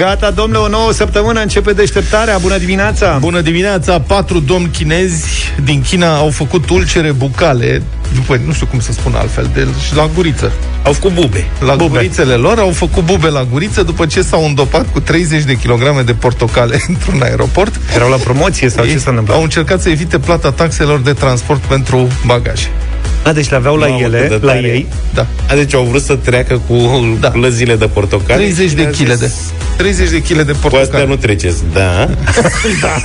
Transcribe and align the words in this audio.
Gata, 0.00 0.30
domnule, 0.30 0.58
o 0.58 0.68
nouă 0.68 0.92
săptămână 0.92 1.40
începe 1.40 1.72
deșteptarea. 1.72 2.38
Bună 2.38 2.58
dimineața! 2.58 3.16
Bună 3.20 3.40
dimineața! 3.40 4.00
Patru 4.00 4.38
domni 4.38 4.68
chinezi 4.68 5.52
din 5.64 5.82
China 5.82 6.16
au 6.16 6.30
făcut 6.30 6.70
ulcere 6.70 7.12
bucale, 7.12 7.82
după, 8.14 8.40
nu 8.46 8.52
știu 8.52 8.66
cum 8.66 8.80
să 8.80 8.92
spun 8.92 9.14
altfel, 9.14 9.50
de, 9.54 9.66
la 9.94 10.10
guriță. 10.14 10.52
Au 10.82 10.92
făcut 10.92 11.12
bube. 11.12 11.46
La 11.58 11.74
bube. 11.74 11.90
gurițele 11.90 12.34
lor 12.34 12.58
au 12.58 12.70
făcut 12.70 13.04
bube 13.04 13.28
la 13.28 13.46
guriță 13.50 13.82
după 13.82 14.06
ce 14.06 14.22
s-au 14.22 14.44
îndopat 14.44 14.92
cu 14.92 15.00
30 15.00 15.42
de 15.42 15.56
kilograme 15.56 16.02
de 16.02 16.12
portocale 16.12 16.80
într-un 16.88 17.22
aeroport. 17.22 17.80
Erau 17.94 18.10
la 18.10 18.16
promoție 18.16 18.68
sau 18.68 18.84
Ei 18.84 18.90
ce 18.90 18.98
s-a 18.98 19.10
întâmplat? 19.10 19.36
Au 19.36 19.42
încercat 19.42 19.80
să 19.80 19.88
evite 19.88 20.18
plata 20.18 20.52
taxelor 20.52 21.00
de 21.00 21.12
transport 21.12 21.60
pentru 21.60 22.08
bagaje. 22.26 22.70
A, 23.22 23.32
deci 23.32 23.48
le 23.50 23.56
aveau 23.56 23.76
la 23.76 23.86
Mamă, 23.86 24.00
ele, 24.04 24.18
cât 24.28 24.40
de 24.40 24.46
la 24.46 24.52
tare. 24.52 24.66
ei. 24.66 24.86
Da. 25.14 25.26
A, 25.48 25.54
deci 25.54 25.74
au 25.74 25.84
vrut 25.84 26.02
să 26.02 26.14
treacă 26.16 26.60
cu 26.68 26.74
Da. 27.20 27.28
da. 27.28 27.38
lăzile 27.38 27.76
de 27.76 27.86
portocale 27.86 28.42
30 28.42 28.68
și 28.68 28.74
de 28.74 28.82
a 28.82 28.86
kg 28.88 28.96
de. 29.06 29.14
zis, 29.14 29.34
30 29.76 30.10
de 30.10 30.22
kg 30.22 30.28
de 30.28 30.42
Cu 30.44 30.50
astea 30.52 30.68
portocale. 30.70 31.06
nu 31.06 31.16
treceți, 31.16 31.62
da? 31.72 32.08
da. 32.80 33.00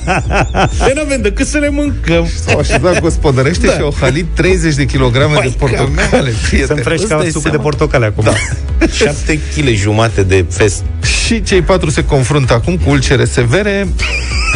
Păi 0.78 0.92
nu 0.94 1.00
avem 1.00 1.20
decât 1.22 1.46
să 1.46 1.58
le 1.58 1.68
mâncăm. 1.70 2.28
S-au 2.46 2.58
așezat 2.58 3.00
gospodărește 3.00 3.66
Da. 3.66 3.72
și 3.72 3.80
au 3.80 3.94
halit 4.00 4.26
30 4.34 4.74
de 4.74 4.84
kilograme 4.84 5.32
de 5.34 5.38
Păi, 5.40 5.54
portocale. 5.58 6.32
prietene. 6.48 6.66
Sunt 6.66 6.80
fresh 6.82 7.00
Îți 7.02 7.10
ca 7.10 7.16
dai 7.18 7.26
sucul 7.26 7.40
de 7.42 7.48
seama? 7.48 7.62
portocale 7.62 8.06
acum. 8.06 8.24
Da. 8.24 8.86
7 9.04 9.38
kg 9.56 9.68
jumate 9.74 10.22
de 10.22 10.44
fest. 10.50 10.82
Și 11.26 11.42
cei 11.42 11.62
patru 11.62 11.90
se 11.90 12.04
confruntă 12.04 12.52
acum 12.52 12.76
cu 12.76 12.90
ulcere 12.90 13.24
severe. 13.24 13.88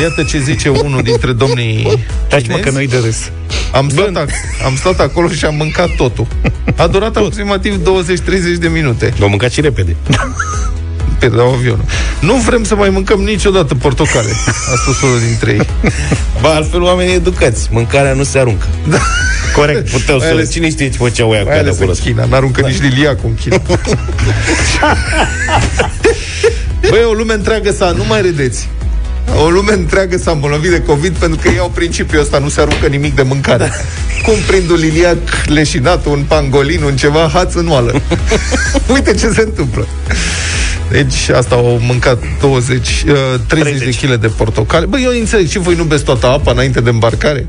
Iată 0.00 0.22
ce 0.28 0.38
zice 0.38 0.68
unul 0.68 1.02
dintre 1.02 1.32
domnii 1.32 1.98
Taci 2.28 2.46
mă 2.48 2.54
că 2.54 2.58
chinezi. 2.68 2.74
nu-i 2.76 2.86
de 2.86 2.96
râs. 3.06 3.16
Am 3.76 3.88
stat, 3.88 4.24
ac- 4.24 4.64
am 4.64 4.76
stat 4.76 5.00
acolo 5.00 5.28
și 5.28 5.44
am 5.44 5.54
mâncat 5.54 5.90
totul. 5.96 6.26
A 6.76 6.86
durat 6.86 7.16
aproximativ 7.16 7.76
20-30 7.76 8.58
de 8.58 8.68
minute. 8.68 9.12
L-au 9.18 9.28
mâncat 9.28 9.50
și 9.50 9.60
repede. 9.60 9.96
Pierdeau 11.18 11.52
avionul. 11.52 11.84
Nu 12.20 12.34
vrem 12.34 12.64
să 12.64 12.74
mai 12.74 12.90
mâncăm 12.90 13.20
niciodată 13.20 13.74
portocale, 13.74 14.30
a 14.72 14.76
spus 14.82 15.00
unul 15.02 15.18
dintre 15.26 15.50
ei. 15.50 15.66
Ba, 16.42 16.48
altfel 16.54 16.82
oamenii 16.82 17.14
educați. 17.14 17.68
Mâncarea 17.70 18.12
nu 18.12 18.22
se 18.22 18.38
aruncă. 18.38 18.66
Da. 18.88 18.98
Corect. 19.54 19.90
Puteau 19.90 20.18
Mai 20.18 20.26
să 20.26 20.32
ales- 20.32 20.50
Cine 20.50 20.68
știe 20.70 20.90
ce 20.90 20.96
făceau 20.96 21.30
ăia 21.30 21.40
cu 21.42 21.46
Mai 21.48 21.58
alea 21.58 21.66
ales 21.70 21.80
acolo. 21.80 21.96
în 21.98 22.04
China, 22.12 22.24
n-aruncă 22.24 22.60
nici 22.60 22.80
liliacul 22.80 23.28
în 23.28 23.34
China. 23.34 23.62
Băi, 26.90 27.04
o 27.08 27.12
lume 27.12 27.32
întreagă 27.32 27.70
s-a, 27.72 27.90
nu 27.90 28.04
mai 28.08 28.20
râdeți. 28.20 28.68
O 29.34 29.50
lume 29.50 29.72
întreagă 29.72 30.16
s-a 30.16 30.30
îmbolnăvit 30.30 30.70
de 30.70 30.82
COVID 30.82 31.16
pentru 31.16 31.38
că 31.42 31.50
iau 31.54 31.70
principiul 31.74 32.20
ăsta, 32.20 32.38
nu 32.38 32.48
se 32.48 32.60
aruncă 32.60 32.86
nimic 32.86 33.14
de 33.14 33.22
mâncare. 33.22 33.72
Cum 34.24 34.34
prind 34.46 34.70
un 34.70 34.76
liliac 34.76 35.18
leșinat, 35.46 36.06
un 36.06 36.24
pangolin, 36.28 36.82
un 36.82 36.96
ceva, 36.96 37.30
haț 37.32 37.54
în 37.54 37.68
oală. 37.68 38.00
Uite 38.94 39.14
ce 39.14 39.28
se 39.28 39.40
întâmplă. 39.40 39.86
Deci 40.90 41.28
asta 41.28 41.54
au 41.54 41.78
mâncat 41.82 42.22
20, 42.40 43.04
uh, 43.08 43.14
30, 43.46 43.78
30 43.78 44.00
de 44.00 44.06
kg 44.06 44.20
de 44.20 44.28
portocale. 44.28 44.86
Băi, 44.86 45.02
eu 45.02 45.10
înțeleg, 45.10 45.48
și 45.48 45.58
voi 45.58 45.74
nu 45.74 45.84
beți 45.84 46.04
toată 46.04 46.26
apa 46.26 46.50
înainte 46.50 46.80
de 46.80 46.90
îmbarcare? 46.90 47.46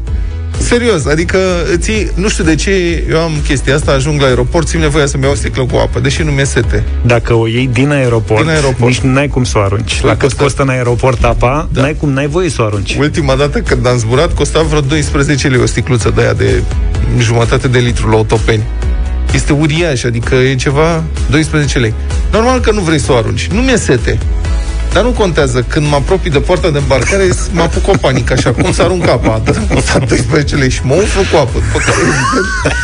Serios, 0.59 1.05
adică 1.05 1.38
ții, 1.75 2.11
nu 2.16 2.30
știu 2.30 2.44
de 2.44 2.55
ce 2.55 3.03
eu 3.09 3.19
am 3.19 3.31
chestia 3.47 3.75
asta, 3.75 3.91
ajung 3.91 4.22
la 4.22 4.27
aeroport, 4.27 4.67
simt 4.67 4.81
nevoia 4.81 5.05
să-mi 5.05 5.23
iau 5.23 5.31
o 5.31 5.36
sticlă 5.36 5.66
cu 5.66 5.75
apă, 5.75 5.99
deși 5.99 6.22
nu 6.23 6.31
mi-e 6.31 6.44
sete. 6.44 6.83
Dacă 7.05 7.33
o 7.33 7.47
iei 7.47 7.69
din 7.73 7.91
aeroport, 7.91 8.41
Din 8.41 8.49
aeroport. 8.49 8.91
nici 8.91 8.99
n-ai 8.99 9.27
cum 9.27 9.44
să 9.44 9.58
o 9.58 9.61
arunci. 9.61 10.02
La 10.02 10.09
cât 10.11 10.19
costă- 10.22 10.44
costă 10.44 10.61
în 10.61 10.69
aeroport 10.69 11.23
apa, 11.23 11.67
Da. 11.72 11.81
n-ai 11.81 11.95
cum, 11.95 12.09
n-ai 12.09 12.27
voie 12.27 12.49
să 12.49 12.61
o 12.61 12.66
arunci. 12.66 12.95
Ultima 12.99 13.36
dată 13.36 13.59
când 13.59 13.88
am 13.88 13.97
zburat 13.97 14.33
costa 14.33 14.61
vreo 14.61 14.81
12 14.81 15.47
lei 15.47 15.59
o 15.61 15.66
sticluță 15.66 16.11
de 16.16 16.22
aia 16.22 16.33
de 16.33 16.61
jumătate 17.19 17.67
de 17.67 17.80
litru 17.80 18.09
la 18.09 18.16
autopeni. 18.16 18.64
Este 19.33 19.53
uriaș, 19.53 20.03
adică 20.03 20.36
e 20.36 20.55
ceva 20.55 21.03
12 21.30 21.80
lei. 21.80 21.94
Normal 22.31 22.59
că 22.59 22.71
nu 22.71 22.81
vrei 22.81 22.99
să 22.99 23.11
o 23.11 23.16
arunci. 23.16 23.47
Nu 23.47 23.61
mi-e 23.61 23.77
sete. 23.77 24.17
Dar 24.97 25.05
nu 25.05 25.11
contează, 25.11 25.65
când 25.67 25.87
mă 25.87 25.95
apropii 25.95 26.31
de 26.31 26.39
poarta 26.39 26.69
de 26.69 26.77
îmbarcare, 26.77 27.30
mă 27.52 27.61
apuc 27.61 27.87
o 27.87 27.97
panică, 28.02 28.33
așa, 28.33 28.52
cum 28.52 28.73
să 28.73 28.81
arunc 28.81 29.08
apa? 29.08 29.41
Dă 29.43 29.55
costa 29.73 29.99
12 29.99 30.55
lei 30.55 30.69
și 30.69 30.80
mă 30.83 30.93
umflu 30.93 31.21
cu 31.31 31.37
apă. 31.37 31.52
După 31.53 31.77
care, 31.85 31.97
evident, 31.99 32.75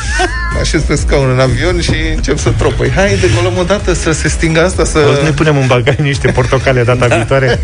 mă 0.54 0.60
așez 0.62 0.82
pe 0.82 0.96
scaun 0.96 1.30
în 1.30 1.40
avion 1.40 1.82
și 1.82 1.94
încep 2.16 2.40
să 2.40 2.50
tropăi. 2.58 2.92
Hai, 2.96 3.18
decolăm 3.22 3.58
o 3.58 3.64
dată 3.64 3.94
să 3.94 4.12
se 4.12 4.28
stingă 4.28 4.64
asta, 4.64 4.86
să... 4.86 5.00
O 5.12 5.14
să 5.14 5.22
ne 5.24 5.30
punem 5.30 5.58
în 5.58 5.68
bagaj 5.68 5.96
niște 5.96 6.28
portocale 6.28 6.84
data 6.84 7.06
viitoare. 7.06 7.64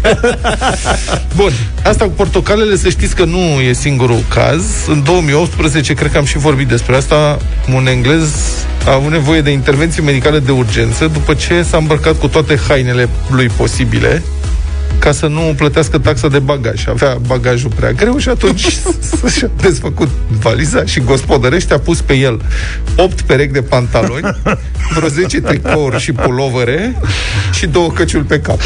Bun, 1.36 1.52
asta 1.84 2.06
cu 2.06 2.12
portocalele, 2.12 2.76
să 2.76 2.90
știți 2.90 3.16
că 3.16 3.24
nu 3.24 3.38
e 3.38 3.74
singurul 3.74 4.24
caz. 4.30 4.64
În 4.88 5.04
2018, 5.04 5.94
cred 5.94 6.12
că 6.12 6.18
am 6.18 6.26
și 6.26 6.38
vorbit 6.38 6.68
despre 6.68 6.96
asta, 6.96 7.38
un 7.76 7.88
englez 7.88 8.30
a 8.86 8.94
avut 8.94 9.12
nevoie 9.12 9.42
de 9.42 9.52
intervenție 9.52 10.02
medicală 10.04 10.40
de 10.40 10.52
urgență 10.52 11.08
după 11.08 11.34
ce 11.34 11.64
s-a 11.64 11.78
îmbrăcat 11.78 12.20
cu 12.20 12.28
toate 12.28 12.60
hainele 12.68 13.10
lui 13.30 13.48
posibile 13.48 14.24
ca 15.00 15.12
să 15.12 15.28
nu 15.28 15.54
plătească 15.58 15.98
taxa 15.98 16.28
de 16.28 16.40
bagaj. 16.40 16.88
Avea 16.88 17.18
bagajul 17.28 17.72
prea 17.76 17.92
greu 17.92 18.18
și 18.18 18.30
atunci 18.30 18.60
și-a 19.38 19.50
desfăcut 19.62 20.10
valiza 20.42 20.86
și 20.86 21.00
gospodărește 21.00 21.74
a 21.74 21.80
pus 21.80 22.02
pe 22.02 22.14
el 22.14 22.42
8 22.96 23.22
perechi 23.22 23.52
de 23.54 23.62
pantaloni, 23.62 24.38
vreo 24.96 25.08
10 25.08 25.42
tricouri 25.42 26.00
și 26.00 26.12
pulovere 26.12 26.96
și 27.54 27.68
două 27.68 27.92
căciuli 27.92 28.24
pe 28.24 28.40
cap. 28.40 28.60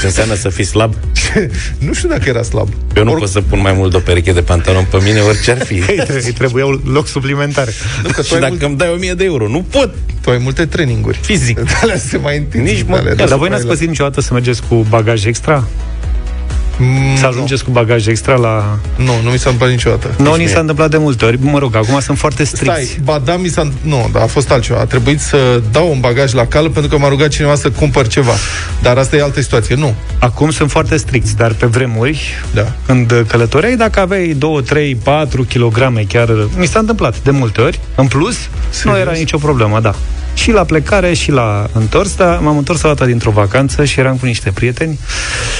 Ce 0.00 0.04
înseamnă 0.06 0.34
să 0.34 0.48
fii 0.48 0.64
slab? 0.64 0.94
nu 1.78 1.92
știu 1.92 2.08
dacă 2.08 2.22
era 2.28 2.42
slab. 2.42 2.68
Eu 2.96 3.04
nu 3.04 3.10
Or- 3.12 3.18
pot 3.18 3.28
să 3.28 3.40
pun 3.40 3.60
mai 3.60 3.72
mult 3.72 3.90
de 3.90 3.96
o 3.96 4.00
pereche 4.00 4.32
de 4.32 4.40
pantaloni 4.40 4.86
pe 4.90 4.98
mine, 5.04 5.20
orice 5.20 5.50
ar 5.50 5.64
fi. 5.64 5.74
Îi 5.88 6.02
tre- 6.06 6.22
Îi 6.24 6.32
trebuia 6.32 6.66
un 6.66 6.80
loc 6.84 7.06
suplimentar. 7.08 7.68
Nu, 8.02 8.08
că 8.10 8.20
tu 8.20 8.26
și 8.26 8.34
ai, 8.34 8.40
dacă 8.40 8.52
mult, 8.52 8.62
îmi 8.62 8.76
dai 8.76 8.88
1000 8.94 9.12
de 9.14 9.24
euro, 9.24 9.48
nu 9.48 9.64
pot. 9.70 9.94
tu 10.20 10.30
ai 10.30 10.38
multe 10.42 10.66
traininguri. 10.66 11.18
Fizic. 11.22 11.56
De 11.60 11.70
alea 11.82 11.96
se 11.96 12.16
mai 12.16 12.36
întind. 12.36 12.64
Nici 12.64 12.76
de 12.78 12.84
mă- 12.88 12.96
alea 12.96 13.04
Da, 13.08 13.14
de 13.14 13.16
Dar 13.16 13.28
se 13.28 13.34
voi 13.34 13.40
mai 13.48 13.48
n-ați 13.50 13.62
las. 13.64 13.72
păzit 13.72 13.88
niciodată 13.88 14.20
să 14.20 14.32
mergeți 14.32 14.62
cu 14.68 14.74
bagaj 14.74 14.97
extra? 15.24 15.64
Mm, 16.80 17.16
Să 17.16 17.26
ajungeți 17.26 17.64
cu 17.64 17.70
bagaj 17.70 18.06
extra 18.06 18.34
la... 18.36 18.78
Nu, 18.96 19.12
nu 19.24 19.30
mi 19.30 19.38
s-a 19.38 19.50
întâmplat 19.50 19.70
niciodată. 19.70 20.14
Nu, 20.18 20.34
ni 20.34 20.46
s-a 20.46 20.60
întâmplat 20.60 20.90
de 20.90 20.96
multe 20.96 21.24
ori. 21.24 21.38
Mă 21.40 21.58
rog, 21.58 21.76
acum 21.76 22.00
sunt 22.00 22.18
foarte 22.18 22.44
stricți. 22.44 22.84
Stai, 22.84 22.98
ba 23.04 23.20
da, 23.24 23.36
mi 23.36 23.48
s-a... 23.48 23.68
Nu, 23.82 24.08
dar 24.12 24.22
a 24.22 24.26
fost 24.26 24.50
altceva. 24.50 24.78
A 24.80 24.84
trebuit 24.84 25.20
să 25.20 25.60
dau 25.72 25.90
un 25.90 26.00
bagaj 26.00 26.32
la 26.32 26.46
cală 26.46 26.68
pentru 26.68 26.90
că 26.90 26.98
m-a 26.98 27.08
rugat 27.08 27.28
cineva 27.28 27.54
să 27.54 27.70
cumpăr 27.70 28.06
ceva. 28.06 28.32
Dar 28.82 28.96
asta 28.98 29.16
e 29.16 29.22
altă 29.22 29.40
situație. 29.40 29.74
Nu. 29.74 29.94
Acum 30.18 30.50
sunt 30.50 30.70
foarte 30.70 30.96
stricți, 30.96 31.36
dar 31.36 31.52
pe 31.52 31.66
vremuri, 31.66 32.28
Da. 32.54 32.72
când 32.86 33.24
călătoreai, 33.28 33.76
dacă 33.76 34.00
aveai 34.00 34.34
2, 34.38 34.62
3, 34.62 34.94
4 34.94 35.46
kg, 35.54 36.06
chiar 36.08 36.28
mi 36.56 36.66
s-a 36.66 36.78
întâmplat 36.78 37.22
de 37.22 37.30
multe 37.30 37.60
ori, 37.60 37.80
în 37.94 38.06
plus, 38.06 38.36
nu 38.84 38.96
era 38.96 39.12
nicio 39.12 39.38
problemă, 39.38 39.80
da. 39.80 39.94
Și 40.42 40.50
la 40.50 40.64
plecare 40.64 41.12
și 41.14 41.30
la 41.30 41.68
întors, 41.72 42.14
dar 42.14 42.38
m-am 42.38 42.56
întors 42.56 42.82
o 42.82 42.88
dată 42.88 43.04
dintr-o 43.04 43.30
vacanță 43.30 43.84
și 43.84 44.00
eram 44.00 44.16
cu 44.16 44.26
niște 44.26 44.50
prieteni 44.50 44.98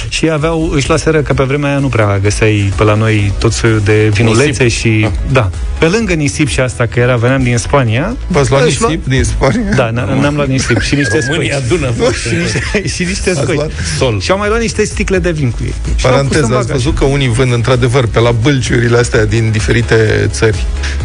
și 0.08 0.30
aveau, 0.30 0.70
își 0.74 0.88
luaseră 0.88 1.20
că 1.20 1.32
pe 1.34 1.42
vremea 1.42 1.70
aia 1.70 1.78
nu 1.78 1.88
prea 1.88 2.18
găseai 2.22 2.72
pe 2.76 2.82
la 2.82 2.94
noi 2.94 3.32
tot 3.38 3.52
soiul 3.52 3.80
de 3.84 4.08
vinulețe 4.12 4.62
Nisip. 4.62 4.80
și... 4.80 5.02
Ah. 5.04 5.10
Da. 5.32 5.50
Pe 5.78 5.86
lângă 5.86 6.12
nisip 6.12 6.48
și 6.48 6.60
asta, 6.60 6.86
că 6.86 7.00
era, 7.00 7.16
veneam 7.16 7.42
din 7.42 7.56
Spania... 7.56 8.16
V-ați 8.26 8.50
luat 8.50 8.64
își 8.64 8.78
lua- 8.80 8.86
nisip 8.88 9.06
din 9.06 9.24
Spania? 9.24 9.74
Da, 9.76 9.90
n- 9.90 10.20
n-am 10.20 10.34
luat 10.34 10.48
nisip 10.48 10.80
și 10.80 10.94
niște 10.94 11.18
România 11.28 11.56
scoi. 11.64 11.64
adună 11.66 11.92
Și 12.28 12.34
niște, 12.42 12.88
și 12.88 13.02
niște 13.04 13.30
Ați 13.30 13.40
scoi. 13.40 13.54
luat? 13.54 13.70
sol. 13.98 14.20
Și 14.20 14.30
am 14.30 14.38
mai 14.38 14.48
luat 14.48 14.60
niște 14.60 14.84
sticle 14.84 15.18
de 15.18 15.30
vin 15.30 15.50
cu 15.50 15.58
ei. 15.64 15.74
Și 15.96 16.04
l-am 16.04 16.12
pus 16.26 16.36
în 16.36 16.40
Paranteză, 16.40 16.44
ați 16.44 16.50
bagaj. 16.66 16.70
văzut 16.70 16.94
că 16.98 17.04
unii 17.04 17.28
vând 17.28 17.52
într-adevăr 17.52 18.06
pe 18.06 18.20
la 18.20 18.30
bălciurile 18.30 18.98
astea 18.98 19.24
din 19.24 19.50
diferite 19.50 20.26
țări. 20.30 20.64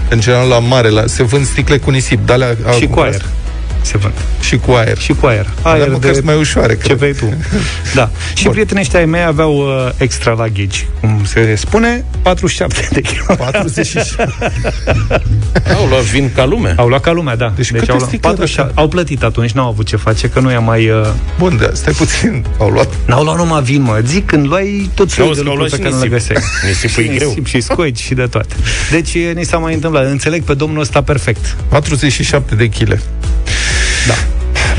În 0.10 0.20
general 0.20 0.48
la 0.48 0.60
mare, 0.60 0.90
la, 0.90 1.04
se 1.08 1.24
vând 1.24 1.46
sticle 1.46 1.78
cu 1.78 1.90
nisip. 1.90 2.26
De 2.26 2.34
alea, 2.34 2.56
Și 2.80 2.88
cu 2.88 3.00
aer. 3.00 3.22
Se 3.84 3.98
vând. 3.98 4.14
Și 4.42 4.58
cu 4.58 4.72
aer. 4.72 4.98
Și 4.98 5.14
cu 5.14 5.26
aer. 5.26 5.48
Dar 5.64 5.74
Aer 5.74 5.88
măcar 5.88 6.00
de 6.00 6.14
sunt 6.14 6.26
mai 6.26 6.36
ușoare. 6.38 6.74
ce 6.74 6.80
Cred. 6.80 6.98
vrei 6.98 7.14
tu. 7.14 7.34
Da. 7.96 8.10
Și 8.36 8.48
prietenii 8.48 8.82
ăștia 8.82 9.00
ai 9.00 9.06
mei 9.06 9.24
aveau 9.24 9.56
uh, 9.58 9.90
extra 9.98 10.32
luggage, 10.32 10.80
cum 11.00 11.22
se 11.26 11.56
spune, 11.56 12.06
47 12.22 12.88
de 12.92 13.02
kg. 13.02 13.36
47. 13.38 14.28
Au 15.78 15.86
luat 15.88 16.02
vin 16.02 16.32
ca 16.36 16.46
lume. 16.46 16.74
Au 16.78 16.88
luat 16.88 17.02
ca 17.02 17.12
lumea, 17.12 17.36
da. 17.36 17.54
Deci 17.56 17.72
câte 17.72 17.92
au, 17.92 17.98
luat 17.98 18.10
sticle 18.10 18.30
47. 18.30 18.74
de 18.76 18.82
au 18.82 18.88
plătit 18.88 19.24
atunci, 19.24 19.52
n-au 19.52 19.68
avut 19.68 19.86
ce 19.86 19.96
face, 19.96 20.30
că 20.30 20.40
nu 20.40 20.52
i-a 20.52 20.60
mai... 20.60 20.90
Uh, 20.90 21.08
Bun, 21.40 21.58
da, 21.62 21.70
stai 21.74 21.94
puțin. 21.94 22.46
Au 22.58 22.70
luat 22.70 22.90
n-au 23.06 23.24
luat 23.24 23.38
numai 23.38 23.62
vin, 23.62 23.82
mă. 23.82 24.02
Zic, 24.06 24.26
când 24.26 24.46
luai 24.48 24.90
tot 24.94 25.10
Și 25.10 25.16
felul 25.16 25.30
auzi 25.30 25.44
de 25.44 25.46
că 25.46 25.52
au 25.52 25.58
lucruri 25.58 25.82
pe 25.82 25.88
luat 25.88 25.94
care 25.94 26.06
și 26.06 26.10
nu 26.12 26.18
le 26.18 26.18
nisip. 26.18 26.38
găseai. 26.38 26.44
Nisipul 26.70 27.04
e 27.04 27.16
greu. 27.18 27.28
Nisip 27.28 27.46
și 27.46 27.62
scoici 27.62 28.00
și 28.00 28.14
de 28.14 28.26
toate. 28.26 28.56
Deci 28.92 29.14
e, 29.14 29.32
ni 29.36 29.44
s-a 29.44 29.58
mai 29.58 29.74
întâmplat. 29.74 30.06
Înțeleg 30.06 30.44
pe 30.44 30.54
domnul 30.54 30.82
ăsta 30.82 31.02
perfect. 31.02 31.56
47 31.68 32.56
de 32.56 32.68
kg. 32.70 33.00
Da. 34.08 34.14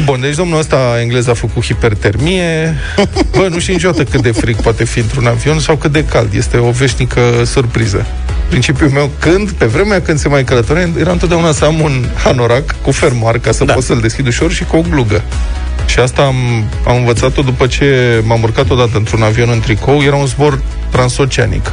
Bun, 0.04 0.20
deci 0.20 0.34
domnul 0.34 0.58
ăsta 0.58 0.76
englez 1.00 1.26
a 1.26 1.34
făcut 1.34 1.64
hipertermie. 1.64 2.74
Bă, 3.36 3.46
nu 3.50 3.58
știu 3.58 3.72
niciodată 3.72 4.04
cât 4.04 4.22
de 4.22 4.30
frig 4.30 4.56
poate 4.56 4.84
fi 4.84 4.98
într-un 4.98 5.26
avion 5.26 5.58
sau 5.58 5.76
cât 5.76 5.92
de 5.92 6.04
cald. 6.04 6.34
Este 6.34 6.56
o 6.56 6.70
veșnică 6.70 7.20
surpriză. 7.44 8.06
Principiul 8.48 8.90
meu, 8.90 9.10
când, 9.18 9.50
pe 9.50 9.64
vremea 9.64 10.00
când 10.00 10.18
se 10.18 10.28
mai 10.28 10.44
călătorea, 10.44 10.88
era 10.98 11.10
întotdeauna 11.10 11.52
să 11.52 11.64
am 11.64 11.80
un 11.80 12.04
hanorac 12.24 12.74
cu 12.82 12.90
fermoar 12.90 13.38
ca 13.38 13.52
să 13.52 13.64
Da. 13.64 13.72
pot 13.72 13.82
să-l 13.82 14.00
deschid 14.00 14.26
ușor 14.26 14.52
și 14.52 14.64
cu 14.64 14.76
o 14.76 14.80
glugă. 14.90 15.22
Și 15.86 15.98
asta 15.98 16.22
am, 16.22 16.36
am 16.86 16.96
învățat-o 16.96 17.42
după 17.42 17.66
ce 17.66 18.20
m-am 18.24 18.42
urcat 18.42 18.70
odată 18.70 18.96
într-un 18.96 19.22
avion 19.22 19.48
în 19.50 19.60
tricou. 19.60 20.02
Era 20.02 20.16
un 20.16 20.26
zbor 20.26 20.60
transoceanic. 20.90 21.72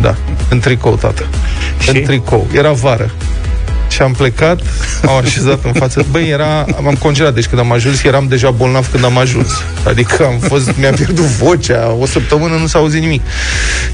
Da, 0.00 0.16
în 0.50 0.58
tricou, 0.58 0.96
tată. 0.96 1.26
Și? 1.80 1.88
În 1.88 2.02
tricou. 2.02 2.46
Era 2.54 2.72
vară. 2.72 3.10
Și 3.88 4.02
am 4.02 4.12
plecat, 4.12 4.60
m-am 5.02 5.16
așezat 5.16 5.64
în 5.64 5.72
față. 5.72 6.04
Băi, 6.10 6.28
era, 6.28 6.66
m-am 6.82 6.94
congelat, 6.94 7.34
deci 7.34 7.46
când 7.46 7.60
am 7.60 7.72
ajuns, 7.72 8.02
eram 8.02 8.26
deja 8.28 8.50
bolnav 8.50 8.90
când 8.90 9.04
am 9.04 9.18
ajuns. 9.18 9.48
Adică 9.86 10.24
am 10.24 10.38
fost, 10.38 10.76
mi-a 10.76 10.92
pierdut 10.92 11.24
vocea, 11.24 11.96
o 12.00 12.06
săptămână 12.06 12.56
nu 12.56 12.66
s-a 12.66 12.78
auzit 12.78 13.00
nimic. 13.00 13.22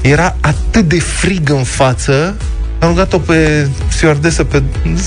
Era 0.01 0.35
atât 0.41 0.87
de 0.87 0.99
frig 0.99 1.49
în 1.49 1.63
față, 1.63 2.35
am 2.79 2.89
rugat-o 2.89 3.17
pe 3.17 3.67
stewardesă 3.87 4.43
pe, 4.43 4.63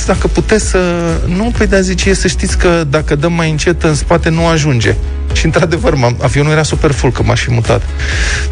dacă 0.06 0.26
puteți 0.26 0.68
să... 0.68 0.78
Nu, 1.26 1.52
păi 1.56 1.66
da, 1.66 1.80
zice, 1.80 2.14
să 2.14 2.28
știți 2.28 2.58
că 2.58 2.84
dacă 2.90 3.14
dăm 3.14 3.32
mai 3.32 3.50
încet 3.50 3.82
în 3.82 3.94
spate 3.94 4.28
nu 4.28 4.46
ajunge. 4.46 4.94
Și 5.32 5.44
într-adevăr, 5.44 6.14
avionul 6.22 6.52
era 6.52 6.62
super 6.62 6.90
full, 6.90 7.12
că 7.12 7.22
m-aș 7.22 7.40
fi 7.40 7.50
mutat. 7.50 7.82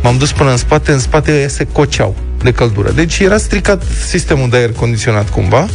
M-am 0.02 0.16
dus 0.16 0.32
până 0.32 0.50
în 0.50 0.56
spate, 0.56 0.92
în 0.92 0.98
spate 0.98 1.48
se 1.48 1.66
coceau 1.72 2.16
de 2.42 2.52
căldură. 2.52 2.90
Deci 2.90 3.18
era 3.18 3.36
stricat 3.36 3.82
sistemul 4.06 4.48
de 4.50 4.56
aer 4.56 4.72
condiționat 4.72 5.30
cumva 5.30 5.66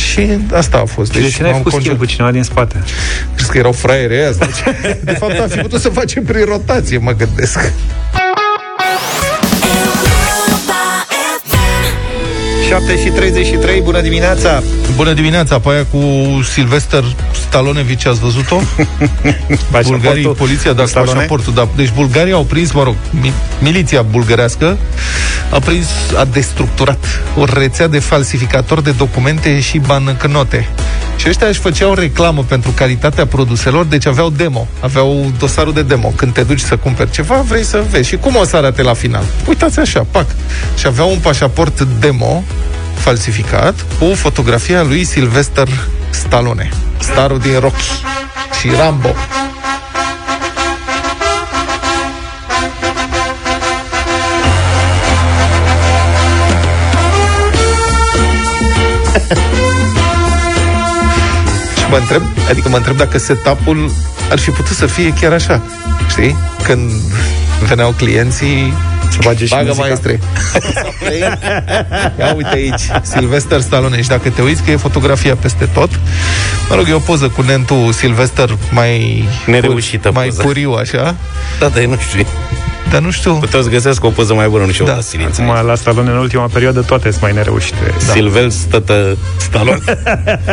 și 0.00 0.38
asta 0.52 0.76
a 0.78 0.84
fost. 0.84 1.12
Deci, 1.12 1.22
de 1.22 1.28
ce 1.28 1.42
n-ai 1.42 1.60
făcut 1.62 1.98
cu 1.98 2.04
cineva 2.04 2.30
din 2.30 2.42
spate? 2.42 2.76
Crezi 3.34 3.50
că 3.50 3.58
erau 3.58 3.72
fraiere 3.72 4.14
aia? 4.14 4.30
De 5.04 5.12
fapt, 5.12 5.38
am 5.38 5.48
fi 5.48 5.58
putut 5.58 5.80
să 5.80 5.88
facem 5.88 6.24
prin 6.24 6.44
rotație, 6.44 6.98
mă 6.98 7.12
gândesc. 7.12 7.72
7 12.68 12.98
și 12.98 13.08
33, 13.08 13.80
bună 13.80 14.00
dimineața! 14.00 14.62
Bună 15.00 15.12
dimineața, 15.12 15.58
pe 15.58 15.68
aia 15.68 15.86
cu 15.90 15.98
Silvester 16.42 17.04
Stalonevici, 17.48 18.06
ați 18.06 18.20
văzut-o? 18.20 18.60
Bulgarii, 19.82 20.28
poliția, 20.28 20.72
da, 20.72 20.84
pașaportul, 20.92 21.52
da. 21.54 21.68
Deci 21.76 21.92
Bulgaria 21.94 22.34
au 22.34 22.44
prins, 22.44 22.72
mă 22.72 22.82
rog, 22.82 22.94
miliția 23.60 24.02
bulgărească 24.02 24.78
a 25.50 25.58
prins, 25.58 25.86
a 26.18 26.24
destructurat 26.24 27.04
o 27.36 27.44
rețea 27.44 27.86
de 27.86 27.98
falsificatori 27.98 28.82
de 28.82 28.90
documente 28.90 29.60
și 29.60 29.78
bancnote. 29.78 30.68
Și 31.16 31.28
ăștia 31.28 31.46
își 31.46 31.60
făceau 31.60 31.94
reclamă 31.94 32.44
pentru 32.48 32.70
calitatea 32.70 33.26
produselor, 33.26 33.84
deci 33.84 34.06
aveau 34.06 34.30
demo, 34.30 34.68
aveau 34.80 35.32
dosarul 35.38 35.72
de 35.72 35.82
demo. 35.82 36.08
Când 36.16 36.32
te 36.32 36.42
duci 36.42 36.60
să 36.60 36.76
cumperi 36.76 37.10
ceva, 37.10 37.44
vrei 37.48 37.64
să 37.64 37.84
vezi. 37.90 38.08
Și 38.08 38.16
cum 38.16 38.36
o 38.36 38.44
să 38.44 38.56
arate 38.56 38.82
la 38.82 38.94
final? 38.94 39.24
Uitați 39.48 39.78
așa, 39.78 40.06
pac. 40.10 40.26
Și 40.78 40.86
aveau 40.86 41.10
un 41.10 41.18
pașaport 41.18 41.80
demo 42.00 42.44
falsificat 43.00 43.86
cu 43.98 44.14
fotografia 44.14 44.82
lui 44.82 45.04
Sylvester 45.04 45.68
Stallone, 46.10 46.68
starul 46.98 47.38
din 47.38 47.58
Rocky 47.58 47.90
și 48.60 48.70
Rambo. 48.78 49.08
și 61.78 61.84
mă 61.90 61.96
întreb, 61.96 62.22
adică 62.48 62.68
mă 62.68 62.76
întreb 62.76 62.96
dacă 62.96 63.18
setup-ul 63.18 63.90
ar 64.30 64.38
fi 64.38 64.50
putut 64.50 64.76
să 64.76 64.86
fie 64.86 65.12
chiar 65.20 65.32
așa. 65.32 65.62
Știi? 66.08 66.36
Când 66.62 66.90
veneau 67.68 67.90
clienții 67.90 68.74
să 69.10 69.18
bage 69.24 69.44
și 69.46 69.54
Bagă 69.54 69.74
maestre. 69.76 70.20
Ia 72.18 72.34
uite 72.36 72.54
aici, 72.54 72.82
Sylvester 73.02 73.60
Stallone. 73.60 74.02
Și 74.02 74.08
dacă 74.08 74.30
te 74.30 74.42
uiți 74.42 74.62
că 74.62 74.70
e 74.70 74.76
fotografia 74.76 75.36
peste 75.36 75.64
tot, 75.64 75.90
mă 76.68 76.74
rog, 76.74 76.88
e 76.88 76.92
o 76.92 76.98
poză 76.98 77.28
cu 77.28 77.42
nentul 77.42 77.92
Sylvester 77.92 78.56
mai... 78.70 79.24
Nereușită 79.46 80.10
Mai 80.12 80.26
poză. 80.26 80.42
puriu, 80.42 80.72
așa. 80.72 81.14
Da, 81.58 81.68
dar 81.68 81.84
nu 81.84 81.96
știu. 82.08 82.26
Dar 82.90 83.00
nu 83.00 83.10
știu. 83.10 83.34
Puteți 83.34 83.64
să 83.64 83.70
găsesc 83.70 84.04
o 84.04 84.08
poză 84.08 84.34
mai 84.34 84.48
bună, 84.48 84.64
nu 84.64 84.72
știu 84.72 84.84
da. 84.84 85.00
silință. 85.00 85.42
Acum, 85.42 85.66
la 85.66 85.74
Stallone, 85.74 86.10
în 86.10 86.16
ultima 86.16 86.46
perioadă, 86.52 86.80
toate 86.80 87.10
sunt 87.10 87.22
mai 87.22 87.32
nereușite. 87.32 87.94
Da. 88.06 88.12
Silvel 88.12 88.50
stătă 88.50 89.16
Stallone. 89.36 89.78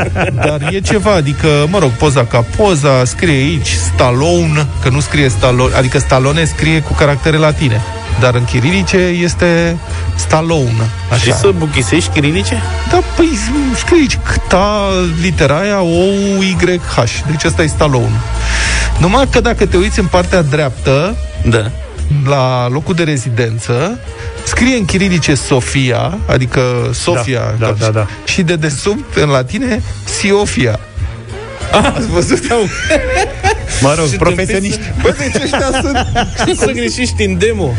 Dar 0.45 0.67
e 0.71 0.79
ceva, 0.79 1.11
adică, 1.13 1.47
mă 1.69 1.79
rog, 1.79 1.89
poza 1.89 2.25
ca 2.25 2.45
poza, 2.55 3.05
scrie 3.05 3.33
aici 3.33 3.69
Stallone, 3.69 4.67
că 4.81 4.89
nu 4.89 4.99
scrie 4.99 5.29
Stallone, 5.29 5.75
adică 5.75 5.99
Stallone 5.99 6.43
scrie 6.43 6.81
cu 6.81 6.93
caractere 6.93 7.37
latine 7.37 7.81
dar 8.19 8.35
în 8.35 8.43
chirilice 8.43 8.97
este 8.97 9.77
Stallone. 10.15 10.89
Așa. 11.11 11.21
Și 11.21 11.33
să 11.33 11.51
buchisești 11.57 12.09
chirilice? 12.09 12.61
Da, 12.89 12.99
păi 13.15 13.29
scrie 13.75 13.99
aici 13.99 14.17
ta 14.47 14.89
litera 15.21 15.59
aia 15.59 15.81
O, 15.81 16.41
Y, 16.41 16.79
H. 16.95 17.01
Deci 17.29 17.43
asta 17.43 17.63
e 17.63 17.67
Stallone. 17.67 18.21
Numai 18.99 19.27
că 19.29 19.39
dacă 19.39 19.65
te 19.65 19.77
uiți 19.77 19.99
în 19.99 20.05
partea 20.05 20.41
dreaptă, 20.41 21.15
da. 21.45 21.71
La 22.25 22.67
locul 22.69 22.95
de 22.95 23.03
rezidență, 23.03 23.99
scrie 24.43 24.75
în 24.75 24.85
chirilice 24.85 25.35
Sofia, 25.35 26.17
adică 26.27 26.89
Sofia, 26.93 27.55
da, 27.59 27.65
da, 27.65 27.73
da, 27.79 27.89
da. 27.89 28.07
și 28.25 28.41
de 28.41 28.55
desubt, 28.55 29.15
în 29.15 29.29
latine, 29.29 29.81
Siofia. 30.03 30.79
Ați 31.71 32.07
văzut? 32.07 32.39
Mă 33.81 33.95
rog, 33.97 34.07
profesioniști. 34.07 34.79
Bă, 35.01 35.15
deci 35.17 35.43
ăștia 35.43 35.69
sunt... 35.81 35.97
Să 36.65 36.71
greșești 36.71 37.23
în 37.23 37.37
demo. 37.37 37.73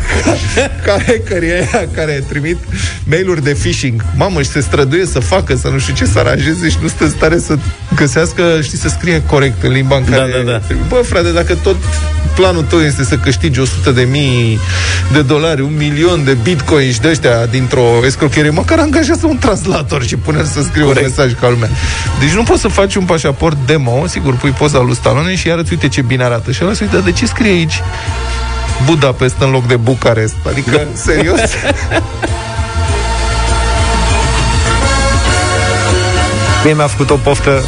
Care 1.29 1.67
aia 1.71 1.87
care 1.93 2.23
trimit 2.29 2.57
mail-uri 3.03 3.43
de 3.43 3.57
phishing. 3.59 4.05
Mamă, 4.15 4.41
și 4.41 4.49
se 4.49 4.61
străduie 4.61 5.05
să 5.05 5.19
facă, 5.19 5.55
să 5.55 5.67
nu 5.67 5.79
știu 5.79 5.93
ce, 5.93 6.05
să 6.05 6.19
aranjeze 6.19 6.69
și 6.69 6.77
nu 6.81 6.87
stă 6.87 7.03
în 7.03 7.09
stare 7.09 7.39
să 7.39 7.57
găsească, 7.95 8.59
știi, 8.61 8.77
să 8.77 8.87
scrie 8.87 9.23
corect 9.23 9.63
în 9.63 9.71
limba 9.71 9.95
în 9.95 10.03
da, 10.09 10.15
care... 10.15 10.31
Da, 10.31 10.51
da, 10.51 10.61
da. 10.69 10.75
Bă, 10.87 10.95
frate, 10.95 11.31
dacă 11.31 11.55
tot 11.55 11.75
planul 12.35 12.63
tău 12.63 12.79
este 12.79 13.03
să 13.03 13.15
câștigi 13.15 13.59
100 13.59 13.91
de 13.91 14.07
mii 14.11 14.59
de 15.11 15.21
dolari, 15.21 15.61
un 15.61 15.75
milion 15.77 16.23
de 16.23 16.37
bitcoin 16.43 16.91
și 16.91 16.99
de 16.99 17.07
ăștia 17.07 17.45
dintr-o 17.45 18.05
escrocherie, 18.05 18.49
măcar 18.49 18.79
angajează 18.79 19.25
un 19.27 19.37
translator 19.37 20.03
și 20.03 20.15
pune 20.15 20.43
să 20.43 20.61
scrie 20.61 20.83
un 20.83 20.97
mesaj 21.01 21.33
ca 21.39 21.49
lumea. 21.49 21.69
Deci 22.19 22.29
nu 22.29 22.43
poți 22.43 22.61
să 22.61 22.67
faci 22.67 22.95
un 22.95 23.05
pașaport 23.05 23.57
demo, 23.65 24.07
sigur, 24.07 24.35
pui 24.35 24.49
poza 24.49 24.79
lui 24.79 24.95
Stallone 24.95 25.35
și 25.35 25.51
arăți, 25.51 25.71
uite 25.71 25.87
ce 25.89 26.01
bine 26.01 26.23
arată. 26.23 26.51
Și 26.51 26.63
ăla 26.63 26.73
se 26.73 26.89
de 27.03 27.11
ce 27.11 27.25
scrie 27.25 27.51
aici 27.51 27.81
Budapest 28.85 29.35
în 29.39 29.49
loc 29.49 29.67
de 29.67 29.75
Bucarest? 29.75 30.35
Adică, 30.47 30.71
da. 30.71 30.81
serios? 31.05 31.39
Mie 36.63 36.73
mi-a 36.73 36.87
făcut 36.87 37.09
o 37.09 37.15
poftă 37.15 37.61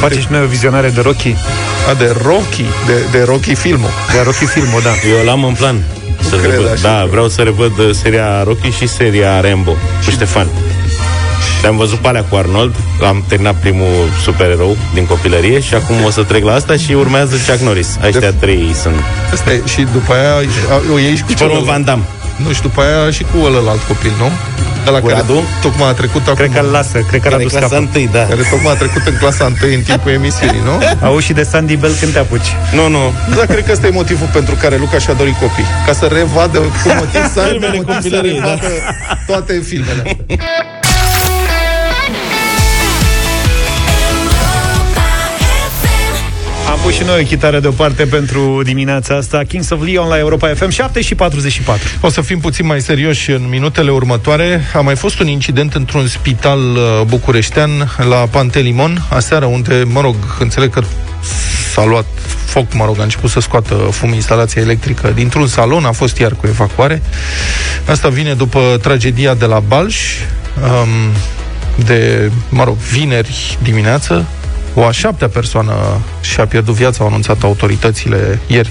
Face 0.00 0.20
și 0.20 0.26
noi 0.30 0.42
o 0.42 0.46
vizionare 0.46 0.88
de 0.88 1.00
Rocky 1.00 1.36
A, 1.90 1.94
de 1.94 2.16
Rocky, 2.22 2.64
de, 2.86 2.92
de 3.10 3.22
Rocky 3.22 3.54
filmul 3.54 3.90
De 4.12 4.22
Rocky 4.24 4.44
filmul, 4.44 4.80
da 4.82 4.90
Eu 5.18 5.24
l-am 5.24 5.44
în 5.44 5.54
plan 5.54 5.84
să 6.28 6.36
revăd. 6.36 6.80
Da, 6.80 7.06
vreau 7.10 7.28
să 7.28 7.42
revăd 7.42 7.78
uh, 7.78 7.90
seria 7.92 8.42
Rocky 8.42 8.70
și 8.70 8.88
seria 8.88 9.40
Rambo 9.40 9.76
Cu 10.04 10.10
Ștefan 10.10 10.46
le-am 11.62 11.76
văzut 11.76 11.98
pe 11.98 12.08
alea 12.08 12.22
cu 12.22 12.36
Arnold, 12.36 12.74
am 13.02 13.24
terminat 13.28 13.54
primul 13.54 14.08
supererou 14.22 14.76
din 14.94 15.06
copilărie 15.06 15.60
și 15.60 15.74
acum 15.74 16.04
o 16.04 16.10
să 16.10 16.22
trec 16.22 16.44
la 16.44 16.54
asta 16.54 16.76
și 16.76 16.92
urmează 16.92 17.36
Chuck 17.46 17.60
Norris. 17.60 17.96
Aceștia 18.00 18.32
trei 18.32 18.74
sunt. 18.82 18.94
Asta 19.32 19.52
e, 19.52 19.62
și 19.66 19.86
după 19.92 20.12
aia 20.12 20.34
o 20.92 20.98
iei 20.98 21.16
și 21.16 21.22
cu 21.22 21.32
celălalt. 21.32 21.64
Van 21.64 21.84
Damme. 21.84 22.04
Nu, 22.44 22.52
și 22.52 22.62
după 22.62 22.80
aia 22.80 23.10
și 23.10 23.22
cu 23.22 23.44
ălălalt 23.44 23.82
copil, 23.82 24.12
nu? 24.18 24.30
De 24.84 24.90
la 24.90 25.00
care 25.00 25.24
tocmai 25.62 25.88
a 25.88 25.92
trecut 25.92 26.22
acum. 26.22 26.34
Cred 26.34 26.52
că 26.52 26.60
îl 26.60 26.70
lasă, 26.70 26.98
cred 26.98 27.20
că 27.20 27.28
l-a 27.28 27.36
dus 27.36 27.52
clasa 27.52 27.76
întâi, 27.76 28.08
da. 28.12 28.24
Care 28.26 28.42
tocmai 28.50 28.72
a 28.72 28.76
trecut 28.76 29.06
în 29.06 29.16
clasa 29.18 29.44
întâi 29.44 29.74
în 29.74 29.82
timpul 29.82 30.10
emisiunii, 30.10 30.60
nu? 30.64 30.74
Au 31.08 31.18
și 31.18 31.32
de 31.32 31.42
Sandy 31.42 31.76
Bell 31.76 31.92
când 32.00 32.12
te 32.12 32.18
apuci. 32.18 32.50
Nu, 32.72 32.88
nu. 32.88 33.12
Da, 33.36 33.44
cred 33.44 33.64
că 33.64 33.72
ăsta 33.72 33.86
e 33.86 33.90
motivul 33.90 34.28
pentru 34.32 34.54
care 34.54 34.76
Luca 34.76 34.98
și-a 34.98 35.12
dorit 35.12 35.36
copii. 35.38 35.64
Ca 35.86 35.92
să 35.92 36.06
revadă 36.06 36.58
cu 36.58 36.88
motiv 37.02 37.32
să 37.32 37.40
aibă 37.40 37.66
motiv 37.74 38.10
să 38.10 38.20
da. 38.42 38.56
toate 39.26 39.62
filmele. 39.66 40.16
pus 46.82 46.92
și 46.92 47.02
noi 47.02 47.20
o 47.20 47.24
chitară 47.24 47.60
deoparte 47.60 48.04
pentru 48.04 48.62
dimineața 48.64 49.16
asta. 49.16 49.42
Kings 49.48 49.70
of 49.70 49.84
Leon 49.84 50.08
la 50.08 50.18
Europa 50.18 50.54
FM, 50.54 50.68
7 50.68 51.00
și 51.00 51.14
44. 51.14 51.88
O 52.00 52.08
să 52.08 52.20
fim 52.20 52.40
puțin 52.40 52.66
mai 52.66 52.80
serioși 52.80 53.30
în 53.30 53.48
minutele 53.48 53.90
următoare. 53.90 54.64
A 54.74 54.80
mai 54.80 54.96
fost 54.96 55.20
un 55.20 55.26
incident 55.26 55.74
într-un 55.74 56.06
spital 56.06 56.58
uh, 56.58 57.02
bucureștean 57.06 57.70
la 58.08 58.16
Pantelimon, 58.16 59.06
aseară, 59.08 59.44
unde, 59.44 59.84
mă 59.86 60.00
rog, 60.00 60.14
înțeleg 60.38 60.70
că 60.70 60.82
s-a 61.72 61.84
luat 61.84 62.06
foc, 62.44 62.72
mă 62.74 62.84
rog, 62.84 63.00
a 63.00 63.02
început 63.02 63.30
să 63.30 63.40
scoată 63.40 63.74
fum 63.74 64.12
instalația 64.12 64.62
electrică 64.62 65.12
dintr-un 65.14 65.46
salon, 65.46 65.84
a 65.84 65.92
fost 65.92 66.18
iar 66.18 66.32
cu 66.32 66.46
evacuare. 66.46 67.02
Asta 67.86 68.08
vine 68.08 68.32
după 68.32 68.78
tragedia 68.82 69.34
de 69.34 69.44
la 69.44 69.60
Balș, 69.60 69.96
um, 70.62 70.88
de, 71.84 72.30
mă 72.48 72.64
rog, 72.64 72.76
vineri 72.76 73.58
dimineață, 73.62 74.26
o 74.74 74.84
a 74.84 74.90
șaptea 74.90 75.28
persoană 75.28 75.74
și-a 76.20 76.46
pierdut 76.46 76.74
viața, 76.74 76.98
au 77.00 77.08
anunțat 77.08 77.42
autoritățile 77.42 78.38
ieri, 78.46 78.70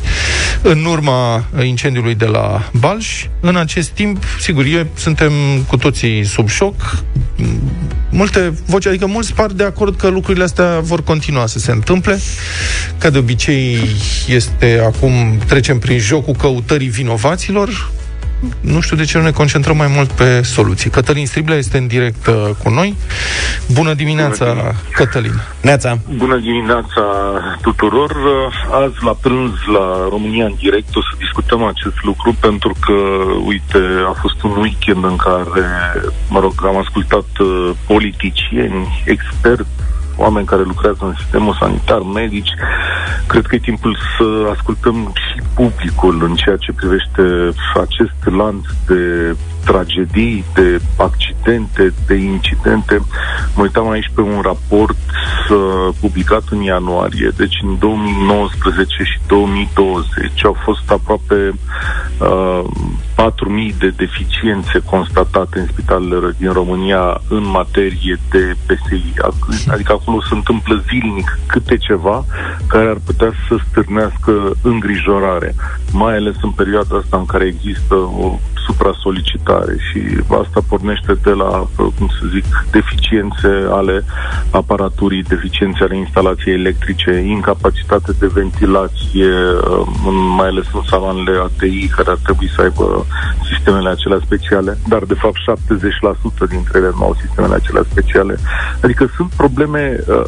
în 0.62 0.86
urma 0.86 1.46
incendiului 1.64 2.16
de 2.16 2.26
la 2.26 2.70
Balș. 2.74 3.26
În 3.40 3.56
acest 3.56 3.90
timp, 3.90 4.24
sigur, 4.40 4.66
eu, 4.66 4.88
suntem 4.96 5.32
cu 5.68 5.78
toții 5.78 6.24
sub 6.24 6.50
șoc. 6.50 7.04
Multe 8.10 8.54
voci, 8.66 8.86
adică 8.86 9.06
mulți 9.06 9.34
par 9.34 9.52
de 9.52 9.64
acord 9.64 9.98
că 9.98 10.08
lucrurile 10.08 10.44
astea 10.44 10.80
vor 10.80 11.04
continua 11.04 11.46
să 11.46 11.60
se 11.60 11.72
întâmple. 11.72 12.20
Ca 12.98 13.10
de 13.10 13.18
obicei, 13.18 13.78
este 14.28 14.82
acum, 14.86 15.38
trecem 15.48 15.80
prin 15.80 16.00
jocul 16.00 16.36
căutării 16.36 16.88
vinovaților, 16.88 17.92
nu 18.62 18.80
știu 18.80 18.96
de 18.96 19.04
ce 19.04 19.18
nu 19.18 19.24
ne 19.24 19.32
concentrăm 19.32 19.78
mai 19.78 19.92
mult 19.96 20.12
pe 20.12 20.42
soluții. 20.42 20.90
Cătălin 20.90 21.26
Striblea 21.26 21.58
este 21.58 21.78
în 21.78 21.88
direct 21.88 22.28
uh, 22.28 22.50
cu 22.64 22.70
noi. 22.70 22.96
Bună 23.74 23.94
dimineața, 23.94 24.46
Bună 24.46 24.56
dimineața. 24.56 24.78
Cătălin. 24.92 25.34
Neața. 25.62 25.98
Bună 26.16 26.38
dimineața 26.38 27.04
tuturor. 27.62 28.12
Azi 28.72 29.04
la 29.04 29.18
prânz 29.22 29.52
la 29.74 30.08
România 30.10 30.46
în 30.46 30.56
direct 30.58 30.96
o 30.96 31.02
să 31.02 31.14
discutăm 31.18 31.64
acest 31.64 32.04
lucru 32.04 32.36
pentru 32.40 32.76
că, 32.80 32.94
uite, 33.46 33.82
a 34.08 34.16
fost 34.22 34.44
un 34.44 34.52
weekend 34.52 35.04
în 35.04 35.16
care, 35.16 35.66
mă 36.30 36.40
rog, 36.40 36.54
am 36.66 36.78
ascultat 36.78 37.28
uh, 37.40 37.70
politicieni, 37.88 39.04
experți, 39.06 39.70
oameni 40.20 40.46
care 40.46 40.62
lucrează 40.62 41.00
în 41.06 41.14
sistemul 41.18 41.58
sanitar, 41.60 42.02
medici. 42.02 42.54
Cred 43.28 43.46
că 43.46 43.56
e 43.56 43.60
timpul 43.60 43.98
să 44.18 44.50
ascultăm 44.56 45.12
și 45.16 45.42
publicul 45.54 46.24
în 46.24 46.36
ceea 46.36 46.56
ce 46.56 46.72
privește 46.72 47.24
acest 47.74 48.20
lanț 48.24 48.66
de 48.88 49.36
tragedii, 49.66 50.46
de 50.54 50.80
accidente, 50.98 51.94
de 52.08 52.16
incidente. 52.16 53.02
Mă 53.56 53.62
uitam 53.62 53.90
aici 53.90 54.12
pe 54.14 54.22
un 54.22 54.42
raport 54.42 54.98
uh, 55.50 55.96
publicat 56.00 56.44
în 56.50 56.62
ianuarie, 56.62 57.32
deci 57.38 57.58
în 57.64 57.78
2019 57.80 59.04
și 59.04 59.20
2020 59.28 60.46
au 60.46 60.58
fost 60.64 60.92
aproape 60.92 61.54
uh, 62.20 62.64
4.000 63.20 63.78
de 63.80 63.90
deficiențe 63.90 64.82
constatate 64.86 65.60
în 65.60 65.68
spitalele 65.68 66.36
din 66.38 66.52
România 66.52 67.22
în 67.30 67.50
materie 67.50 68.20
de 68.30 68.56
PSI. 68.66 69.14
Adică 69.68 69.92
acolo 69.92 70.22
se 70.22 70.34
întâmplă 70.34 70.84
zilnic 70.88 71.40
câte 71.46 71.78
ceva 71.78 72.26
care 72.68 72.90
ar 72.90 72.98
putea 73.06 73.32
să 73.48 73.56
stârnească 73.70 74.52
îngrijorare, 74.62 75.56
mai 75.92 76.16
ales 76.16 76.36
în 76.42 76.52
perioada 76.52 76.98
asta 76.98 77.18
în 77.18 77.26
care 77.26 77.46
există 77.46 77.96
o 77.96 78.40
supra-solicitare 78.70 79.76
și 79.88 80.00
asta 80.42 80.60
pornește 80.68 81.14
de 81.24 81.34
la, 81.42 81.68
cum 81.76 82.08
să 82.08 82.24
zic, 82.34 82.46
deficiențe 82.72 83.52
ale 83.70 84.06
aparaturii, 84.52 85.24
deficiențe 85.24 85.84
ale 85.84 85.98
instalației 85.98 86.56
electrice, 86.56 87.12
incapacitate 87.12 88.12
de 88.20 88.28
ventilație, 88.34 89.32
mai 90.38 90.48
ales 90.48 90.66
în 90.74 90.82
saloanele 90.90 91.38
ATI, 91.48 91.88
care 91.96 92.10
ar 92.10 92.20
trebui 92.24 92.50
să 92.56 92.62
aibă 92.62 93.06
sistemele 93.52 93.90
acelea 93.90 94.20
speciale, 94.26 94.78
dar 94.88 95.04
de 95.04 95.14
fapt 95.14 95.40
70% 96.46 96.50
dintre 96.50 96.78
ele 96.80 96.92
nu 96.98 97.04
au 97.04 97.18
sistemele 97.22 97.56
acelea 97.56 97.86
speciale. 97.90 98.38
Adică 98.84 99.10
sunt 99.16 99.30
probleme 99.38 100.00
uh, 100.08 100.24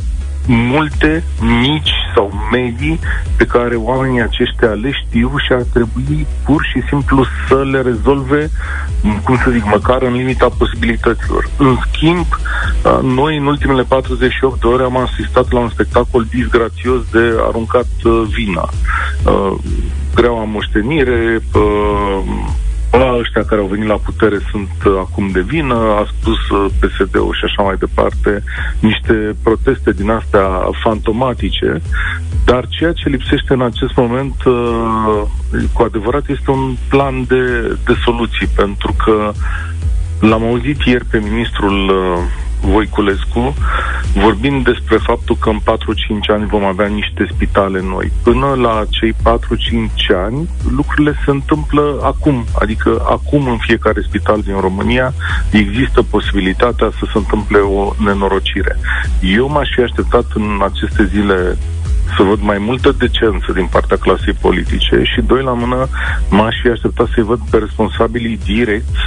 multe, 0.48 1.24
mici 1.62 1.92
sau 2.16 2.32
medii, 2.52 3.00
pe 3.38 3.46
care 3.46 3.76
oamenii 3.76 4.22
aceștia 4.22 4.70
le 4.70 4.92
știu 4.92 5.32
și 5.38 5.54
ar 5.54 5.62
trebui 5.74 6.28
pur 6.46 6.66
și 6.74 6.82
simplu 6.88 7.26
să 7.48 7.64
le 7.72 7.82
rezolve, 7.82 8.50
cum 9.24 9.38
să 9.44 9.50
zic, 9.50 9.66
măcar 9.66 10.02
în 10.02 10.14
limita 10.14 10.50
posibilităților. 10.58 11.50
În 11.58 11.78
schimb, 11.88 12.26
noi 13.02 13.38
în 13.38 13.46
ultimele 13.46 13.84
48 13.84 14.62
de 14.62 14.68
ore 14.68 14.84
am 14.84 14.98
asistat 14.98 15.52
la 15.52 15.60
un 15.60 15.70
spectacol 15.70 16.26
disgrațios 16.30 17.02
de 17.12 17.36
aruncat 17.48 17.88
vina. 18.36 18.70
Greaua 20.16 20.44
moștenire, 20.44 21.40
Ăla 22.94 23.18
ăștia 23.18 23.44
care 23.44 23.62
au 23.62 23.68
venit 23.68 23.88
la 23.88 24.00
putere 24.06 24.40
sunt 24.52 24.76
uh, 24.86 24.94
acum 24.98 25.30
de 25.32 25.42
vină, 25.42 25.76
a 25.76 26.08
spus 26.18 26.50
uh, 26.50 26.72
PSD-ul 26.80 27.34
și 27.34 27.46
așa 27.46 27.64
mai 27.64 27.76
departe, 27.80 28.44
niște 28.80 29.36
proteste 29.44 29.92
din 29.92 30.10
astea 30.10 30.48
fantomatice, 30.84 31.82
dar 32.46 32.68
ceea 32.68 32.92
ce 32.92 33.10
lipsește 33.10 33.54
în 33.54 33.62
acest 33.62 33.96
moment 33.96 34.44
uh, 34.44 35.22
cu 35.74 35.82
adevărat 35.82 36.30
este 36.30 36.52
un 36.52 36.76
plan 36.90 37.26
de, 37.28 37.44
de 37.86 37.94
soluții, 38.04 38.48
pentru 38.56 38.96
că 39.06 39.32
l-am 40.20 40.44
auzit 40.44 40.82
ieri 40.82 41.06
pe 41.06 41.20
ministrul 41.20 41.92
Voiculescu, 42.62 43.54
vorbind 44.14 44.64
despre 44.64 44.98
faptul 44.98 45.38
că 45.40 45.50
în 45.50 45.60
4-5 45.60 45.64
ani 46.28 46.46
vom 46.46 46.64
avea 46.64 46.88
niște 46.88 47.28
spitale 47.34 47.82
noi. 47.82 48.12
Până 48.24 48.54
la 48.56 48.84
cei 48.90 49.14
4-5 49.14 49.16
ani, 50.26 50.50
lucrurile 50.76 51.14
se 51.26 51.32
întâmplă 51.32 52.00
acum, 52.04 52.46
adică 52.60 53.06
acum 53.10 53.48
în 53.48 53.58
fiecare 53.58 54.02
spital 54.02 54.42
din 54.42 54.60
România 54.60 55.14
există 55.52 56.02
posibilitatea 56.02 56.90
să 57.00 57.06
se 57.06 57.18
întâmple 57.18 57.58
o 57.58 57.94
nenorocire. 58.04 58.78
Eu 59.22 59.50
m-aș 59.50 59.70
fi 59.76 59.82
așteptat 59.82 60.26
în 60.34 60.62
aceste 60.64 61.06
zile 61.06 61.58
să 62.18 62.24
văd 62.24 62.42
mai 62.42 62.58
multă 62.58 62.96
decență 62.98 63.52
din 63.54 63.68
partea 63.72 63.98
clasei 63.98 64.34
politice 64.34 65.02
și, 65.04 65.22
doi 65.22 65.44
la 65.44 65.54
mână, 65.54 65.88
m-aș 66.30 66.56
fi 66.62 66.68
așteptat 66.68 67.08
să-i 67.14 67.24
văd 67.24 67.40
pe 67.50 67.58
responsabilii 67.58 68.40
direcți 68.46 69.00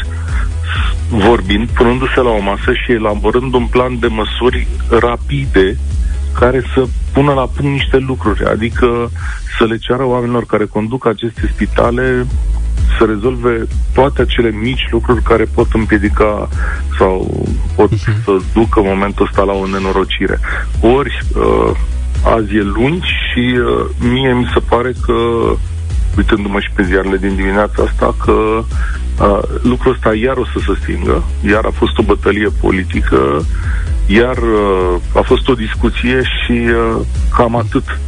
vorbind, 1.09 1.69
punându-se 1.69 2.21
la 2.21 2.31
o 2.31 2.41
masă 2.41 2.73
și 2.73 2.93
elaborând 2.93 3.55
un 3.55 3.67
plan 3.67 3.99
de 3.99 4.07
măsuri 4.07 4.67
rapide 4.89 5.77
care 6.39 6.63
să 6.75 6.85
pună 7.13 7.33
la 7.33 7.47
punct 7.47 7.73
niște 7.73 7.97
lucruri, 7.97 8.45
adică 8.45 9.11
să 9.59 9.65
le 9.65 9.77
ceară 9.77 10.05
oamenilor 10.05 10.45
care 10.47 10.65
conduc 10.65 11.07
aceste 11.07 11.51
spitale 11.53 12.27
să 12.99 13.05
rezolve 13.05 13.67
toate 13.95 14.23
acele 14.23 14.51
mici 14.51 14.89
lucruri 14.91 15.23
care 15.23 15.45
pot 15.45 15.73
împiedica 15.73 16.49
sau 16.99 17.45
pot 17.77 17.93
uh-huh. 17.93 18.25
să 18.25 18.37
ducă 18.55 18.81
momentul 18.83 19.27
ăsta 19.27 19.43
la 19.43 19.53
o 19.53 19.67
nenorocire. 19.67 20.39
Ori 20.81 21.19
uh, 21.35 21.77
azi 22.25 22.57
e 22.57 22.63
luni 22.63 23.01
și 23.01 23.59
uh, 23.59 23.87
mie 23.99 24.33
mi 24.33 24.51
se 24.55 24.61
pare 24.69 24.93
că 25.07 25.15
uitându-mă 26.17 26.61
și 26.61 26.71
pe 26.75 26.83
ziarele 26.83 27.17
din 27.17 27.35
dimineața 27.35 27.83
asta, 27.83 28.15
că 28.25 28.33
uh, 28.33 29.39
lucrul 29.63 29.93
ăsta 29.93 30.15
iar 30.15 30.37
o 30.37 30.45
să 30.45 30.59
se 30.67 30.79
stingă, 30.83 31.25
iar 31.47 31.65
a 31.65 31.71
fost 31.71 31.99
o 31.99 32.03
bătălie 32.03 32.49
politică, 32.61 33.47
iar 34.07 34.37
uh, 34.37 35.01
a 35.15 35.21
fost 35.21 35.49
o 35.49 35.55
discuție 35.55 36.23
și 36.23 36.53
uh, 36.53 37.01
cam 37.37 37.57
atât. 37.57 37.99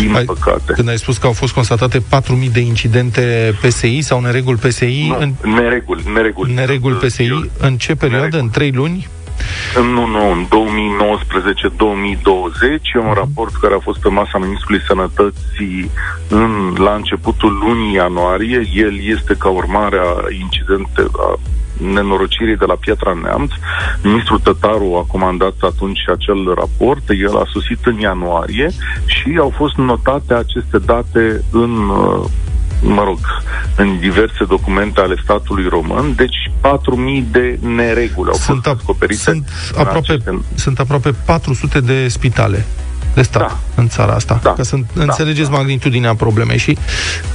Din 0.00 0.14
ai, 0.14 0.24
păcate. 0.24 0.72
Când 0.72 0.88
ai 0.88 0.98
spus 0.98 1.16
că 1.16 1.26
au 1.26 1.32
fost 1.32 1.52
constatate 1.52 1.98
4.000 1.98 2.04
de 2.52 2.60
incidente 2.60 3.54
PSI 3.62 4.00
sau 4.00 4.20
neregul 4.20 4.56
PSI? 4.56 5.06
Nu, 5.08 5.16
în... 5.18 5.34
neregul, 5.54 6.00
neregul. 6.12 6.48
Neregul 6.54 6.94
PSI, 6.94 7.30
în 7.58 7.76
ce 7.76 7.94
perioadă? 7.94 8.24
Neregul. 8.24 8.46
În 8.46 8.50
3 8.50 8.70
luni? 8.70 9.08
Nu, 9.76 10.06
nu, 10.06 10.30
în 10.30 10.46
2019-2020 10.46 10.50
e 12.94 12.98
un 12.98 13.04
mhm. 13.04 13.14
raport 13.14 13.54
care 13.54 13.74
a 13.74 13.78
fost 13.78 14.00
pe 14.00 14.08
masa 14.08 14.38
Ministrului 14.38 14.82
Sănătății 14.86 15.90
în, 16.28 16.74
la 16.78 16.94
începutul 16.94 17.58
lunii 17.66 17.94
ianuarie. 17.94 18.68
El 18.74 19.00
este 19.02 19.34
ca 19.38 19.48
urmare 19.48 19.98
a 19.98 20.26
incidente, 20.40 21.06
a 21.16 21.38
nenorocirii 21.92 22.56
de 22.56 22.64
la 22.64 22.74
Pietra 22.80 23.18
Neamț. 23.22 23.50
Ministrul 24.02 24.38
Tătaru 24.38 24.94
a 24.94 25.06
comandat 25.10 25.54
atunci 25.60 26.00
acel 26.08 26.54
raport, 26.54 27.02
el 27.08 27.36
a 27.36 27.44
sosit 27.52 27.86
în 27.86 27.98
ianuarie 27.98 28.70
și 29.06 29.36
au 29.40 29.52
fost 29.56 29.76
notate 29.76 30.34
aceste 30.34 30.78
date 30.78 31.44
în 31.50 31.88
uh, 31.88 32.24
mă 32.80 33.02
rog, 33.04 33.18
în 33.76 33.98
diverse 33.98 34.44
documente 34.48 35.00
ale 35.00 35.14
statului 35.22 35.66
român, 35.68 36.14
deci 36.16 36.50
4.000 36.60 37.30
de 37.30 37.58
nereguli 37.60 38.30
au 38.30 38.36
sunt 38.36 38.62
fost 38.62 38.76
descoperite. 38.76 39.22
Sunt 39.22 39.48
aproape, 39.76 40.12
aceste... 40.12 40.38
sunt 40.54 40.78
aproape 40.78 41.14
400 41.24 41.80
de 41.80 42.08
spitale 42.08 42.64
de 43.14 43.22
stat 43.22 43.40
da. 43.40 43.58
în 43.74 43.88
țara 43.88 44.12
asta, 44.12 44.40
da. 44.42 44.52
ca 44.52 44.62
să 44.62 44.76
da. 44.94 45.02
înțelegeți 45.02 45.50
da. 45.50 45.56
magnitudinea 45.56 46.14
problemei 46.14 46.58
și 46.58 46.76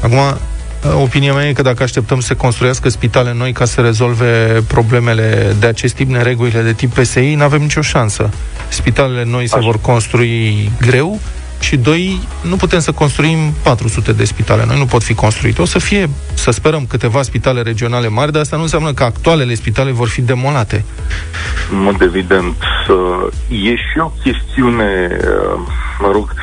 acum 0.01 0.37
Opinia 1.01 1.33
mea 1.33 1.47
e 1.47 1.53
că 1.53 1.61
dacă 1.61 1.83
așteptăm 1.83 2.19
să 2.19 2.27
se 2.27 2.35
construiască 2.35 2.89
spitale 2.89 3.33
noi 3.33 3.51
ca 3.51 3.65
să 3.65 3.81
rezolve 3.81 4.63
problemele 4.67 5.55
de 5.59 5.65
acest 5.65 5.95
tip, 5.95 6.09
neregulile 6.09 6.61
de 6.61 6.73
tip 6.73 6.93
PSI, 6.93 7.33
nu 7.35 7.43
avem 7.43 7.61
nicio 7.61 7.81
șansă. 7.81 8.29
Spitalele 8.67 9.23
noi 9.25 9.43
Așa. 9.43 9.57
se 9.57 9.63
vor 9.63 9.79
construi 9.81 10.71
greu, 10.81 11.19
și 11.63 11.77
doi, 11.77 12.19
nu 12.41 12.55
putem 12.55 12.79
să 12.79 12.91
construim 12.91 13.37
400 13.63 14.11
de 14.11 14.23
spitale. 14.23 14.65
Noi 14.65 14.77
nu 14.77 14.85
pot 14.85 15.03
fi 15.03 15.13
construite. 15.13 15.61
O 15.61 15.65
să 15.65 15.79
fie, 15.79 16.09
să 16.33 16.51
sperăm, 16.51 16.85
câteva 16.85 17.21
spitale 17.21 17.61
regionale 17.61 18.07
mari, 18.07 18.31
dar 18.31 18.41
asta 18.41 18.55
nu 18.55 18.61
înseamnă 18.61 18.93
că 18.93 19.03
actualele 19.03 19.53
spitale 19.53 19.91
vor 19.91 20.07
fi 20.07 20.21
demolate. 20.21 20.85
În 21.71 21.81
mod 21.81 22.01
evident. 22.01 22.55
E 23.47 23.75
și 23.75 23.97
o 23.97 24.11
chestiune, 24.23 25.09
mă 25.99 26.09
rog, 26.11 26.33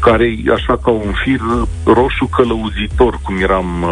care 0.00 0.24
e 0.24 0.52
așa 0.52 0.78
ca 0.82 0.90
un 0.90 1.12
fir 1.24 1.40
roșu 1.84 2.26
călăuzitor, 2.26 3.18
cum 3.22 3.36
eram 3.40 3.84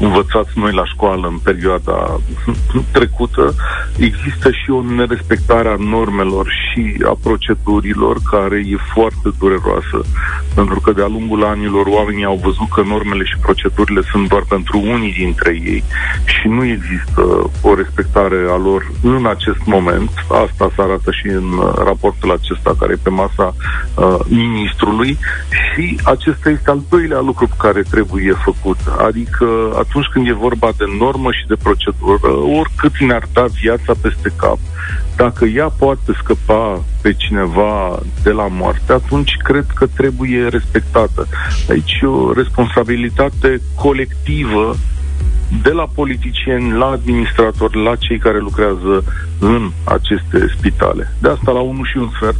învățați 0.00 0.50
noi 0.54 0.72
la 0.72 0.84
școală 0.84 1.26
în 1.26 1.38
perioada 1.38 2.20
trecută. 2.96 3.54
Există 3.96 4.50
și 4.50 4.70
o 4.70 4.82
nerespectare 4.82 5.68
a 5.68 5.76
normelor 5.78 6.46
și 6.48 6.96
a 7.04 7.18
procedurilor 7.22 8.16
care 8.30 8.56
e 8.56 8.76
foarte 8.92 9.28
dureroasă, 9.50 9.98
pentru 10.54 10.80
că 10.80 10.92
de-a 10.92 11.06
lungul 11.06 11.44
anilor 11.44 11.86
oamenii 11.86 12.24
au 12.24 12.40
văzut 12.42 12.68
că 12.74 12.82
normele 12.82 13.24
și 13.24 13.38
procedurile 13.40 14.00
sunt 14.10 14.28
doar 14.28 14.44
pentru 14.48 14.78
unii 14.78 15.12
dintre 15.12 15.50
ei 15.64 15.84
și 16.24 16.48
nu 16.48 16.64
există 16.64 17.22
o 17.62 17.74
respectare 17.74 18.36
a 18.48 18.56
lor 18.56 18.90
în 19.02 19.26
acest 19.26 19.62
moment. 19.64 20.10
Asta 20.44 20.70
se 20.74 20.82
arată 20.82 21.10
și 21.10 21.26
în 21.26 21.48
uh, 21.52 21.72
raportul 21.84 22.30
acesta 22.30 22.74
care 22.78 22.92
e 22.92 23.02
pe 23.02 23.10
masa 23.10 23.54
uh, 23.94 24.18
ministrului 24.28 25.18
și 25.50 25.98
acesta 26.04 26.50
este 26.50 26.70
al 26.70 26.82
doilea 26.90 27.20
lucru 27.20 27.48
care 27.58 27.82
trebuie 27.90 28.32
făcut. 28.44 28.78
Adică 29.06 29.46
atunci 29.78 30.06
când 30.12 30.26
e 30.28 30.32
vorba 30.32 30.70
de 30.76 30.84
normă 30.98 31.32
și 31.32 31.46
de 31.48 31.56
procedură, 31.62 32.30
oricât 32.58 32.98
ne-ar 32.98 33.24
da 33.32 33.44
viața 33.60 33.92
peste 34.02 34.32
cap, 34.36 34.58
dacă 35.16 35.44
ea 35.44 35.68
poate 35.78 36.12
scăpa 36.22 36.82
pe 37.00 37.12
cineva 37.12 37.98
de 38.22 38.30
la 38.30 38.46
moarte, 38.46 38.92
atunci 38.92 39.36
cred 39.36 39.66
că 39.74 39.86
trebuie 39.86 40.48
respectată. 40.48 41.26
Aici 41.68 41.98
e 42.02 42.06
o 42.06 42.32
responsabilitate 42.32 43.60
colectivă 43.74 44.76
de 45.62 45.70
la 45.70 45.86
politicieni, 45.94 46.72
la 46.72 46.86
administratori, 46.86 47.82
la 47.82 47.96
cei 47.96 48.18
care 48.18 48.38
lucrează 48.38 49.04
în 49.38 49.70
aceste 49.84 50.54
spitale. 50.56 51.14
De 51.18 51.28
asta 51.28 51.50
la 51.52 51.60
1 51.60 51.84
și 51.84 51.96
un 51.96 52.10
sfert 52.14 52.38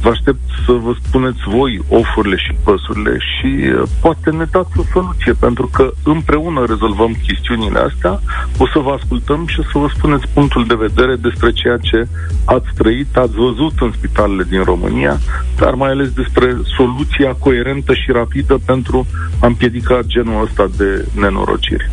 vă 0.00 0.08
aștept 0.08 0.40
să 0.66 0.72
vă 0.72 0.94
spuneți 1.02 1.42
voi 1.46 1.80
ofurile 1.88 2.36
și 2.36 2.56
păsurile 2.64 3.16
și 3.18 3.46
uh, 3.46 3.82
poate 4.00 4.30
ne 4.30 4.44
dați 4.50 4.78
o 4.78 4.82
soluție, 4.92 5.32
pentru 5.32 5.66
că 5.66 5.92
împreună 6.04 6.64
rezolvăm 6.68 7.16
chestiunile 7.26 7.78
astea, 7.78 8.20
o 8.58 8.66
să 8.72 8.78
vă 8.78 8.90
ascultăm 8.90 9.46
și 9.46 9.60
o 9.60 9.62
să 9.62 9.78
vă 9.78 9.88
spuneți 9.96 10.28
punctul 10.32 10.66
de 10.66 10.74
vedere 10.86 11.16
despre 11.16 11.52
ceea 11.52 11.76
ce 11.76 12.08
ați 12.44 12.68
trăit, 12.74 13.16
ați 13.16 13.34
văzut 13.34 13.72
în 13.80 13.92
spitalele 13.92 14.44
din 14.48 14.62
România, 14.62 15.18
dar 15.56 15.74
mai 15.74 15.90
ales 15.90 16.10
despre 16.10 16.56
soluția 16.76 17.36
coerentă 17.38 17.94
și 17.94 18.12
rapidă 18.12 18.58
pentru 18.66 19.06
a 19.40 19.46
împiedica 19.46 20.00
genul 20.06 20.42
ăsta 20.42 20.66
de 20.76 21.06
nenorociri. 21.14 21.90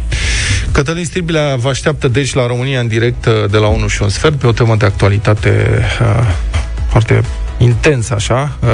Cătălin 0.72 1.06
Stribilea 1.06 1.56
vă 1.56 1.70
așteaptă 1.70 2.08
deci 2.08 2.34
la 2.34 2.48
România 2.48 2.80
în 2.80 2.88
direct 2.88 3.25
uh, 3.25 3.34
de 3.50 3.58
la 3.58 3.68
1 3.68 3.88
și 3.88 4.01
un 4.01 4.10
sfert 4.10 4.36
pe 4.36 4.48
o 4.48 4.51
temă 4.51 4.75
de 4.75 4.86
actualitate 4.86 5.82
uh, 6.01 6.36
foarte 6.90 7.24
intensă 7.58 8.13
așa. 8.13 8.58
Uh, 8.60 8.70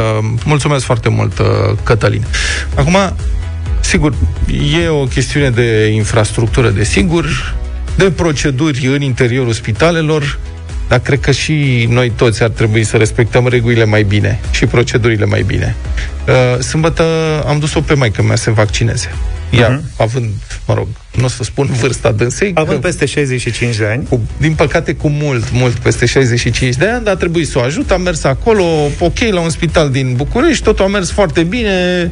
mulțumesc 0.45 0.85
foarte 0.85 1.09
mult, 1.09 1.39
uh, 1.39 1.45
Cătălin. 1.83 2.25
Acum, 2.75 2.97
sigur, 3.79 4.13
e 4.83 4.87
o 4.87 5.03
chestiune 5.03 5.49
de 5.49 5.85
infrastructură, 5.85 6.69
de 6.69 6.83
sigur, 6.83 7.55
de 7.95 8.11
proceduri 8.11 8.87
în 8.87 9.01
interiorul 9.01 9.53
spitalelor, 9.53 10.39
dar 10.87 10.99
cred 10.99 11.19
că 11.19 11.31
și 11.31 11.87
noi 11.89 12.09
toți 12.09 12.43
ar 12.43 12.49
trebui 12.49 12.83
să 12.83 12.97
respectăm 12.97 13.47
regulile 13.47 13.85
mai 13.85 14.03
bine 14.03 14.39
și 14.51 14.65
procedurile 14.65 15.25
mai 15.25 15.43
bine. 15.43 15.75
Uh, 16.27 16.59
sâmbătă 16.59 17.03
am 17.47 17.59
dus-o 17.59 17.81
pe 17.81 17.93
maică 17.93 18.23
mea 18.23 18.35
să 18.35 18.51
vaccineze. 18.51 19.11
Ea, 19.49 19.79
uh-huh. 19.79 19.97
având, 19.97 20.29
mă 20.67 20.73
rog, 20.73 20.87
nu 21.17 21.25
o 21.25 21.27
să 21.27 21.43
spun 21.43 21.65
vârsta 21.65 22.11
dânsei. 22.11 22.51
Având 22.53 22.81
că, 22.81 22.87
peste 22.87 23.05
65 23.05 23.75
de 23.75 23.85
ani. 23.85 24.05
Cu, 24.09 24.21
din 24.37 24.53
păcate 24.53 24.93
cu 24.93 25.07
mult, 25.07 25.51
mult 25.51 25.73
peste 25.73 26.05
65 26.05 26.75
de 26.75 26.87
ani, 26.87 27.03
dar 27.03 27.13
a 27.13 27.17
trebuit 27.17 27.47
să 27.47 27.59
o 27.59 27.61
ajut. 27.61 27.91
Am 27.91 28.01
mers 28.01 28.23
acolo, 28.23 28.63
ok, 28.99 29.19
la 29.19 29.39
un 29.39 29.49
spital 29.49 29.89
din 29.89 30.13
București, 30.15 30.63
totul 30.63 30.85
a 30.85 30.87
mers 30.87 31.11
foarte 31.11 31.43
bine 31.43 32.11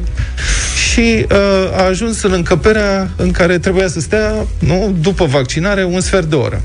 și 0.90 1.26
uh, 1.30 1.76
a 1.76 1.84
ajuns 1.84 2.22
în 2.22 2.32
încăperea 2.32 3.10
în 3.16 3.30
care 3.30 3.58
trebuia 3.58 3.88
să 3.88 4.00
stea, 4.00 4.46
nu, 4.58 4.94
după 5.00 5.24
vaccinare, 5.24 5.84
un 5.84 6.00
sfert 6.00 6.26
de 6.26 6.34
oră 6.34 6.62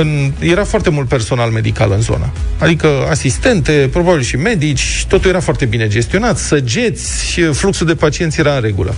în, 0.00 0.32
era 0.38 0.64
foarte 0.64 0.90
mult 0.90 1.08
personal 1.08 1.50
medical 1.50 1.92
în 1.92 2.00
zonă. 2.00 2.32
Adică 2.58 2.88
asistente, 3.10 3.88
probabil 3.92 4.22
și 4.22 4.36
medici, 4.36 5.04
totul 5.08 5.30
era 5.30 5.40
foarte 5.40 5.64
bine 5.64 5.88
gestionat, 5.88 6.38
săgeți, 6.38 7.40
fluxul 7.52 7.86
de 7.86 7.94
pacienți 7.94 8.40
era 8.40 8.54
în 8.54 8.60
regulă. 8.60 8.94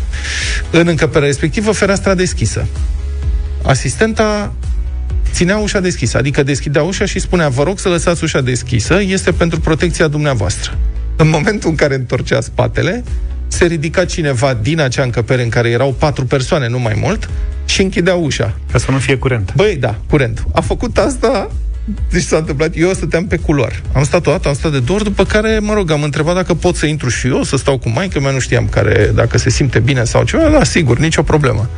În 0.71 0.87
încăperea 0.87 1.27
respectivă, 1.27 1.73
fereastra 1.73 2.15
deschisă. 2.15 2.67
Asistenta 3.63 4.53
ținea 5.33 5.57
ușa 5.57 5.81
deschisă, 5.81 6.19
adică 6.19 6.43
deschidea 6.43 6.83
ușa 6.83 7.05
și 7.05 7.19
spunea, 7.19 7.49
vă 7.49 7.63
rog 7.63 7.79
să 7.79 7.89
lăsați 7.89 8.25
ușa 8.25 8.41
deschisă, 8.41 9.01
este 9.03 9.33
pentru 9.33 9.61
protecția 9.61 10.09
dumneavoastră. 10.09 10.79
În 11.17 11.29
momentul 11.29 11.71
în 11.71 11.77
care 11.77 11.95
întorcea 11.95 12.41
spatele, 12.41 13.05
se 13.55 13.65
ridica 13.65 14.05
cineva 14.05 14.59
din 14.63 14.81
acea 14.81 15.03
încăpere 15.03 15.43
în 15.43 15.49
care 15.49 15.69
erau 15.69 15.95
patru 15.99 16.25
persoane, 16.25 16.69
nu 16.69 16.79
mai 16.79 16.95
mult, 16.97 17.29
și 17.65 17.83
închidea 17.83 18.15
ușa. 18.15 18.55
Ca 18.73 18.79
să 18.79 18.91
nu 18.91 18.99
fie 18.99 19.17
curent. 19.17 19.53
Băi, 19.57 19.77
da, 19.77 19.95
curent. 20.09 20.45
A 20.53 20.61
făcut 20.61 20.99
asta 20.99 21.51
deci 22.11 22.23
s-a 22.23 22.37
întâmplat, 22.37 22.77
eu 22.77 22.93
stăteam 22.93 23.27
pe 23.27 23.37
culoar. 23.37 23.83
Am 23.93 24.05
stat 24.05 24.27
o 24.27 24.31
dată, 24.31 24.49
am 24.49 24.55
stat 24.55 24.73
de 24.73 24.79
două 24.79 24.99
ori, 24.99 25.09
după 25.09 25.25
care, 25.25 25.59
mă 25.59 25.75
rog, 25.75 25.91
am 25.91 26.03
întrebat 26.03 26.35
dacă 26.35 26.55
pot 26.55 26.77
să 26.77 26.87
intru 26.87 27.09
și 27.09 27.27
eu, 27.27 27.43
să 27.43 27.57
stau 27.57 27.79
cu 27.79 27.89
maică 27.89 28.21
mea, 28.21 28.31
nu 28.31 28.39
știam 28.39 28.69
care, 28.69 29.11
dacă 29.15 29.39
se 29.39 29.51
simte 29.51 29.79
bine 29.79 30.05
sau 30.05 30.25
ceva, 30.25 30.49
da, 30.49 30.65
sigur, 30.65 30.99
nicio 30.99 31.23
problemă. 31.23 31.71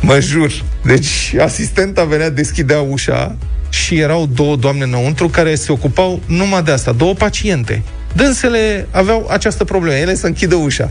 Mă 0.00 0.20
jur. 0.20 0.52
Deci, 0.84 1.34
asistenta 1.40 2.04
venea, 2.04 2.30
deschidea 2.30 2.80
ușa 2.80 3.36
și 3.68 3.98
erau 3.98 4.26
două 4.34 4.56
doamne 4.56 4.84
înăuntru 4.84 5.28
care 5.28 5.54
se 5.54 5.72
ocupau 5.72 6.20
numai 6.26 6.62
de 6.62 6.70
asta, 6.70 6.92
două 6.92 7.14
paciente. 7.14 7.82
Dânsele 8.12 8.86
aveau 8.90 9.28
această 9.30 9.64
problemă, 9.64 9.96
ele 9.96 10.14
să 10.14 10.26
închidă 10.26 10.54
ușa. 10.54 10.90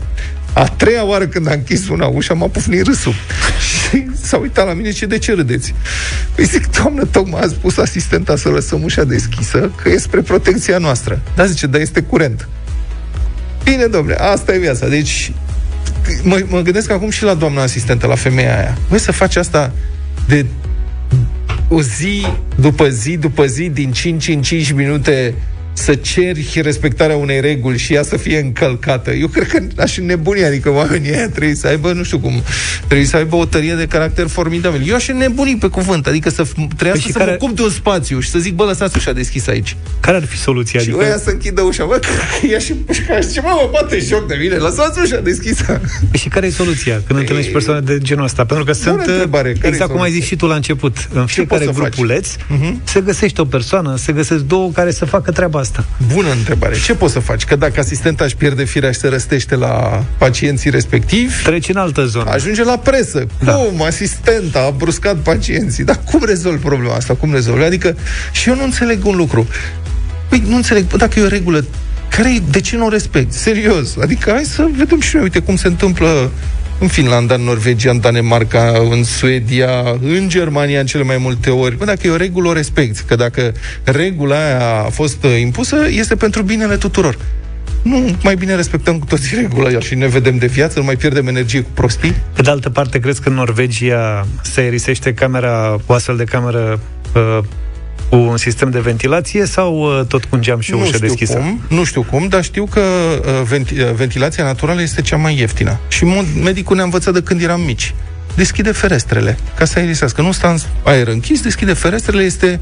A 0.52 0.64
treia 0.64 1.04
oară 1.04 1.26
când 1.26 1.48
a 1.48 1.52
închis 1.52 1.88
una 1.88 2.06
ușa, 2.06 2.34
m-a 2.34 2.46
pufnit 2.46 2.86
râsul. 2.86 3.14
și 3.90 4.06
s-a 4.22 4.36
uitat 4.36 4.66
la 4.66 4.72
mine 4.72 4.92
și 4.92 5.06
de 5.06 5.18
ce 5.18 5.34
râdeți? 5.34 5.74
Păi 6.34 6.44
zic, 6.44 6.70
doamnă, 6.70 7.04
tocmai 7.04 7.40
a 7.40 7.46
spus 7.46 7.76
asistenta 7.76 8.36
să 8.36 8.48
lăsăm 8.48 8.82
ușa 8.82 9.04
deschisă, 9.04 9.70
că 9.82 9.88
e 9.88 9.98
spre 9.98 10.20
protecția 10.20 10.78
noastră. 10.78 11.20
Da, 11.34 11.46
zice, 11.46 11.66
dar 11.66 11.80
este 11.80 12.00
curent. 12.00 12.48
Bine, 13.64 13.86
domnule, 13.86 14.14
asta 14.14 14.54
e 14.54 14.58
viața. 14.58 14.88
Deci, 14.88 15.32
mă, 16.22 16.40
mă 16.48 16.60
gândesc 16.60 16.90
acum 16.90 17.10
și 17.10 17.22
la 17.22 17.34
doamna 17.34 17.62
asistentă, 17.62 18.06
la 18.06 18.14
femeia 18.14 18.58
aia. 18.58 18.78
Voi 18.88 18.98
să 18.98 19.12
faci 19.12 19.36
asta 19.36 19.72
de 20.26 20.46
o 21.68 21.82
zi 21.82 22.26
după 22.56 22.88
zi 22.88 23.16
după 23.16 23.46
zi, 23.46 23.68
din 23.68 23.92
5 23.92 24.28
în 24.28 24.42
5 24.42 24.72
minute, 24.72 25.34
să 25.72 25.94
ceri 25.94 26.60
respectarea 26.62 27.16
unei 27.16 27.40
reguli 27.40 27.78
și 27.78 27.94
ea 27.94 28.02
să 28.02 28.16
fie 28.16 28.38
încălcată. 28.38 29.10
Eu 29.10 29.26
cred 29.26 29.46
că 29.46 29.60
aș 29.76 29.96
nebuni, 29.96 30.44
adică 30.44 30.70
oamenii 30.70 31.10
ăia 31.12 31.28
trebuie 31.28 31.54
să 31.54 31.66
aibă, 31.66 31.92
nu 31.92 32.02
știu 32.02 32.18
cum, 32.18 32.42
trebuie 32.86 33.06
să 33.06 33.16
aibă 33.16 33.36
o 33.36 33.44
tărie 33.44 33.74
de 33.74 33.86
caracter 33.86 34.26
formidabil. 34.26 34.88
Eu 34.88 34.94
aș 34.94 35.08
nebuni 35.08 35.56
pe 35.56 35.66
cuvânt, 35.66 36.06
adică 36.06 36.30
să 36.30 36.42
trebuie 36.76 37.02
păi 37.02 37.12
să 37.12 37.18
care... 37.18 37.30
mă 37.30 37.36
ocup 37.40 37.56
de 37.56 37.62
un 37.62 37.70
spațiu 37.70 38.20
și 38.20 38.30
să 38.30 38.38
zic, 38.38 38.54
bă, 38.54 38.64
lăsați 38.64 38.96
ușa 38.96 39.12
deschisă 39.12 39.50
aici. 39.50 39.76
Care 40.00 40.16
ar 40.16 40.24
fi 40.24 40.36
soluția? 40.36 40.80
Și 40.80 40.88
adică... 40.88 41.04
ăia 41.04 41.18
să 41.18 41.30
închidă 41.30 41.60
ușa. 41.60 41.84
Bă, 41.84 42.00
ea 42.50 42.58
și 42.58 42.72
pușca 42.72 43.20
și 43.20 43.38
mă, 43.42 43.50
mă 43.62 43.68
bate 43.72 43.98
joc 43.98 44.28
de 44.28 44.34
mine, 44.40 44.54
lăsați 44.54 45.00
ușa 45.00 45.20
deschisă. 45.20 45.80
Păi 46.10 46.18
și 46.18 46.28
care 46.28 46.46
e 46.46 46.50
soluția 46.50 46.94
când 46.94 47.10
Ei... 47.10 47.18
întâlnești 47.18 47.50
persoane 47.50 47.80
de 47.80 47.98
genul 47.98 48.24
ăsta? 48.24 48.44
Pentru 48.44 48.64
că 48.64 48.72
sunt, 48.72 49.00
întrebare, 49.00 49.56
exact 49.62 49.90
cum 49.90 50.00
ai 50.00 50.10
zis 50.10 50.24
și 50.24 50.36
tu 50.36 50.46
la 50.46 50.54
început, 50.54 51.08
în 51.12 51.26
fiecare 51.26 51.66
grupuleț 51.74 52.28
uh-huh. 52.34 52.72
se 52.84 53.00
găsește 53.00 53.40
o 53.40 53.44
persoană, 53.44 53.96
se 53.96 54.12
găsesc 54.12 54.42
două 54.42 54.70
care 54.70 54.90
să 54.90 55.04
facă 55.04 55.30
treaba 55.30 55.61
asta. 55.62 55.84
Bună 56.12 56.30
întrebare. 56.30 56.76
Ce 56.84 56.94
poți 56.94 57.12
să 57.12 57.18
faci? 57.18 57.44
Că 57.44 57.56
dacă 57.56 57.80
asistenta 57.80 58.24
își 58.24 58.36
pierde 58.36 58.64
firea 58.64 58.90
și 58.92 58.98
se 58.98 59.08
răstește 59.08 59.56
la 59.56 60.04
pacienții 60.18 60.70
respectivi... 60.70 61.42
Treci 61.42 61.68
în 61.68 61.76
altă 61.76 62.04
zonă. 62.04 62.30
Ajunge 62.30 62.64
la 62.64 62.76
presă. 62.76 63.26
Da. 63.44 63.52
Cum? 63.52 63.82
Asistenta 63.82 64.58
a 64.58 64.70
bruscat 64.70 65.16
pacienții. 65.16 65.84
Dar 65.84 66.00
cum 66.10 66.24
rezolvi 66.24 66.62
problema 66.62 66.94
asta? 66.94 67.14
Cum 67.14 67.32
rezolvi? 67.32 67.62
Adică, 67.62 67.96
și 68.32 68.48
eu 68.48 68.54
nu 68.54 68.64
înțeleg 68.64 69.06
un 69.06 69.16
lucru. 69.16 69.46
Păi, 70.28 70.42
nu 70.46 70.56
înțeleg. 70.56 70.86
Dacă 70.96 71.20
e 71.20 71.22
o 71.22 71.28
regulă, 71.28 71.64
care 72.08 72.42
de 72.50 72.60
ce 72.60 72.76
nu 72.76 72.84
o 72.84 72.88
respect? 72.88 73.32
Serios. 73.32 73.96
Adică, 73.96 74.30
hai 74.30 74.44
să 74.44 74.68
vedem 74.76 75.00
și 75.00 75.14
noi, 75.14 75.24
uite 75.24 75.38
cum 75.38 75.56
se 75.56 75.66
întâmplă 75.66 76.30
în 76.78 76.88
Finlanda, 76.88 77.34
în 77.34 77.42
Norvegia, 77.42 77.90
în 77.90 78.00
Danemarca, 78.00 78.72
în 78.90 79.04
Suedia, 79.04 79.70
în 80.02 80.28
Germania 80.28 80.80
în 80.80 80.86
cele 80.86 81.02
mai 81.02 81.16
multe 81.18 81.50
ori. 81.50 81.76
Bă, 81.76 81.84
dacă 81.84 82.06
e 82.06 82.10
o 82.10 82.16
regulă, 82.16 82.48
o 82.48 82.52
respecti. 82.52 83.02
Că 83.02 83.16
dacă 83.16 83.52
regula 83.84 84.36
aia 84.36 84.82
a 84.86 84.88
fost 84.88 85.24
uh, 85.24 85.40
impusă, 85.40 85.76
este 85.88 86.14
pentru 86.16 86.42
binele 86.42 86.76
tuturor. 86.76 87.16
Nu, 87.82 88.16
mai 88.22 88.34
bine 88.34 88.54
respectăm 88.54 88.98
cu 88.98 89.06
toții 89.06 89.36
regula 89.36 89.80
și 89.80 89.94
ne 89.94 90.06
vedem 90.06 90.38
de 90.38 90.46
viață, 90.46 90.78
nu 90.78 90.84
mai 90.84 90.96
pierdem 90.96 91.26
energie 91.26 91.60
cu 91.60 91.70
prostii. 91.74 92.14
Pe 92.32 92.42
de 92.42 92.50
altă 92.50 92.70
parte, 92.70 92.98
crezi 92.98 93.20
că 93.20 93.28
în 93.28 93.34
Norvegia 93.34 94.26
se 94.42 94.60
erisește 94.60 95.14
camera, 95.14 95.78
o 95.86 95.92
astfel 95.92 96.16
de 96.16 96.24
cameră 96.24 96.80
uh, 97.14 97.38
cu 98.12 98.18
un 98.18 98.36
sistem 98.36 98.70
de 98.70 98.80
ventilație 98.80 99.44
sau 99.46 99.98
uh, 99.98 100.06
tot 100.06 100.24
cu 100.24 100.36
un 100.36 100.42
geam 100.42 100.60
și 100.60 100.74
o 100.74 100.78
ușă 100.78 100.98
deschisă? 100.98 101.36
Cum, 101.36 101.60
nu 101.68 101.84
știu 101.84 102.02
cum, 102.02 102.28
dar 102.28 102.44
știu 102.44 102.64
că 102.64 102.80
uh, 102.80 103.42
venti- 103.44 103.80
uh, 103.80 103.92
ventilația 103.94 104.44
naturală 104.44 104.82
este 104.82 105.00
cea 105.00 105.16
mai 105.16 105.38
ieftină. 105.38 105.80
Și 105.88 106.04
medicul 106.42 106.76
ne-a 106.76 106.84
învățat 106.84 107.14
de 107.14 107.22
când 107.22 107.42
eram 107.42 107.60
mici 107.60 107.94
deschide 108.34 108.72
ferestrele 108.72 109.38
ca 109.54 109.64
să 109.64 109.78
aerisească. 109.78 110.22
Nu 110.22 110.32
sta 110.32 110.48
în 110.48 110.58
aer 110.82 111.08
închis, 111.08 111.40
deschide 111.40 111.72
ferestrele. 111.72 112.22
Este 112.22 112.60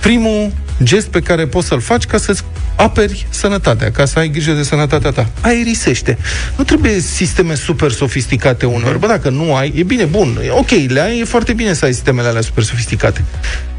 primul 0.00 0.52
gest 0.82 1.06
pe 1.06 1.20
care 1.20 1.46
poți 1.46 1.66
să-l 1.66 1.80
faci 1.80 2.04
ca 2.04 2.18
să-ți 2.18 2.44
aperi 2.76 3.26
sănătatea, 3.30 3.90
ca 3.90 4.04
să 4.04 4.18
ai 4.18 4.28
grijă 4.28 4.52
de 4.52 4.62
sănătatea 4.62 5.10
ta. 5.10 5.28
Aerisește. 5.40 6.18
Nu 6.56 6.64
trebuie 6.64 7.00
sisteme 7.00 7.54
super 7.54 7.90
sofisticate 7.90 8.66
uneori. 8.66 8.98
Bă, 8.98 9.06
dacă 9.06 9.28
nu 9.28 9.54
ai, 9.54 9.72
e 9.76 9.82
bine, 9.82 10.04
bun, 10.04 10.38
ok, 10.50 10.70
le 10.86 11.00
ai, 11.00 11.18
e 11.18 11.24
foarte 11.24 11.52
bine 11.52 11.72
să 11.72 11.84
ai 11.84 11.92
sistemele 11.92 12.28
alea 12.28 12.40
super 12.40 12.64
sofisticate. 12.64 13.24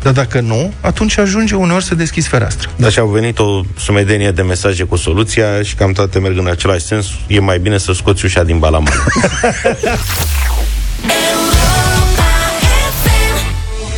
Dar 0.02 0.14
dacă 0.14 0.40
nu, 0.40 0.74
atunci 0.82 1.18
ajunge 1.18 1.56
uneori 1.56 1.84
să 1.84 1.96
deschizi 1.96 2.28
fereastră. 2.28 2.70
Da, 2.76 2.90
și 2.90 3.00
au 3.00 3.08
venit 3.08 3.40
o 3.40 3.62
sumedenie 3.78 4.32
de 4.32 4.42
mesaje 4.42 4.84
cu 4.84 4.96
soluția 4.96 5.62
și 5.64 5.76
cam 5.76 5.92
toate 5.92 6.20
merg 6.20 6.38
în 6.38 6.48
același 6.48 6.86
sens. 6.86 7.08
E 7.28 7.40
mai 7.40 7.60
bine 7.60 7.78
să 7.78 7.94
scoți 7.94 8.26
ușa 8.26 8.44
din 8.44 8.60
balaman. 8.60 8.94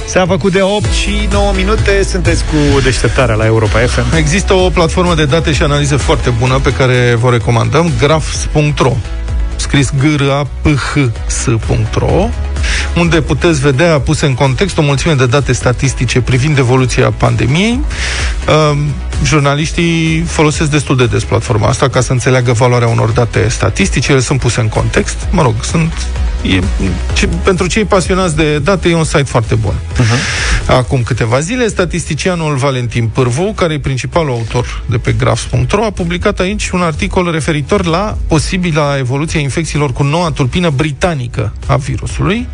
S-a 0.06 0.26
făcut 0.26 0.52
de 0.52 0.62
8 0.62 0.92
și 0.92 1.28
9 1.32 1.52
minute, 1.56 2.04
sunteți 2.04 2.44
cu 2.44 2.80
deșteptarea 2.80 3.36
la 3.36 3.46
Europa 3.46 3.80
FM. 3.80 4.16
Există 4.16 4.54
o 4.54 4.70
platformă 4.70 5.16
de 5.16 5.26
date 5.26 5.54
și 5.54 5.64
analize 5.64 5.96
foarte 5.96 6.30
bună 6.30 6.60
pe 6.64 6.74
care 6.74 7.18
vă 7.22 7.30
recomandăm, 7.30 7.92
graphs.ro 8.00 8.94
scris 9.56 9.92
g 9.98 10.20
r 10.20 10.30
a 10.30 10.48
p 10.62 10.68
h 10.68 11.00
s.ro 11.28 12.30
unde 12.96 13.22
puteți 13.22 13.60
vedea 13.62 14.00
puse 14.00 14.26
în 14.26 14.34
context 14.34 14.78
o 14.78 14.82
mulțime 14.82 15.14
de 15.14 15.26
date 15.26 15.54
statistice 15.54 16.22
privind 16.22 16.58
evoluția 16.58 17.12
pandemiei. 17.18 17.80
Uh, 19.22 19.28
jurnaliștii 19.28 20.22
folosesc 20.22 20.70
destul 20.70 20.96
de 20.98 21.06
des 21.06 21.24
platforma 21.24 21.68
asta 21.68 21.90
ca 21.90 22.02
să 22.02 22.12
înțeleagă 22.12 22.52
valoarea 22.52 22.88
unor 22.88 23.10
date 23.10 23.48
statistice, 23.48 24.12
ele 24.12 24.22
sunt 24.22 24.40
puse 24.40 24.60
în 24.60 24.68
context. 24.68 25.18
Mă 25.32 25.42
rog, 25.42 25.54
sunt 25.64 25.94
e, 26.42 26.60
ce, 27.14 27.28
pentru 27.44 27.68
cei 27.68 27.86
pasionați 27.86 28.36
de 28.36 28.60
date 28.60 28.90
e 28.90 28.96
un 28.96 29.04
site 29.04 29.24
foarte 29.24 29.56
bun. 29.56 29.74
Uh-huh. 29.74 30.68
Acum 30.68 31.04
câteva 31.04 31.40
zile, 31.40 31.68
statisticianul 31.68 32.56
Valentin 32.56 33.08
Pârvu, 33.08 33.54
care 33.56 33.74
e 33.74 33.80
principalul 33.80 34.32
autor 34.32 34.84
de 34.90 34.98
pe 34.98 35.12
graphs.ro, 35.12 35.84
a 35.84 35.92
publicat 35.92 36.40
aici 36.40 36.70
un 36.70 36.82
articol 36.82 37.32
referitor 37.32 37.86
la 37.86 38.18
posibila 38.28 38.98
evoluție 38.98 39.40
a 39.40 39.42
infecțiilor 39.42 39.94
cu 39.94 40.04
noua 40.04 40.32
tulpină 40.32 40.70
britanică 40.70 41.54
a 41.68 41.76
virusului 41.76 42.48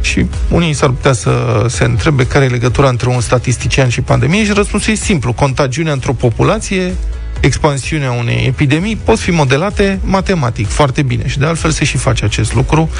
și 0.00 0.26
unii 0.48 0.72
s-ar 0.72 0.88
putea 0.88 1.12
să 1.12 1.64
se 1.68 1.84
întrebe 1.84 2.26
care 2.26 2.44
e 2.44 2.48
legătura 2.48 2.88
între 2.88 3.08
un 3.08 3.20
statistician 3.20 3.88
și 3.88 4.00
pandemie 4.00 4.44
și 4.44 4.52
răspunsul 4.52 4.92
e 4.92 4.96
simplu. 4.96 5.32
Contagiunea 5.32 5.92
într-o 5.94 6.12
populație 6.12 6.94
expansiunea 7.40 8.12
unei 8.12 8.44
epidemii 8.46 8.96
pot 8.96 9.18
fi 9.18 9.30
modelate 9.30 9.98
matematic 10.04 10.68
foarte 10.68 11.02
bine 11.02 11.28
și 11.28 11.38
de 11.38 11.46
altfel 11.46 11.70
se 11.70 11.84
și 11.84 11.96
face 11.96 12.24
acest 12.24 12.54
lucru. 12.54 12.90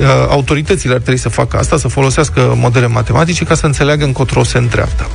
Uh, 0.00 0.06
autoritățile 0.28 0.94
ar 0.94 1.00
trebui 1.00 1.20
să 1.20 1.28
facă 1.28 1.56
asta, 1.56 1.76
să 1.76 1.88
folosească 1.88 2.54
modele 2.56 2.86
matematice 2.86 3.44
ca 3.44 3.54
să 3.54 3.66
înțeleagă 3.66 4.04
încotro 4.04 4.44
se 4.44 4.58
întreaptă. 4.58 5.08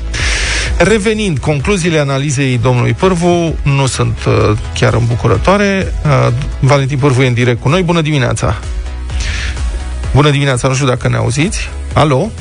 Revenind, 0.78 1.38
concluziile 1.38 2.00
analizei 2.00 2.58
domnului 2.58 2.94
Pârvu 2.94 3.56
nu 3.64 3.86
sunt 3.86 4.18
uh, 4.26 4.58
chiar 4.74 4.94
îmbucurătoare. 4.94 5.94
Uh, 6.06 6.34
Valentin 6.60 6.98
Pârvu 6.98 7.22
e 7.22 7.28
în 7.28 7.34
direct 7.34 7.62
cu 7.62 7.70
noi. 7.70 7.84
Bună 7.84 8.02
dimineața! 8.02 8.58
Bună 10.14 10.30
dimineața, 10.30 10.68
nu 10.68 10.74
știu 10.74 10.88
dacă 10.88 11.10
ne 11.10 11.16
auziți. 11.16 11.70
Alo? 11.94 12.32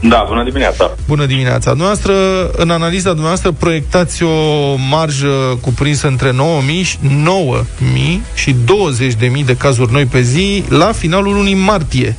Da, 0.00 0.24
bună 0.28 0.44
dimineața. 0.44 0.94
Bună 1.06 1.26
dimineața. 1.26 1.72
Noastră, 1.72 2.14
în 2.50 2.70
analiza 2.70 3.08
dumneavoastră, 3.08 3.50
proiectați 3.52 4.22
o 4.22 4.74
marjă 4.90 5.58
cuprinsă 5.60 6.06
între 6.06 6.30
9.000, 6.30 6.36
9.000 6.36 8.34
și 8.34 8.54
20.000 9.38 9.44
de 9.44 9.56
cazuri 9.56 9.92
noi 9.92 10.04
pe 10.04 10.20
zi 10.20 10.64
la 10.68 10.92
finalul 10.92 11.34
lunii 11.34 11.54
martie, 11.54 12.16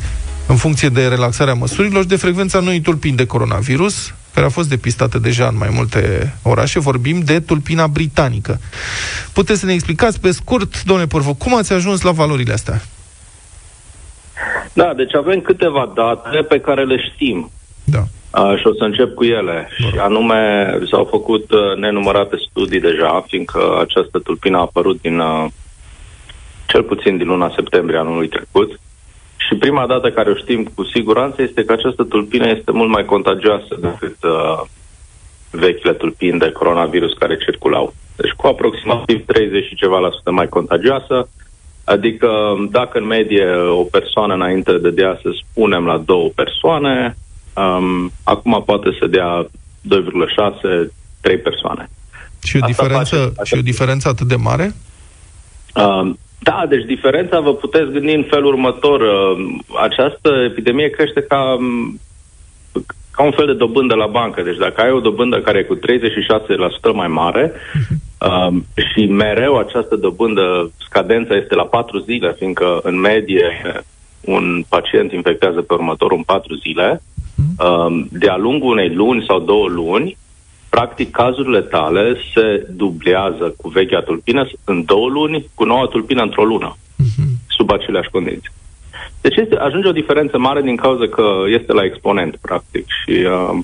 în 0.47 0.55
funcție 0.55 0.89
de 0.89 1.07
relaxarea 1.07 1.53
măsurilor 1.53 2.01
și 2.01 2.07
de 2.07 2.15
frecvența 2.15 2.59
noii 2.59 2.81
tulpini 2.81 3.15
de 3.15 3.25
coronavirus, 3.25 4.13
care 4.33 4.45
a 4.45 4.49
fost 4.49 4.69
depistată 4.69 5.19
deja 5.19 5.47
în 5.47 5.57
mai 5.57 5.69
multe 5.71 6.33
orașe. 6.41 6.79
Vorbim 6.79 7.19
de 7.19 7.39
tulpina 7.39 7.87
britanică. 7.87 8.59
Puteți 9.33 9.59
să 9.59 9.65
ne 9.65 9.73
explicați 9.73 10.19
pe 10.19 10.31
scurt, 10.31 10.83
domnule 10.83 11.07
Părvă, 11.07 11.33
cum 11.33 11.55
ați 11.55 11.73
ajuns 11.73 12.01
la 12.01 12.11
valorile 12.11 12.53
astea? 12.53 12.81
Da, 14.73 14.93
deci 14.95 15.15
avem 15.15 15.39
câteva 15.39 15.91
date 15.95 16.37
pe 16.49 16.59
care 16.59 16.85
le 16.85 17.11
știm. 17.13 17.51
Da. 17.91 18.03
Uh, 18.41 18.57
și 18.57 18.67
o 18.67 18.73
să 18.73 18.83
încep 18.83 19.15
cu 19.15 19.23
ele. 19.23 19.69
Și 19.77 19.97
anume, 19.99 20.73
s-au 20.89 21.03
făcut 21.03 21.51
uh, 21.51 21.75
nenumărate 21.77 22.35
studii 22.49 22.79
deja, 22.79 23.23
fiindcă 23.27 23.77
această 23.81 24.19
tulpină 24.19 24.57
a 24.57 24.61
apărut 24.61 25.01
din, 25.01 25.19
uh, 25.19 25.45
cel 26.67 26.83
puțin 26.83 27.17
din 27.17 27.27
luna 27.27 27.51
septembrie 27.55 27.99
anului 27.99 28.27
trecut. 28.27 28.79
Și 29.37 29.55
prima 29.55 29.87
dată 29.87 30.11
care 30.11 30.29
o 30.29 30.35
știm 30.35 30.63
cu 30.75 30.83
siguranță 30.83 31.41
este 31.41 31.63
că 31.63 31.73
această 31.73 32.03
tulpină 32.03 32.49
este 32.49 32.71
mult 32.71 32.89
mai 32.89 33.05
contagioasă 33.05 33.77
decât 33.81 34.17
uh, 34.23 34.61
vechile 35.51 35.93
tulpini 35.93 36.39
de 36.39 36.51
coronavirus 36.51 37.13
care 37.13 37.37
circulau. 37.37 37.93
Deci 38.15 38.31
cu 38.31 38.47
aproximativ 38.47 39.25
30 39.25 39.65
și 39.65 39.75
ceva 39.75 39.99
la 39.99 40.09
sută 40.09 40.31
mai 40.31 40.47
contagioasă, 40.47 41.29
adică 41.83 42.29
dacă 42.71 42.97
în 42.97 43.05
medie 43.05 43.51
o 43.55 43.83
persoană 43.83 44.33
înainte 44.33 44.77
de 44.77 44.89
dea 44.89 45.19
să 45.21 45.29
spunem 45.33 45.85
la 45.85 45.97
două 45.97 46.29
persoane, 46.35 47.17
Um, 47.53 48.11
acum 48.23 48.63
poate 48.65 48.89
să 48.99 49.07
dea 49.07 49.47
2,6, 49.81 50.91
3 51.21 51.37
persoane. 51.37 51.89
Și 52.43 52.59
o, 52.61 52.65
diferență, 52.65 53.15
face, 53.15 53.31
și 53.43 53.57
o 53.57 53.61
diferență 53.61 54.07
atât 54.07 54.27
de 54.27 54.35
mare? 54.35 54.75
Um, 55.75 56.17
da, 56.39 56.65
deci 56.69 56.85
diferența 56.85 57.39
vă 57.39 57.53
puteți 57.53 57.91
gândi 57.91 58.13
în 58.13 58.23
felul 58.23 58.53
următor. 58.53 59.01
Uh, 59.01 59.59
această 59.81 60.29
epidemie 60.45 60.89
crește 60.89 61.21
ca, 61.21 61.55
um, 61.59 61.99
ca 63.11 63.23
un 63.23 63.31
fel 63.31 63.45
de 63.45 63.53
dobândă 63.53 63.95
la 63.95 64.05
bancă. 64.05 64.41
Deci 64.41 64.57
dacă 64.57 64.81
ai 64.81 64.91
o 64.91 64.99
dobândă 64.99 65.41
care 65.41 65.57
e 65.57 65.63
cu 65.63 65.75
36% 65.75 65.79
mai 66.93 67.07
mare 67.07 67.51
uh, 68.19 68.55
și 68.93 69.05
mereu 69.05 69.57
această 69.57 69.95
dobândă, 69.95 70.71
scadența 70.77 71.35
este 71.35 71.55
la 71.55 71.65
4 71.65 71.97
zile, 71.97 72.35
fiindcă 72.37 72.79
în 72.83 72.99
medie 72.99 73.61
un 74.21 74.63
pacient 74.69 75.11
infectează 75.11 75.61
pe 75.61 75.73
următorul 75.73 76.17
în 76.17 76.23
4 76.23 76.55
zile, 76.55 76.89
uh, 76.91 77.08
de-a 78.09 78.37
lungul 78.37 78.71
unei 78.71 78.93
luni 78.93 79.25
sau 79.27 79.39
două 79.39 79.67
luni, 79.67 80.17
practic 80.69 81.11
cazurile 81.11 81.61
tale 81.61 82.15
se 82.33 82.67
dublează 82.69 83.53
cu 83.57 83.69
vechea 83.69 84.01
tulpină 84.01 84.49
în 84.63 84.85
două 84.85 85.09
luni, 85.09 85.49
cu 85.53 85.63
noua 85.63 85.85
tulpină 85.85 86.21
într-o 86.21 86.43
lună, 86.43 86.77
uh-huh. 86.77 87.29
sub 87.47 87.71
aceleași 87.71 88.09
condiții. 88.09 88.51
Deci 89.21 89.35
este, 89.35 89.55
ajunge 89.55 89.87
o 89.87 89.91
diferență 90.01 90.37
mare 90.37 90.61
din 90.61 90.75
cauza 90.75 91.07
că 91.07 91.23
este 91.59 91.73
la 91.73 91.83
exponent, 91.83 92.35
practic, 92.35 92.85
și 93.03 93.11
uh, 93.11 93.59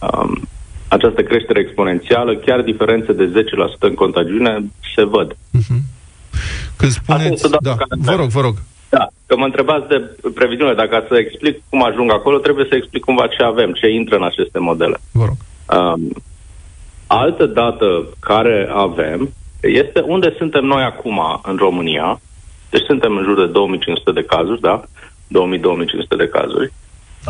um, 0.00 0.48
această 0.88 1.22
creștere 1.22 1.60
exponențială, 1.60 2.36
chiar 2.36 2.60
diferențe 2.62 3.12
de 3.12 3.44
10% 3.78 3.78
în 3.78 3.94
contagiune, 3.94 4.64
se 4.94 5.04
văd. 5.04 5.32
Uh-huh. 5.32 5.80
Când 6.76 6.92
spuneți... 6.92 7.50
Da, 7.60 7.76
vă 7.88 8.14
rog, 8.14 8.28
vă 8.28 8.40
rog. 8.40 8.56
Da, 8.98 9.06
că 9.26 9.36
mă 9.36 9.44
întrebați 9.44 9.88
de 9.88 9.98
previziune. 10.34 10.74
Dacă 10.74 11.04
să 11.08 11.16
explic 11.16 11.62
cum 11.70 11.84
ajung 11.84 12.12
acolo, 12.12 12.38
trebuie 12.38 12.66
să 12.68 12.74
explic 12.74 13.04
cumva 13.04 13.26
ce 13.26 13.42
avem, 13.42 13.72
ce 13.72 13.88
intră 13.88 14.16
în 14.16 14.24
aceste 14.24 14.58
modele. 14.58 14.96
Vă 15.12 15.24
rog. 15.24 15.36
Um, 15.78 16.00
altă 17.06 17.46
dată 17.46 17.86
care 18.20 18.68
avem 18.72 19.32
este 19.60 20.00
unde 20.00 20.34
suntem 20.36 20.64
noi 20.64 20.82
acum 20.82 21.20
în 21.42 21.56
România. 21.56 22.20
Deci 22.70 22.84
suntem 22.84 23.16
în 23.16 23.24
jur 23.24 23.36
de 23.36 23.52
2500 23.52 24.12
de 24.12 24.24
cazuri, 24.24 24.60
da? 24.60 24.82
2000-2500 24.82 24.86
de 26.16 26.28
cazuri. 26.28 26.72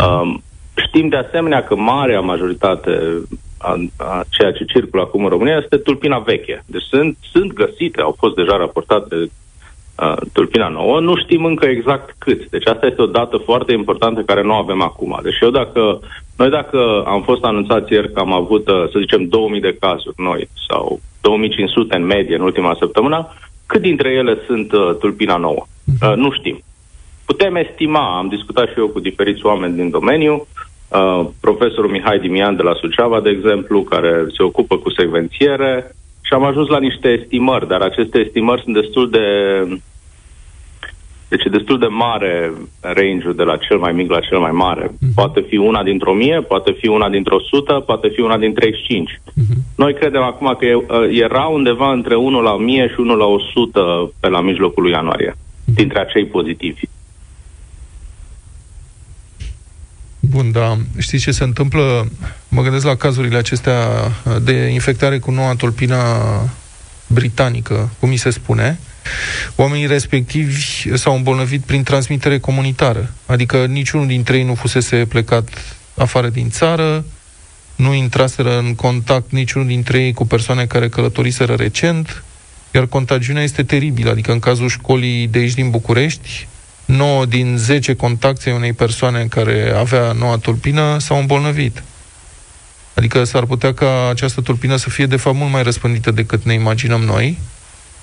Um, 0.07 0.42
știm 0.87 1.09
de 1.09 1.16
asemenea 1.16 1.64
că 1.64 1.76
marea 1.76 2.20
majoritate 2.20 3.22
a, 3.59 3.76
a 3.96 4.24
ceea 4.29 4.52
ce 4.52 4.64
circulă 4.64 5.02
acum 5.02 5.22
în 5.22 5.31
România 5.31 5.57
este 5.62 5.76
tulpina 5.76 6.18
veche. 6.18 6.64
Deci 6.66 6.83
sunt, 6.83 7.16
sunt 7.33 7.52
găsite, 7.52 8.00
au 8.00 8.14
fost 8.18 8.35
deja 8.35 8.57
raportate 8.57 9.31
uh, 10.03 10.17
tulpina 10.33 10.69
nouă. 10.69 11.01
Nu 11.01 11.17
știm 11.17 11.45
încă 11.45 11.67
exact 11.67 12.15
cât. 12.19 12.51
Deci 12.51 12.67
asta 12.67 12.87
este 12.87 13.03
o 13.03 13.07
dată 13.07 13.37
foarte 13.37 13.73
importantă 13.73 14.21
care 14.21 14.43
nu 14.43 14.53
avem 14.53 14.83
acum. 14.83 15.19
Deci 15.23 15.39
eu 15.41 15.51
dacă, 15.51 16.01
noi 16.37 16.51
dacă 16.51 17.03
am 17.07 17.23
fost 17.23 17.45
anunțați 17.45 17.93
ieri 17.93 18.13
că 18.13 18.21
am 18.21 18.33
avut, 18.33 18.69
uh, 18.69 18.89
să 18.93 18.99
zicem, 18.99 19.29
2000 19.29 19.61
de 19.61 19.77
cazuri 19.81 20.15
noi 20.17 20.49
sau 20.69 21.01
2500 21.21 21.97
în 21.97 22.05
medie 22.05 22.37
în 22.37 22.43
ultima 22.43 22.77
săptămână, 22.79 23.29
cât 23.67 23.81
dintre 23.81 24.09
ele 24.11 24.39
sunt 24.47 24.73
uh, 24.73 24.97
tulpina 24.99 25.37
nouă? 25.37 25.67
Uh, 26.03 26.13
nu 26.17 26.33
știm. 26.33 26.61
Putem 27.25 27.57
estima, 27.57 28.17
am 28.19 28.29
discutat 28.29 28.69
și 28.69 28.79
eu 28.79 28.89
cu 28.89 29.01
diferiți 29.01 29.47
oameni 29.47 29.75
din 29.75 29.91
domeniu, 29.91 30.47
uh, 30.89 31.27
profesorul 31.41 31.91
Mihai 31.91 32.19
Dimian 32.19 32.57
de 32.57 32.63
la 32.63 32.75
Suceava, 32.75 33.21
de 33.21 33.31
exemplu, 33.31 33.83
care 33.83 34.27
se 34.37 34.43
ocupă 34.43 34.77
cu 34.77 34.91
secvențiere, 34.91 35.95
și 36.27 36.33
am 36.33 36.45
ajuns 36.45 36.69
la 36.69 36.79
niște 36.79 37.09
estimări, 37.09 37.69
dar 37.69 37.81
aceste 37.81 38.19
estimări 38.19 38.62
sunt 38.62 38.75
destul 38.75 39.11
de 39.11 39.27
deci 41.29 41.45
e 41.45 41.49
destul 41.49 41.79
de 41.79 41.87
mare 41.87 42.53
range-ul 42.81 43.35
de 43.35 43.43
la 43.43 43.57
cel 43.57 43.79
mai 43.79 43.93
mic 43.93 44.11
la 44.11 44.21
cel 44.21 44.39
mai 44.39 44.51
mare. 44.51 44.87
Uh-huh. 44.87 45.15
Poate 45.15 45.41
fi 45.41 45.57
una 45.57 45.83
dintr-o 45.83 46.15
mie, 46.15 46.41
poate 46.41 46.73
fi 46.73 46.89
una 46.89 47.09
dintr-o 47.09 47.41
sută, 47.41 47.73
poate 47.73 48.09
fi 48.09 48.21
una 48.21 48.39
din 48.39 48.55
35. 48.55 49.12
Uh-huh. 49.12 49.33
Mhm. 49.35 49.57
Noi 49.77 49.95
credem 49.95 50.23
acum 50.23 50.57
că 50.59 50.67
era 51.11 51.45
undeva 51.47 51.93
între 51.93 52.17
1 52.17 52.41
la 52.41 52.53
1000 52.53 52.89
și 52.89 53.01
1 53.01 53.17
la 53.17 53.25
100 53.25 54.12
pe 54.21 54.29
la 54.29 54.41
mijlocul 54.41 54.83
lui 54.83 54.93
ianuarie, 54.93 55.31
uh-huh. 55.31 55.75
dintre 55.75 56.01
acei 56.01 56.25
pozitivi. 56.25 56.81
Bun, 60.29 60.53
da. 60.53 60.79
Știți 60.99 61.23
ce 61.23 61.31
se 61.31 61.45
întâmplă? 61.45 62.11
Mă 62.49 62.62
gândesc 62.62 62.85
la 62.85 62.97
cazurile 62.97 63.37
acestea 63.37 63.79
de 64.43 64.53
infectare 64.53 65.19
cu 65.19 65.31
noua 65.31 65.55
tulpina 65.55 65.99
britanică, 67.07 67.91
cum 67.99 68.09
mi 68.09 68.17
se 68.17 68.31
spune. 68.31 68.79
Oamenii 69.57 69.87
respectivi 69.87 70.62
s-au 70.95 71.17
îmbolnăvit 71.17 71.62
prin 71.62 71.83
transmitere 71.83 72.39
comunitară. 72.39 73.12
Adică 73.27 73.67
niciunul 73.67 74.07
dintre 74.07 74.37
ei 74.37 74.45
nu 74.45 74.55
fusese 74.55 74.97
plecat 74.97 75.49
afară 75.97 76.29
din 76.29 76.51
țară, 76.51 77.05
nu 77.77 77.95
intraseră 77.95 78.59
în 78.59 78.75
contact 78.75 79.31
niciunul 79.31 79.67
dintre 79.67 80.03
ei 80.03 80.12
cu 80.12 80.27
persoane 80.27 80.67
care 80.67 80.89
călătoriseră 80.89 81.55
recent, 81.55 82.25
iar 82.71 82.87
contagiunea 82.87 83.43
este 83.43 83.62
teribilă. 83.62 84.11
Adică 84.11 84.33
în 84.33 84.39
cazul 84.39 84.69
școlii 84.69 85.27
de 85.27 85.39
aici 85.39 85.55
din 85.55 85.71
București, 85.71 86.49
9 86.87 87.25
din 87.27 87.57
10 87.57 87.94
contacte 87.94 88.53
unei 88.53 88.72
persoane 88.72 89.25
care 89.25 89.75
avea 89.77 90.12
noua 90.12 90.37
tulpină 90.37 90.99
s-au 90.99 91.18
îmbolnăvit. 91.18 91.83
Adică 92.94 93.25
s-ar 93.25 93.44
putea 93.44 93.75
ca 93.75 94.09
această 94.09 94.40
tulpină 94.40 94.77
să 94.77 94.90
fie 94.90 95.07
de 95.07 95.16
fapt 95.16 95.37
mult 95.37 95.53
mai 95.53 95.62
răspândită 95.62 96.11
decât 96.11 96.44
ne 96.44 96.55
imaginăm 96.55 97.01
noi. 97.01 97.38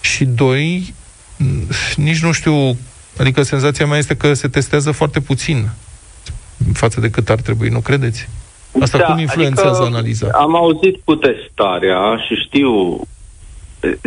Și 0.01 0.25
doi, 0.25 0.93
nici 1.95 2.21
nu 2.21 2.31
știu, 2.31 2.77
adică 3.17 3.41
senzația 3.41 3.85
mea 3.85 3.97
este 3.97 4.15
că 4.15 4.33
se 4.33 4.47
testează 4.47 4.91
foarte 4.91 5.19
puțin 5.19 5.69
față 6.73 6.99
de 6.99 7.09
cât 7.09 7.29
ar 7.29 7.41
trebui, 7.41 7.69
nu 7.69 7.79
credeți? 7.79 8.29
Asta 8.81 8.97
da, 8.97 9.03
cum 9.03 9.19
influențează 9.19 9.81
adică 9.81 9.97
analiza? 9.97 10.27
Am 10.33 10.55
auzit 10.55 11.01
cu 11.03 11.15
testarea 11.15 12.17
și 12.27 12.35
știu 12.45 13.01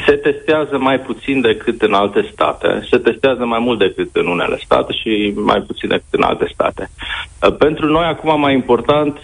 se 0.06 0.12
testează 0.12 0.78
mai 0.78 1.00
puțin 1.00 1.40
decât 1.40 1.82
în 1.82 1.94
alte 1.94 2.28
state, 2.32 2.86
se 2.90 2.98
testează 2.98 3.44
mai 3.44 3.58
mult 3.58 3.78
decât 3.78 4.08
în 4.12 4.26
unele 4.26 4.58
state 4.64 4.92
și 4.92 5.32
mai 5.36 5.60
puțin 5.60 5.88
decât 5.88 6.10
în 6.10 6.22
alte 6.22 6.50
state. 6.52 6.90
Pentru 7.58 7.86
noi 7.86 8.04
acum 8.04 8.40
mai 8.40 8.54
important 8.54 9.18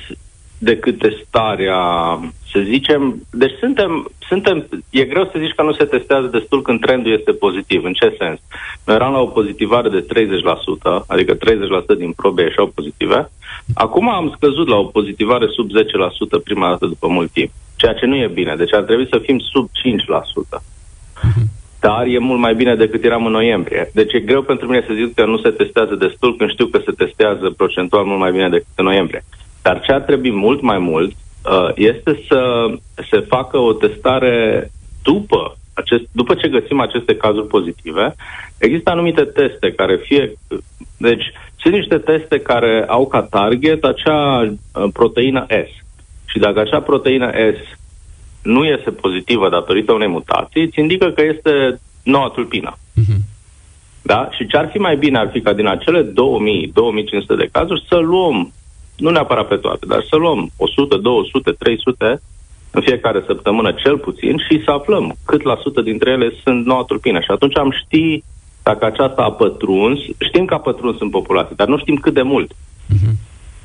decât 0.59 0.99
testarea, 0.99 1.79
să 2.53 2.61
zicem, 2.61 3.27
deci 3.31 3.57
suntem, 3.59 4.11
suntem, 4.29 4.69
e 4.91 5.05
greu 5.05 5.25
să 5.25 5.39
zici 5.39 5.55
că 5.57 5.63
nu 5.63 5.73
se 5.73 5.85
testează 5.85 6.27
destul 6.27 6.63
când 6.63 6.81
trendul 6.81 7.13
este 7.13 7.33
pozitiv. 7.33 7.85
În 7.85 7.93
ce 7.93 8.17
sens? 8.19 8.39
Noi 8.85 8.97
eram 8.97 9.13
la 9.13 9.21
o 9.21 9.27
pozitivare 9.27 9.89
de 9.89 10.07
30%, 10.15 11.07
adică 11.07 11.35
30% 11.35 11.39
din 11.99 12.13
probe 12.13 12.43
ieșeau 12.43 12.67
pozitive. 12.67 13.31
Acum 13.75 14.09
am 14.09 14.33
scăzut 14.37 14.69
la 14.69 14.77
o 14.77 14.85
pozitivare 14.85 15.47
sub 15.47 15.69
10% 16.41 16.45
prima 16.45 16.69
dată 16.69 16.87
după 16.87 17.09
mult 17.09 17.31
timp, 17.31 17.51
ceea 17.77 17.93
ce 17.93 18.07
nu 18.07 18.17
e 18.17 18.27
bine. 18.27 18.55
Deci 18.57 18.75
ar 18.75 18.83
trebui 18.83 19.09
să 19.11 19.19
fim 19.19 19.39
sub 19.39 19.69
5%. 20.59 20.63
Dar 21.81 22.07
e 22.07 22.19
mult 22.19 22.41
mai 22.41 22.55
bine 22.55 22.75
decât 22.75 23.05
eram 23.05 23.27
în 23.27 23.33
noiembrie. 23.33 23.91
Deci 23.95 24.13
e 24.13 24.21
greu 24.21 24.43
pentru 24.43 24.67
mine 24.67 24.85
să 24.87 24.95
zic 24.95 25.15
că 25.15 25.27
nu 25.27 25.39
se 25.39 25.51
testează 25.51 25.95
destul 25.95 26.37
când 26.37 26.51
știu 26.51 26.67
că 26.67 26.81
se 26.85 26.93
testează 26.93 27.51
procentual 27.51 28.05
mult 28.05 28.19
mai 28.19 28.33
bine 28.33 28.49
decât 28.49 28.73
în 28.75 28.85
noiembrie. 28.85 29.25
Dar 29.63 29.81
ce 29.81 29.93
ar 29.93 30.01
trebui 30.01 30.33
mult 30.33 30.61
mai 30.61 30.79
mult 30.79 31.11
uh, 31.11 31.17
este 31.75 32.25
să 32.29 32.67
se 33.11 33.21
facă 33.21 33.59
o 33.59 33.73
testare 33.73 34.71
după 35.03 35.57
acest, 35.75 36.03
după 36.13 36.35
ce 36.35 36.49
găsim 36.49 36.81
aceste 36.81 37.17
cazuri 37.17 37.47
pozitive, 37.47 38.15
există 38.59 38.91
anumite 38.91 39.25
teste 39.25 39.73
care 39.73 39.97
fie... 39.97 40.33
Deci, 40.97 41.25
sunt 41.61 41.75
niște 41.75 41.99
teste 41.99 42.41
care 42.41 42.85
au 42.89 43.07
ca 43.07 43.23
target 43.23 43.85
acea 43.85 44.41
uh, 44.41 44.85
proteină 44.93 45.47
S. 45.49 45.71
Și 46.25 46.39
dacă 46.39 46.61
acea 46.61 46.81
proteină 46.81 47.31
S 47.31 47.79
nu 48.43 48.65
iese 48.65 48.91
pozitivă 48.91 49.49
datorită 49.49 49.93
unei 49.93 50.09
mutații, 50.09 50.65
îți 50.65 50.79
indică 50.79 51.11
că 51.11 51.23
este 51.23 51.81
noua 52.03 52.29
tulpină. 52.29 52.77
Uh-huh. 52.77 53.21
Da? 54.03 54.29
Și 54.31 54.47
ce 54.47 54.57
ar 54.57 54.69
fi 54.71 54.79
mai 54.79 54.97
bine 54.97 55.19
ar 55.19 55.29
fi 55.33 55.41
ca 55.41 55.53
din 55.53 55.67
acele 55.67 56.03
2000-2500 56.03 56.13
de 57.37 57.49
cazuri 57.53 57.85
să 57.89 57.97
luăm 57.97 58.53
nu 58.97 59.11
neapărat 59.11 59.49
pe 59.49 59.57
toate, 59.57 59.87
dar 59.87 60.05
să 60.09 60.17
luăm 60.17 60.51
100, 60.57 60.97
200, 60.97 61.51
300 61.51 62.23
în 62.71 62.83
fiecare 62.83 63.23
săptămână 63.27 63.73
cel 63.73 63.99
puțin 63.99 64.37
și 64.49 64.63
să 64.65 64.71
aflăm 64.71 65.15
cât 65.27 65.43
la 65.43 65.59
sută 65.63 65.81
dintre 65.81 66.11
ele 66.11 66.33
sunt 66.43 66.67
noua 66.67 66.85
tulpină. 66.85 67.21
Și 67.21 67.31
atunci 67.31 67.59
am 67.59 67.71
ști 67.85 68.23
dacă 68.63 68.85
aceasta 68.85 69.23
a 69.23 69.31
pătruns, 69.31 69.99
știm 70.29 70.45
că 70.45 70.55
a 70.55 70.59
pătruns 70.59 71.01
în 71.01 71.11
populație, 71.11 71.55
dar 71.57 71.69
nu 71.69 71.79
știm 71.79 71.97
cât 71.97 72.15
de 72.15 72.23
mult. 72.23 72.53
Uh-huh. 72.53 73.15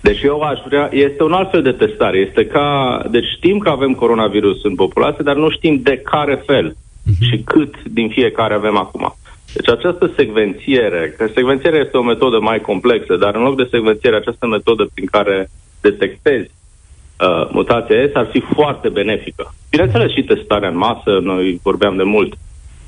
Deci 0.01 0.21
eu 0.21 0.39
aș 0.39 0.59
vrea, 0.65 0.89
este 0.91 1.23
un 1.23 1.31
alt 1.31 1.49
fel 1.49 1.61
de 1.61 1.71
testare. 1.71 2.17
Este 2.17 2.45
ca, 2.45 3.01
deci 3.11 3.25
știm 3.35 3.57
că 3.57 3.69
avem 3.69 3.93
coronavirus 3.93 4.63
în 4.63 4.75
populație, 4.75 5.23
dar 5.23 5.35
nu 5.35 5.49
știm 5.49 5.79
de 5.83 5.97
care 5.97 6.43
fel 6.45 6.71
uh-huh. 6.71 7.27
și 7.29 7.37
cât 7.37 7.83
din 7.83 8.09
fiecare 8.09 8.53
avem 8.53 8.77
acum. 8.77 9.15
Deci 9.57 9.69
această 9.69 10.11
secvențiere, 10.15 11.13
că 11.17 11.27
secvențierea 11.33 11.79
este 11.79 11.97
o 11.97 12.09
metodă 12.11 12.39
mai 12.39 12.59
complexă, 12.61 13.15
dar 13.15 13.35
în 13.35 13.41
loc 13.41 13.55
de 13.55 13.67
secvențiere, 13.71 14.15
această 14.15 14.47
metodă 14.47 14.87
prin 14.93 15.05
care 15.05 15.49
detectezi 15.81 16.49
uh, 16.49 17.49
mutația 17.51 18.09
S 18.11 18.15
ar 18.15 18.27
fi 18.31 18.39
foarte 18.39 18.89
benefică. 18.89 19.53
Bineînțeles 19.69 20.11
și 20.11 20.23
testarea 20.23 20.69
în 20.69 20.77
masă, 20.77 21.19
noi 21.21 21.59
vorbeam 21.63 21.95
de 21.95 22.03
mult, 22.03 22.33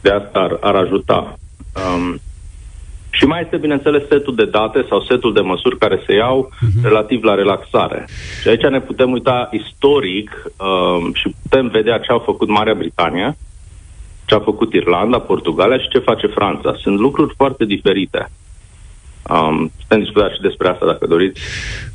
de 0.01 0.09
asta 0.09 0.39
ar, 0.39 0.57
ar 0.61 0.75
ajuta. 0.75 1.39
Um, 1.75 2.19
și 3.09 3.25
mai 3.25 3.41
este, 3.41 3.57
bineînțeles, 3.57 4.07
setul 4.07 4.35
de 4.35 4.45
date 4.45 4.85
sau 4.89 5.01
setul 5.01 5.33
de 5.33 5.39
măsuri 5.39 5.77
care 5.77 6.03
se 6.05 6.13
iau 6.13 6.49
uh-huh. 6.51 6.83
relativ 6.83 7.23
la 7.23 7.35
relaxare. 7.35 8.07
Și 8.41 8.47
aici 8.47 8.61
ne 8.61 8.81
putem 8.81 9.11
uita 9.11 9.49
istoric 9.51 10.29
um, 10.57 11.13
și 11.13 11.35
putem 11.41 11.67
vedea 11.67 11.97
ce 11.97 12.11
au 12.11 12.19
făcut 12.19 12.47
Marea 12.47 12.73
Britanie, 12.73 13.37
ce 14.29 14.35
a 14.35 14.39
făcut 14.39 14.73
Irlanda, 14.73 15.19
Portugalia 15.19 15.77
și 15.77 15.87
ce 15.87 15.99
face 15.99 16.27
Franța. 16.27 16.75
Sunt 16.81 16.99
lucruri 16.99 17.33
foarte 17.35 17.65
diferite. 17.65 18.29
Um, 19.29 19.71
putem 19.77 19.99
discuta 19.99 20.29
și 20.29 20.41
despre 20.41 20.67
asta 20.67 20.85
dacă 20.85 21.07
doriți. 21.07 21.41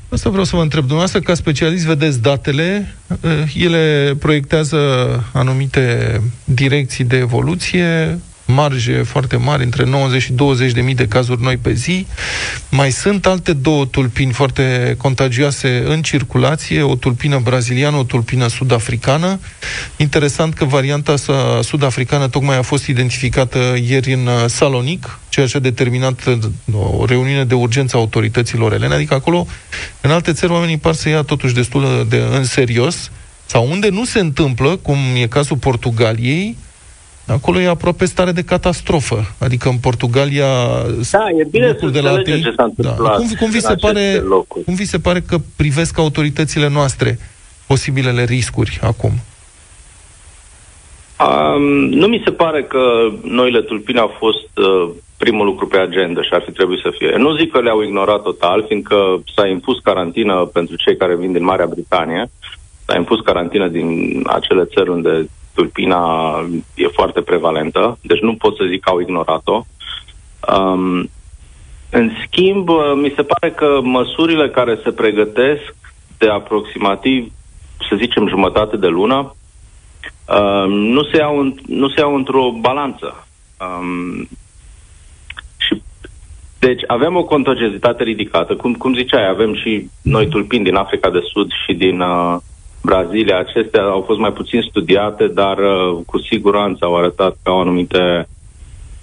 Asta 0.08 0.30
vreau 0.30 0.44
să 0.44 0.56
vă 0.56 0.62
întreb. 0.62 0.80
Dumneavoastră, 0.80 1.20
ca 1.20 1.34
specialist, 1.34 1.86
vedeți 1.86 2.22
datele, 2.22 2.94
eh, 3.22 3.64
ele 3.66 4.14
proiectează 4.20 4.78
anumite 5.32 6.20
direcții 6.44 7.04
de 7.04 7.16
evoluție, 7.16 8.18
marje 8.46 9.02
foarte 9.02 9.36
mari, 9.36 9.64
între 9.64 9.84
90 9.84 10.22
și 10.22 10.32
20 10.32 10.72
de 10.72 10.80
mii 10.80 10.94
de 10.94 11.06
cazuri 11.06 11.42
noi 11.42 11.56
pe 11.56 11.72
zi. 11.72 12.06
Mai 12.68 12.90
sunt 12.90 13.26
alte 13.26 13.52
două 13.52 13.86
tulpini 13.86 14.32
foarte 14.32 14.94
contagioase 14.98 15.82
în 15.86 16.02
circulație, 16.02 16.82
o 16.82 16.94
tulpină 16.94 17.40
braziliană, 17.42 17.96
o 17.96 18.02
tulpină 18.02 18.48
sud-africană. 18.48 19.40
Interesant 19.96 20.54
că 20.54 20.64
varianta 20.64 21.14
sud-africană 21.62 22.28
tocmai 22.28 22.56
a 22.56 22.62
fost 22.62 22.86
identificată 22.86 23.76
ieri 23.86 24.12
în 24.12 24.26
uh, 24.26 24.44
Salonic, 24.46 25.18
ceea 25.28 25.46
ce 25.46 25.56
a 25.56 25.60
determinat 25.60 26.24
uh, 26.24 26.38
o 26.98 27.04
reuniune 27.04 27.44
de 27.44 27.54
urgență 27.54 27.96
a 27.96 27.98
autorităților 27.98 28.72
elene, 28.72 28.94
adică 28.94 29.14
acolo, 29.14 29.46
în 30.00 30.10
alte 30.10 30.32
țări, 30.32 30.52
oamenii 30.52 30.78
par 30.78 30.94
să 30.94 31.08
ia 31.08 31.22
totuși 31.22 31.54
destul 31.54 32.06
de 32.08 32.22
în 32.32 32.44
serios, 32.44 33.10
sau 33.46 33.68
unde 33.70 33.88
nu 33.88 34.04
se 34.04 34.18
întâmplă, 34.18 34.76
cum 34.76 34.96
e 35.20 35.26
cazul 35.26 35.56
Portugaliei, 35.56 36.56
Acolo 37.26 37.60
e 37.60 37.68
aproape 37.68 38.04
stare 38.04 38.32
de 38.32 38.44
catastrofă. 38.44 39.24
Adică 39.38 39.68
în 39.68 39.78
Portugalia... 39.78 40.46
Da, 41.10 41.28
e 41.38 41.46
bine 41.50 41.76
să 41.80 41.86
de 41.86 42.00
la 42.00 42.22
ce 42.22 42.54
s-a 42.56 42.72
da. 42.76 42.90
cum, 42.90 43.26
cum, 43.38 43.50
vi 43.50 43.60
se 43.60 43.74
pare, 43.74 44.22
cum 44.64 44.74
vi 44.74 44.84
se 44.84 44.98
pare 44.98 45.20
că 45.20 45.36
privesc 45.56 45.98
autoritățile 45.98 46.68
noastre 46.68 47.18
posibilele 47.66 48.24
riscuri 48.24 48.78
acum? 48.82 49.10
Um, 51.20 51.62
nu 51.88 52.06
mi 52.06 52.22
se 52.24 52.30
pare 52.30 52.62
că 52.62 52.80
noile 53.22 53.60
tulpini 53.60 53.98
au 53.98 54.14
fost 54.18 54.48
uh, 54.54 54.90
primul 55.16 55.46
lucru 55.46 55.66
pe 55.66 55.78
agenda 55.78 56.22
și 56.22 56.28
ar 56.32 56.42
fi 56.44 56.52
trebuit 56.52 56.80
să 56.80 56.92
fie. 56.98 57.16
Nu 57.16 57.36
zic 57.36 57.52
că 57.52 57.60
le-au 57.60 57.82
ignorat 57.82 58.22
total, 58.22 58.64
fiindcă 58.66 59.22
s-a 59.34 59.46
impus 59.46 59.78
carantină 59.78 60.50
pentru 60.52 60.76
cei 60.76 60.96
care 60.96 61.16
vin 61.16 61.32
din 61.32 61.44
Marea 61.44 61.66
Britanie, 61.66 62.30
s-a 62.86 62.96
impus 62.96 63.20
carantină 63.20 63.68
din 63.68 64.20
acele 64.26 64.64
țări 64.64 64.88
unde 64.90 65.28
tulpina 65.54 66.34
e 66.74 66.86
foarte 66.86 67.20
prevalentă, 67.20 67.98
deci 68.02 68.20
nu 68.20 68.34
pot 68.34 68.56
să 68.56 68.64
zic 68.70 68.80
că 68.80 68.90
au 68.90 69.00
ignorat-o. 69.00 69.64
Um, 70.56 71.10
în 71.90 72.10
schimb, 72.26 72.68
mi 72.94 73.12
se 73.16 73.22
pare 73.22 73.52
că 73.52 73.80
măsurile 73.82 74.48
care 74.48 74.78
se 74.82 74.92
pregătesc 74.92 75.74
de 76.18 76.28
aproximativ, 76.28 77.32
să 77.88 77.96
zicem, 77.96 78.28
jumătate 78.28 78.76
de 78.76 78.86
lună, 78.86 79.34
um, 80.28 80.70
nu, 80.70 81.02
se 81.04 81.16
iau 81.16 81.38
în, 81.38 81.54
nu 81.66 81.88
se 81.88 82.00
iau 82.00 82.14
într-o 82.14 82.50
balanță. 82.60 83.26
Um, 83.60 84.28
și 85.56 85.82
deci 86.58 86.82
avem 86.86 87.16
o 87.16 87.24
contagiozitate 87.24 88.02
ridicată, 88.02 88.56
cum, 88.56 88.74
cum 88.74 88.94
ziceai, 88.94 89.28
avem 89.28 89.54
și 89.54 89.88
noi 90.02 90.28
tulpini 90.28 90.64
din 90.64 90.74
Africa 90.74 91.10
de 91.10 91.20
Sud 91.32 91.50
și 91.66 91.74
din 91.74 92.00
uh, 92.00 92.36
Brazilia. 92.84 93.38
Acestea 93.38 93.82
au 93.82 94.02
fost 94.06 94.18
mai 94.18 94.32
puțin 94.32 94.60
studiate, 94.68 95.26
dar 95.26 95.58
uh, 95.58 95.98
cu 96.06 96.18
siguranță 96.18 96.84
au 96.84 96.96
arătat 96.96 97.36
că 97.42 97.50
au 97.50 97.60
anumite 97.60 98.28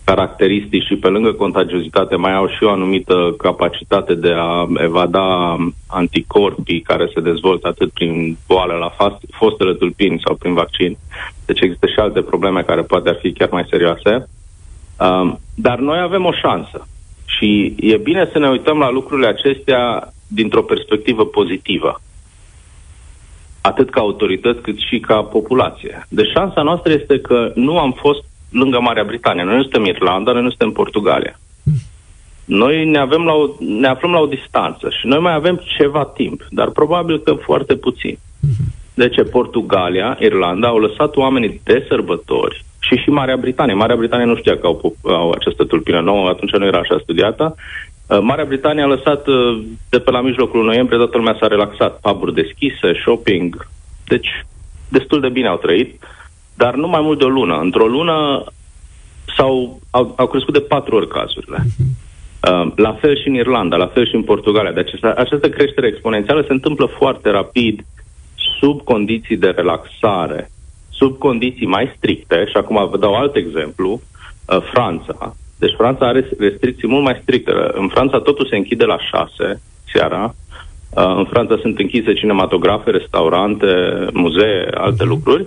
caracteristici 0.03 0.85
și 0.85 0.95
pe 0.95 1.07
lângă 1.07 1.31
contagiozitate 1.33 2.15
mai 2.15 2.33
au 2.33 2.47
și 2.47 2.63
o 2.63 2.69
anumită 2.69 3.35
capacitate 3.37 4.13
de 4.13 4.33
a 4.35 4.67
evada 4.77 5.57
anticorpii 5.87 6.81
care 6.81 7.09
se 7.13 7.21
dezvoltă 7.21 7.67
atât 7.67 7.91
prin 7.91 8.37
boală 8.47 8.73
la 8.73 9.09
fostele 9.31 9.73
tulpini 9.73 10.21
sau 10.25 10.35
prin 10.35 10.53
vaccin. 10.53 10.97
Deci 11.45 11.61
există 11.61 11.87
și 11.87 11.99
alte 11.99 12.21
probleme 12.21 12.61
care 12.61 12.81
poate 12.81 13.09
ar 13.09 13.17
fi 13.21 13.33
chiar 13.33 13.49
mai 13.51 13.65
serioase. 13.69 14.29
Um, 14.99 15.39
dar 15.55 15.79
noi 15.79 15.99
avem 15.99 16.25
o 16.25 16.31
șansă 16.31 16.87
și 17.25 17.75
e 17.79 17.97
bine 17.97 18.29
să 18.31 18.39
ne 18.39 18.49
uităm 18.49 18.77
la 18.77 18.89
lucrurile 18.89 19.27
acestea 19.27 20.13
dintr-o 20.27 20.61
perspectivă 20.61 21.25
pozitivă 21.25 22.01
atât 23.61 23.89
ca 23.89 23.99
autorități 23.99 24.61
cât 24.61 24.77
și 24.77 24.99
ca 24.99 25.21
populație. 25.21 26.05
Deci 26.09 26.29
șansa 26.29 26.61
noastră 26.61 26.91
este 26.91 27.19
că 27.19 27.51
nu 27.55 27.79
am 27.79 27.91
fost 27.91 28.23
lângă 28.51 28.79
Marea 28.79 29.03
Britanie. 29.03 29.43
Noi 29.43 29.55
nu 29.55 29.61
suntem 29.61 29.85
Irlanda, 29.85 30.31
noi 30.31 30.41
nu 30.41 30.49
suntem 30.49 30.71
Portugalia. 30.71 31.39
Noi 32.45 32.85
ne, 32.85 32.99
avem 32.99 33.23
la 33.23 33.33
o, 33.33 33.47
ne 33.59 33.87
aflăm 33.87 34.11
la 34.11 34.19
o 34.19 34.25
distanță 34.25 34.89
și 34.89 35.07
noi 35.07 35.19
mai 35.19 35.33
avem 35.33 35.61
ceva 35.77 36.05
timp, 36.05 36.47
dar 36.49 36.69
probabil 36.69 37.19
că 37.19 37.33
foarte 37.33 37.75
puțin. 37.75 38.17
De 38.93 39.09
ce 39.09 39.23
Portugalia, 39.23 40.17
Irlanda 40.19 40.67
au 40.67 40.77
lăsat 40.77 41.15
oamenii 41.15 41.61
de 41.63 41.85
sărbători 41.87 42.63
și 42.79 42.95
și 42.95 43.09
Marea 43.09 43.37
Britanie. 43.37 43.73
Marea 43.73 43.95
Britanie 43.95 44.25
nu 44.25 44.35
știa 44.35 44.57
că 44.57 44.67
au, 44.67 44.95
au 45.03 45.31
această 45.31 45.63
tulpină 45.63 45.99
nouă, 45.99 46.29
atunci 46.29 46.51
nu 46.51 46.65
era 46.65 46.77
așa 46.77 46.99
studiată. 47.01 47.55
Uh, 48.11 48.19
Marea 48.21 48.45
Britanie 48.45 48.83
a 48.83 48.85
lăsat 48.85 49.27
uh, 49.27 49.63
de 49.89 49.99
pe 49.99 50.11
la 50.11 50.21
mijlocul 50.21 50.63
noiembrie, 50.63 50.97
toată 50.97 51.17
lumea 51.17 51.37
s-a 51.39 51.47
relaxat, 51.47 51.99
puburi 51.99 52.33
deschise, 52.33 52.93
shopping, 53.01 53.67
deci 54.05 54.45
destul 54.89 55.19
de 55.21 55.29
bine 55.29 55.47
au 55.47 55.57
trăit, 55.57 56.03
dar 56.55 56.75
nu 56.75 56.87
mai 56.87 57.01
mult 57.01 57.19
de 57.19 57.23
o 57.23 57.29
lună. 57.29 57.59
Într-o 57.59 57.85
lună 57.85 58.43
s-au, 59.37 59.79
au, 59.89 60.13
au 60.17 60.27
crescut 60.27 60.53
de 60.53 60.59
patru 60.59 60.95
ori 60.95 61.07
cazurile. 61.07 61.57
Uh, 61.57 62.71
la 62.75 62.93
fel 62.93 63.17
și 63.21 63.27
în 63.27 63.33
Irlanda, 63.33 63.75
la 63.75 63.87
fel 63.87 64.07
și 64.07 64.15
în 64.15 64.23
Portugalia. 64.23 64.71
Deci 64.71 64.87
această, 64.87 65.19
această 65.21 65.49
creștere 65.49 65.87
exponențială 65.87 66.41
se 66.41 66.53
întâmplă 66.53 66.85
foarte 66.85 67.29
rapid 67.29 67.85
sub 68.59 68.81
condiții 68.81 69.37
de 69.37 69.47
relaxare, 69.47 70.51
sub 70.89 71.17
condiții 71.17 71.65
mai 71.67 71.93
stricte, 71.97 72.45
și 72.45 72.57
acum 72.57 72.89
vă 72.89 72.97
dau 72.97 73.13
alt 73.13 73.35
exemplu, 73.35 74.01
uh, 74.45 74.61
Franța. 74.73 75.35
Deci 75.61 75.73
Franța 75.77 76.05
are 76.07 76.29
restricții 76.39 76.87
mult 76.87 77.03
mai 77.03 77.19
stricte. 77.21 77.51
În 77.81 77.87
Franța 77.87 78.17
totul 78.19 78.47
se 78.49 78.55
închide 78.55 78.85
la 78.85 78.97
6 78.99 79.61
seara. 79.93 80.35
Uh, 80.89 81.13
în 81.17 81.25
Franța 81.25 81.55
sunt 81.61 81.79
închise 81.79 82.13
cinematografe, 82.13 82.89
restaurante, 82.91 83.65
muzee, 84.13 84.67
alte 84.73 85.03
lucruri. 85.03 85.45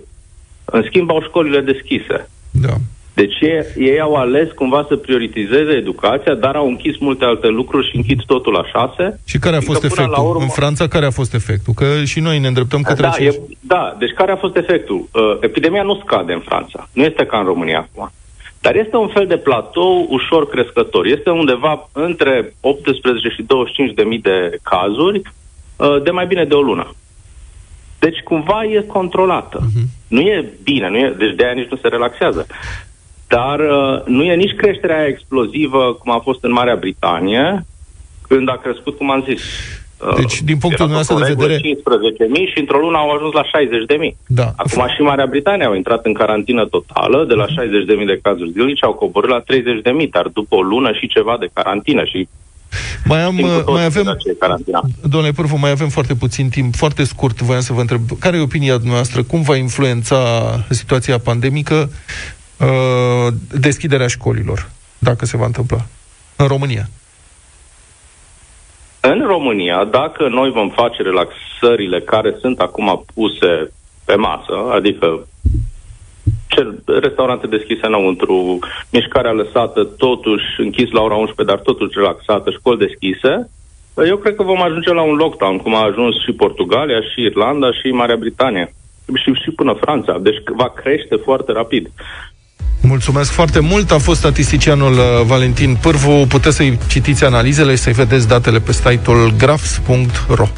În 0.64 0.82
schimb, 0.86 1.10
au 1.10 1.22
școlile 1.22 1.60
deschise. 1.60 2.28
Da. 2.50 2.74
Deci 3.14 3.34
ei, 3.40 3.60
ei 3.90 4.00
au 4.00 4.14
ales 4.14 4.48
cumva 4.54 4.84
să 4.88 4.96
prioritizeze 4.96 5.72
educația, 5.72 6.34
dar 6.34 6.54
au 6.56 6.66
închis 6.68 6.98
multe 6.98 7.24
alte 7.24 7.46
lucruri 7.46 7.88
și 7.90 7.96
închid 7.96 8.20
totul 8.26 8.52
la 8.52 8.64
șase. 8.64 9.20
Și 9.26 9.38
care 9.38 9.54
a 9.54 9.56
Adică 9.56 9.72
fost 9.72 9.80
până 9.86 9.94
la 9.96 10.02
efectul? 10.02 10.30
urmă- 10.30 10.42
În 10.42 10.48
Franța, 10.48 10.88
care 10.88 11.06
a 11.06 11.10
fost 11.10 11.34
efectul? 11.34 11.72
Că 11.74 11.84
și 12.04 12.20
noi 12.20 12.38
ne 12.38 12.46
îndreptăm 12.46 12.80
către 12.82 13.02
Da, 13.02 13.08
aceeași- 13.08 13.36
e, 13.36 13.56
da, 13.60 13.96
deci 13.98 14.10
care 14.12 14.32
a 14.32 14.36
fost 14.36 14.56
efectul? 14.56 14.96
Uh, 15.12 15.36
epidemia 15.40 15.82
nu 15.82 16.00
scade 16.04 16.32
în 16.32 16.40
Franța. 16.40 16.88
Nu 16.92 17.02
este 17.02 17.26
ca 17.26 17.38
în 17.38 17.44
România 17.44 17.78
acum. 17.78 18.10
Dar 18.64 18.76
este 18.76 18.96
un 18.96 19.08
fel 19.08 19.26
de 19.26 19.36
platou 19.36 20.06
ușor 20.08 20.48
crescător. 20.48 21.06
Este 21.06 21.30
undeva 21.30 21.88
între 21.92 22.54
18 22.60 23.28
și 23.28 23.42
25 23.42 23.94
de 23.94 24.02
mii 24.02 24.18
de 24.18 24.58
cazuri 24.62 25.22
uh, 25.76 26.02
de 26.02 26.10
mai 26.10 26.26
bine 26.26 26.44
de 26.44 26.54
o 26.54 26.60
lună. 26.60 26.94
Deci 27.98 28.18
cumva 28.18 28.64
e 28.64 28.80
controlată. 28.80 29.58
Uh-huh. 29.60 29.86
Nu 30.08 30.20
e 30.20 30.52
bine, 30.62 30.88
nu 30.88 30.96
e, 30.96 31.14
deci 31.18 31.34
de 31.34 31.44
aia 31.44 31.52
nici 31.52 31.70
nu 31.70 31.76
se 31.76 31.88
relaxează. 31.88 32.46
Dar 33.28 33.58
uh, 33.60 34.02
nu 34.06 34.22
e 34.22 34.34
nici 34.34 34.56
creșterea 34.56 34.96
aia 34.96 35.06
explozivă 35.06 35.92
cum 35.92 36.12
a 36.12 36.18
fost 36.18 36.44
în 36.44 36.52
Marea 36.52 36.76
Britanie, 36.76 37.64
când 38.28 38.48
a 38.48 38.60
crescut, 38.62 38.96
cum 38.96 39.10
am 39.10 39.24
zis. 39.28 39.42
Uh, 39.98 40.14
Deci, 40.16 40.36
din 40.50 40.58
punctul 40.62 40.84
era 40.86 40.90
dumneavoastră 40.90 41.14
tot 41.14 41.24
de 41.24 41.30
o 41.30 41.32
regulă, 41.32 41.48
vedere- 41.48 42.46
15.000 42.46 42.52
și 42.52 42.58
într-o 42.58 42.78
lună 42.78 42.96
au 42.96 43.10
ajuns 43.10 43.32
la 43.32 43.42
60.000. 43.42 44.16
Da. 44.26 44.52
Acum 44.56 44.84
și 44.94 45.00
Marea 45.02 45.26
Britanie 45.26 45.66
au 45.66 45.74
intrat 45.74 46.04
în 46.04 46.12
carantină 46.12 46.64
totală, 46.66 47.24
de 47.28 47.34
la 47.34 47.46
60.000 47.46 48.06
de 48.06 48.18
cazuri 48.22 48.50
zilnice 48.50 48.84
au 48.84 48.92
coborât 48.92 49.30
la 49.30 49.40
30.000, 49.40 50.08
dar 50.10 50.26
după 50.38 50.54
o 50.54 50.62
lună 50.62 50.92
și 50.92 51.06
ceva 51.06 51.36
de 51.40 51.48
carantină 51.52 52.04
și 52.04 52.28
Mai, 53.04 53.22
am, 53.22 53.32
știm 53.32 53.46
cu 53.46 53.52
toții 53.54 53.72
mai 53.72 53.84
avem, 53.84 54.02
de 54.02 54.14
ce 54.18 54.28
e 54.28 54.36
carantina. 54.38 54.80
domnule 55.02 55.32
Pârvu, 55.32 55.56
mai 55.56 55.70
avem 55.70 55.88
foarte 55.88 56.14
puțin 56.14 56.48
timp, 56.48 56.74
foarte 56.74 57.04
scurt, 57.04 57.40
voiam 57.40 57.60
să 57.60 57.72
vă 57.72 57.80
întreb, 57.80 58.00
care 58.18 58.36
e 58.36 58.40
opinia 58.40 58.76
dumneavoastră, 58.76 59.22
cum 59.22 59.42
va 59.42 59.56
influența 59.56 60.18
situația 60.70 61.18
pandemică 61.18 61.90
uh, 62.58 63.32
deschiderea 63.60 64.06
școlilor, 64.06 64.70
dacă 64.98 65.26
se 65.26 65.36
va 65.36 65.44
întâmpla, 65.46 65.86
în 66.36 66.46
România? 66.46 66.88
În 69.12 69.22
România, 69.26 69.84
dacă 69.84 70.28
noi 70.28 70.50
vom 70.50 70.68
face 70.68 71.02
relaxările 71.02 72.00
care 72.00 72.36
sunt 72.40 72.60
acum 72.60 73.04
puse 73.14 73.72
pe 74.04 74.14
masă, 74.14 74.54
adică 74.72 75.26
cel, 76.48 76.82
restaurante 77.00 77.46
deschise 77.46 77.86
înăuntru, 77.86 78.58
mișcarea 78.92 79.32
lăsată 79.32 79.84
totuși 79.84 80.44
închis 80.58 80.90
la 80.90 81.00
ora 81.00 81.14
11, 81.14 81.54
dar 81.54 81.64
totuși 81.64 81.98
relaxată, 81.98 82.50
școli 82.50 82.86
deschise, 82.86 83.50
eu 84.06 84.16
cred 84.16 84.34
că 84.34 84.42
vom 84.42 84.62
ajunge 84.62 84.92
la 84.92 85.02
un 85.02 85.14
lockdown, 85.14 85.58
cum 85.58 85.74
a 85.74 85.82
ajuns 85.82 86.14
și 86.24 86.32
Portugalia, 86.32 87.00
și 87.00 87.20
Irlanda, 87.20 87.72
și 87.72 87.90
Marea 87.90 88.16
Britanie. 88.16 88.74
Și, 89.14 89.32
și 89.32 89.50
până 89.50 89.72
Franța. 89.72 90.18
Deci 90.18 90.42
va 90.56 90.68
crește 90.68 91.16
foarte 91.16 91.52
rapid. 91.52 91.90
Mulțumesc 92.86 93.30
foarte 93.30 93.60
mult. 93.60 93.90
A 93.90 93.98
fost 93.98 94.18
statisticianul 94.18 94.92
uh, 94.92 95.26
Valentin 95.26 95.76
Pârvu. 95.80 96.26
Puteți 96.28 96.56
să-i 96.56 96.78
citiți 96.86 97.24
analizele 97.24 97.74
și 97.74 97.82
să-i 97.82 97.92
vedeți 97.92 98.28
datele 98.28 98.58
pe 98.58 98.72
site-ul 98.72 99.34
grafs.ro. 99.38 100.48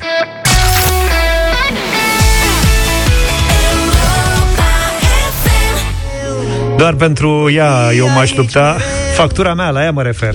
Doar 6.76 6.94
pentru 6.94 7.50
ea 7.50 7.92
eu 7.96 8.08
m-aș 8.08 8.34
lupta. 8.34 8.76
Factura 9.14 9.54
mea, 9.54 9.70
la 9.70 9.82
ea 9.82 9.90
mă 9.92 10.02
refer. 10.02 10.34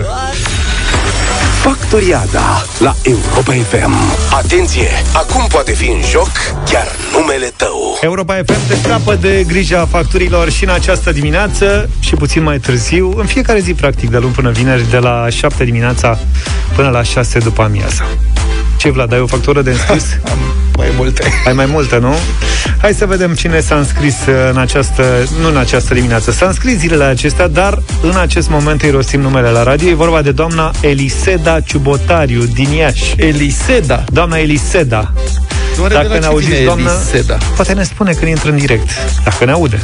Factoriada 1.62 2.64
la 2.80 2.96
Europa 3.04 3.52
FM. 3.52 3.94
Atenție! 4.34 4.88
Acum 5.14 5.46
poate 5.48 5.72
fi 5.74 5.90
în 5.90 6.02
joc 6.10 6.32
chiar 6.66 6.88
numele 7.12 7.52
tău. 7.56 7.98
Europa 8.02 8.34
FM 8.46 8.68
te 8.68 8.76
scapă 8.76 9.16
de 9.16 9.44
grija 9.48 9.86
facturilor 9.86 10.50
și 10.50 10.64
în 10.64 10.70
această 10.70 11.12
dimineață 11.12 11.90
și 12.00 12.16
puțin 12.16 12.44
mai 12.44 12.60
târziu, 12.60 13.14
în 13.18 13.26
fiecare 13.26 13.60
zi, 13.60 13.74
practic, 13.74 14.10
de 14.10 14.18
luni 14.18 14.34
până 14.34 14.52
vineri, 14.52 14.90
de 14.90 14.98
la 14.98 15.30
7 15.30 15.64
dimineața 15.64 16.20
până 16.76 16.90
la 16.90 17.04
6 17.04 17.40
după 17.40 17.62
amiaza. 17.62 18.08
Ce, 18.82 18.90
Vlad, 18.90 19.14
ai 19.14 19.20
o 19.20 19.26
factură 19.26 19.62
de 19.62 19.70
înscris? 19.70 20.06
Am 20.32 20.38
mai 20.78 20.88
multe. 20.96 21.24
Ai 21.48 21.54
mai 21.54 21.66
multe, 21.66 21.98
nu? 21.98 22.16
Hai 22.78 22.94
să 22.94 23.06
vedem 23.06 23.34
cine 23.34 23.60
s-a 23.60 23.76
înscris 23.76 24.16
uh, 24.28 24.50
în 24.52 24.58
această, 24.58 25.04
nu 25.42 25.48
în 25.48 25.58
această 25.58 25.94
dimineață. 25.94 26.32
S-a 26.32 26.46
înscris 26.46 26.78
zilele 26.78 27.04
acestea, 27.04 27.48
dar 27.48 27.82
în 28.02 28.18
acest 28.18 28.50
moment 28.50 28.82
îi 28.82 28.90
rostim 28.90 29.22
numele 29.22 29.50
la 29.50 29.64
radio. 29.64 29.90
E 29.90 29.94
vorba 29.94 30.22
de 30.22 30.32
doamna 30.32 30.72
Eliseda 30.80 31.60
Ciubotariu 31.60 32.44
din 32.44 32.72
Iași. 32.72 33.14
Eliseda. 33.18 34.04
Doamna 34.12 34.38
Eliseda. 34.38 35.14
Doar 35.78 35.90
de 35.90 35.96
la 35.96 36.02
Dacă 36.02 36.14
ne 36.14 36.20
ce 36.20 36.26
auziți, 36.26 36.52
vine 36.52 36.64
doamnă, 36.66 36.92
Eliseda? 37.12 37.38
poate 37.56 37.74
ne 37.74 37.84
spune 37.84 38.12
când 38.12 38.30
intră 38.30 38.50
în 38.50 38.58
direct, 38.58 38.90
dacă 39.24 39.46
ne 39.46 39.52
aude. 39.52 39.80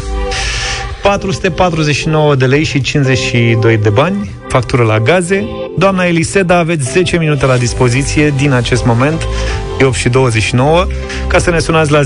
449 1.01 2.35
de 2.35 2.45
lei 2.45 2.63
și 2.63 2.81
52 2.81 3.77
de 3.77 3.89
bani, 3.89 4.29
factură 4.47 4.83
la 4.83 4.99
gaze. 4.99 5.47
Doamna 5.77 6.05
Eliseda, 6.05 6.57
aveți 6.57 6.91
10 6.91 7.17
minute 7.17 7.45
la 7.45 7.57
dispoziție 7.57 8.33
din 8.37 8.51
acest 8.51 8.85
moment, 8.85 9.27
e 9.79 9.83
8 9.83 9.95
și 9.95 10.09
29, 10.09 10.85
ca 11.27 11.39
să 11.39 11.49
ne 11.49 11.59
sunați 11.59 11.91
la 11.91 12.01
0372069599. 12.01 12.05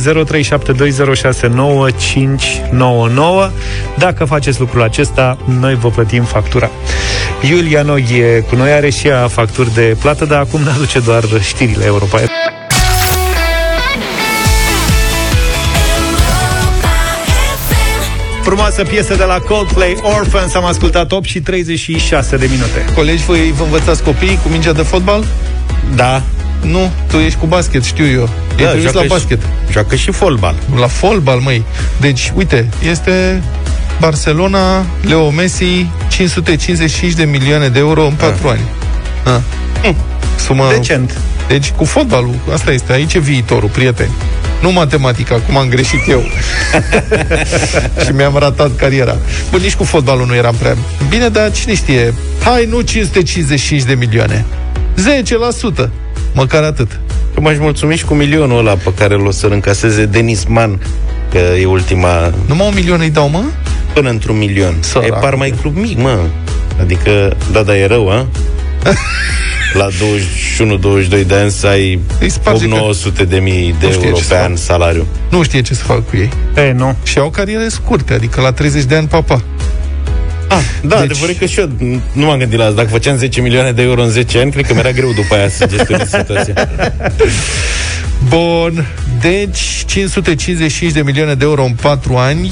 Dacă 3.97 4.25
faceți 4.25 4.59
lucrul 4.59 4.81
acesta, 4.81 5.37
noi 5.59 5.75
vă 5.75 5.89
plătim 5.89 6.23
factura. 6.23 6.69
Iulia 7.49 7.81
Noi 7.81 8.05
e 8.19 8.39
cu 8.49 8.55
noi, 8.55 8.71
are 8.71 8.89
și 8.89 9.07
ea 9.07 9.27
facturi 9.27 9.73
de 9.73 9.95
plată, 10.01 10.25
dar 10.25 10.39
acum 10.39 10.61
ne 10.61 10.69
aduce 10.69 10.99
doar 10.99 11.23
știrile 11.41 11.85
Europa. 11.85 12.19
Frumoasă 18.41 18.83
piesă 18.83 19.15
de 19.15 19.23
la 19.23 19.39
Coldplay, 19.39 19.97
Orphans, 20.19 20.53
am 20.53 20.65
ascultat 20.65 21.11
8 21.11 21.25
și 21.25 21.39
36 21.41 22.37
de 22.37 22.47
minute. 22.49 22.85
Colegi, 22.95 23.23
voi 23.23 23.53
vă 23.57 23.63
învățați 23.63 24.03
copiii 24.03 24.39
cu 24.43 24.49
mingea 24.49 24.71
de 24.71 24.81
fotbal? 24.81 25.25
Da, 25.95 26.21
Nu, 26.61 26.91
tu 27.07 27.17
ești 27.17 27.39
cu 27.39 27.45
basket, 27.45 27.83
știu 27.83 28.05
eu. 28.07 28.29
E 28.57 28.63
da 28.63 28.69
trimis 28.69 28.85
la 28.85 28.91
joacă 28.91 29.07
basket. 29.07 29.41
Și, 29.41 29.71
joacă 29.71 29.95
și 29.95 30.11
fotbal. 30.11 30.55
La 30.79 30.87
fotbal, 30.87 31.39
măi. 31.39 31.63
Deci, 31.99 32.31
uite, 32.35 32.69
este 32.89 33.43
Barcelona, 33.99 34.85
Leo 35.01 35.29
Messi, 35.29 35.89
555 36.09 37.13
de 37.13 37.23
milioane 37.23 37.67
de 37.67 37.79
euro 37.79 38.05
în 38.05 38.13
4 38.13 38.47
ani. 38.47 38.61
Ah. 39.25 39.93
Sumă... 40.45 40.67
Decent. 40.73 41.17
Deci, 41.47 41.71
cu 41.71 41.85
fotbalul, 41.85 42.35
asta 42.53 42.71
este, 42.71 42.93
aici 42.93 43.13
e 43.13 43.19
viitorul, 43.19 43.69
prieteni. 43.69 44.11
Nu 44.61 44.71
matematica, 44.71 45.41
cum 45.45 45.57
am 45.57 45.69
greșit 45.69 46.07
eu. 46.09 46.23
și 48.05 48.11
mi-am 48.15 48.35
ratat 48.37 48.75
cariera. 48.75 49.17
Bă, 49.51 49.57
nici 49.57 49.75
cu 49.75 49.83
fotbalul 49.83 50.25
nu 50.25 50.35
eram 50.35 50.55
prea 50.59 50.77
bine, 51.09 51.27
dar 51.27 51.51
cine 51.51 51.75
știe? 51.75 52.13
Hai, 52.43 52.65
nu 52.65 52.81
555 52.81 53.83
de 53.83 53.93
milioane. 53.93 54.45
10%. 55.85 55.89
Măcar 56.33 56.63
atât. 56.63 56.99
Eu 57.37 57.43
m-aș 57.43 57.57
mulțumi 57.57 57.95
și 57.95 58.05
cu 58.05 58.13
milionul 58.13 58.57
ăla 58.57 58.73
pe 58.73 58.93
care 58.93 59.13
îl 59.13 59.25
o 59.25 59.31
să-l 59.31 59.51
încaseze 59.51 60.05
Denis 60.05 60.43
Mann, 60.43 60.81
că 61.31 61.37
e 61.37 61.65
ultima 61.65 62.33
Numai 62.45 62.67
un 62.67 62.73
milion 62.75 62.99
îi 62.99 63.09
dau, 63.09 63.29
mă? 63.29 63.43
până 63.93 64.09
într-un 64.09 64.37
milion. 64.37 64.75
Sărac. 64.79 65.07
E 65.07 65.11
par 65.11 65.35
mai 65.35 65.53
club 65.61 65.75
mic, 65.75 65.97
mă. 65.97 66.17
Adică, 66.79 67.37
da, 67.51 67.63
da, 67.63 67.77
e 67.77 67.85
rău, 67.85 68.09
a? 68.09 68.25
La 69.73 69.87
21-22 69.87 71.25
de 71.25 71.35
ani 71.35 71.51
să 71.51 71.67
ai 71.67 71.99
Îi 72.19 72.29
sparge 72.29 72.65
8-900 72.67 73.27
de 73.27 73.37
mii 73.39 73.75
de 73.79 73.85
Nu 73.85 73.91
știe 73.91 74.05
euro 74.05 74.17
ce 74.17 74.23
să 74.23 74.29
pe 74.29 74.35
fac. 74.35 74.43
an 74.49 74.55
salariu. 74.55 75.05
Nu 75.29 75.43
știe 75.43 75.61
ce 75.61 75.73
să 75.73 75.83
fac 75.83 76.09
cu 76.09 76.15
ei. 76.17 76.29
E, 76.55 76.71
nu. 76.71 76.95
Și 77.03 77.17
au 77.17 77.29
cariere 77.29 77.67
scurte, 77.67 78.13
adică 78.13 78.41
la 78.41 78.51
30 78.51 78.83
de 78.83 78.95
ani, 78.95 79.07
papa. 79.07 79.41
Ah, 80.47 80.57
da, 80.81 80.87
Deci- 80.87 80.89
deci... 80.89 81.01
adevărul 81.01 81.29
e 81.29 81.37
că 81.37 81.45
și 81.45 81.59
eu 81.59 81.69
nu 82.13 82.25
m-am 82.25 82.37
gândit 82.37 82.57
la 82.57 82.63
asta. 82.63 82.75
Dacă 82.75 82.89
făceam 82.89 83.17
10 83.17 83.41
milioane 83.41 83.71
de 83.71 83.81
euro 83.81 84.01
în 84.03 84.09
10 84.09 84.39
ani, 84.39 84.51
cred 84.51 84.65
că 84.65 84.73
mi-era 84.73 84.91
greu 84.91 85.11
după 85.13 85.35
aia 85.35 85.49
să 85.49 85.65
gestionez 85.65 86.07
situația. 86.19 86.69
Bun, 88.27 88.85
deci 89.21 89.59
555 89.85 90.91
de 90.91 91.01
milioane 91.01 91.33
de 91.33 91.43
euro 91.45 91.63
în 91.63 91.73
4 91.81 92.15
ani 92.15 92.51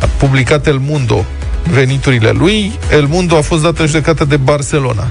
a 0.00 0.08
publicat 0.16 0.66
El 0.66 0.78
Mundo 0.86 1.24
veniturile 1.70 2.30
lui. 2.30 2.72
El 2.92 3.06
Mundo 3.08 3.36
a 3.36 3.40
fost 3.40 3.62
dată 3.62 3.80
în 3.80 3.86
judecată 3.86 4.24
de 4.24 4.36
Barcelona. 4.36 5.10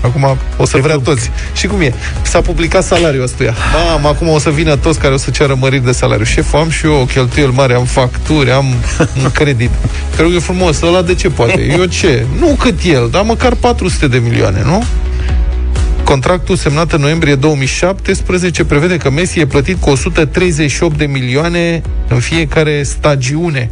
Acum 0.00 0.36
o 0.56 0.66
să 0.66 0.76
vrea 0.76 0.96
toți. 0.96 1.30
Și 1.54 1.66
cum 1.66 1.80
e? 1.80 1.94
S-a 2.22 2.40
publicat 2.40 2.84
salariul 2.84 3.22
ăstuia. 3.22 3.54
Mam, 3.72 4.06
acum 4.06 4.28
o 4.28 4.38
să 4.38 4.50
vină 4.50 4.76
toți 4.76 4.98
care 4.98 5.14
o 5.14 5.16
să 5.16 5.30
ceară 5.30 5.56
măriri 5.60 5.84
de 5.84 5.92
salariu. 5.92 6.24
Șef, 6.24 6.54
am 6.54 6.70
și 6.70 6.86
eu 6.86 7.08
cheltuieli 7.12 7.52
mari, 7.52 7.74
am 7.74 7.84
facturi, 7.84 8.50
am 8.50 8.64
un 9.22 9.30
credit. 9.32 9.70
Cred 10.16 10.28
că 10.28 10.34
e 10.34 10.38
frumos. 10.38 10.82
Ăla 10.82 11.02
de 11.02 11.14
ce 11.14 11.28
poate? 11.28 11.66
Eu 11.78 11.84
ce? 11.84 12.26
Nu 12.38 12.46
cât 12.58 12.78
el, 12.84 13.08
dar 13.10 13.22
măcar 13.22 13.54
400 13.54 14.08
de 14.08 14.18
milioane, 14.18 14.62
nu? 14.64 14.84
Contractul 16.04 16.56
semnat 16.56 16.92
în 16.92 17.00
noiembrie 17.00 17.34
2017 17.34 18.64
prevede 18.64 18.96
că 18.96 19.10
Messi 19.10 19.40
e 19.40 19.46
plătit 19.46 19.80
cu 19.80 19.90
138 19.90 20.96
de 20.96 21.04
milioane 21.04 21.82
în 22.08 22.18
fiecare 22.18 22.82
stagiune. 22.82 23.68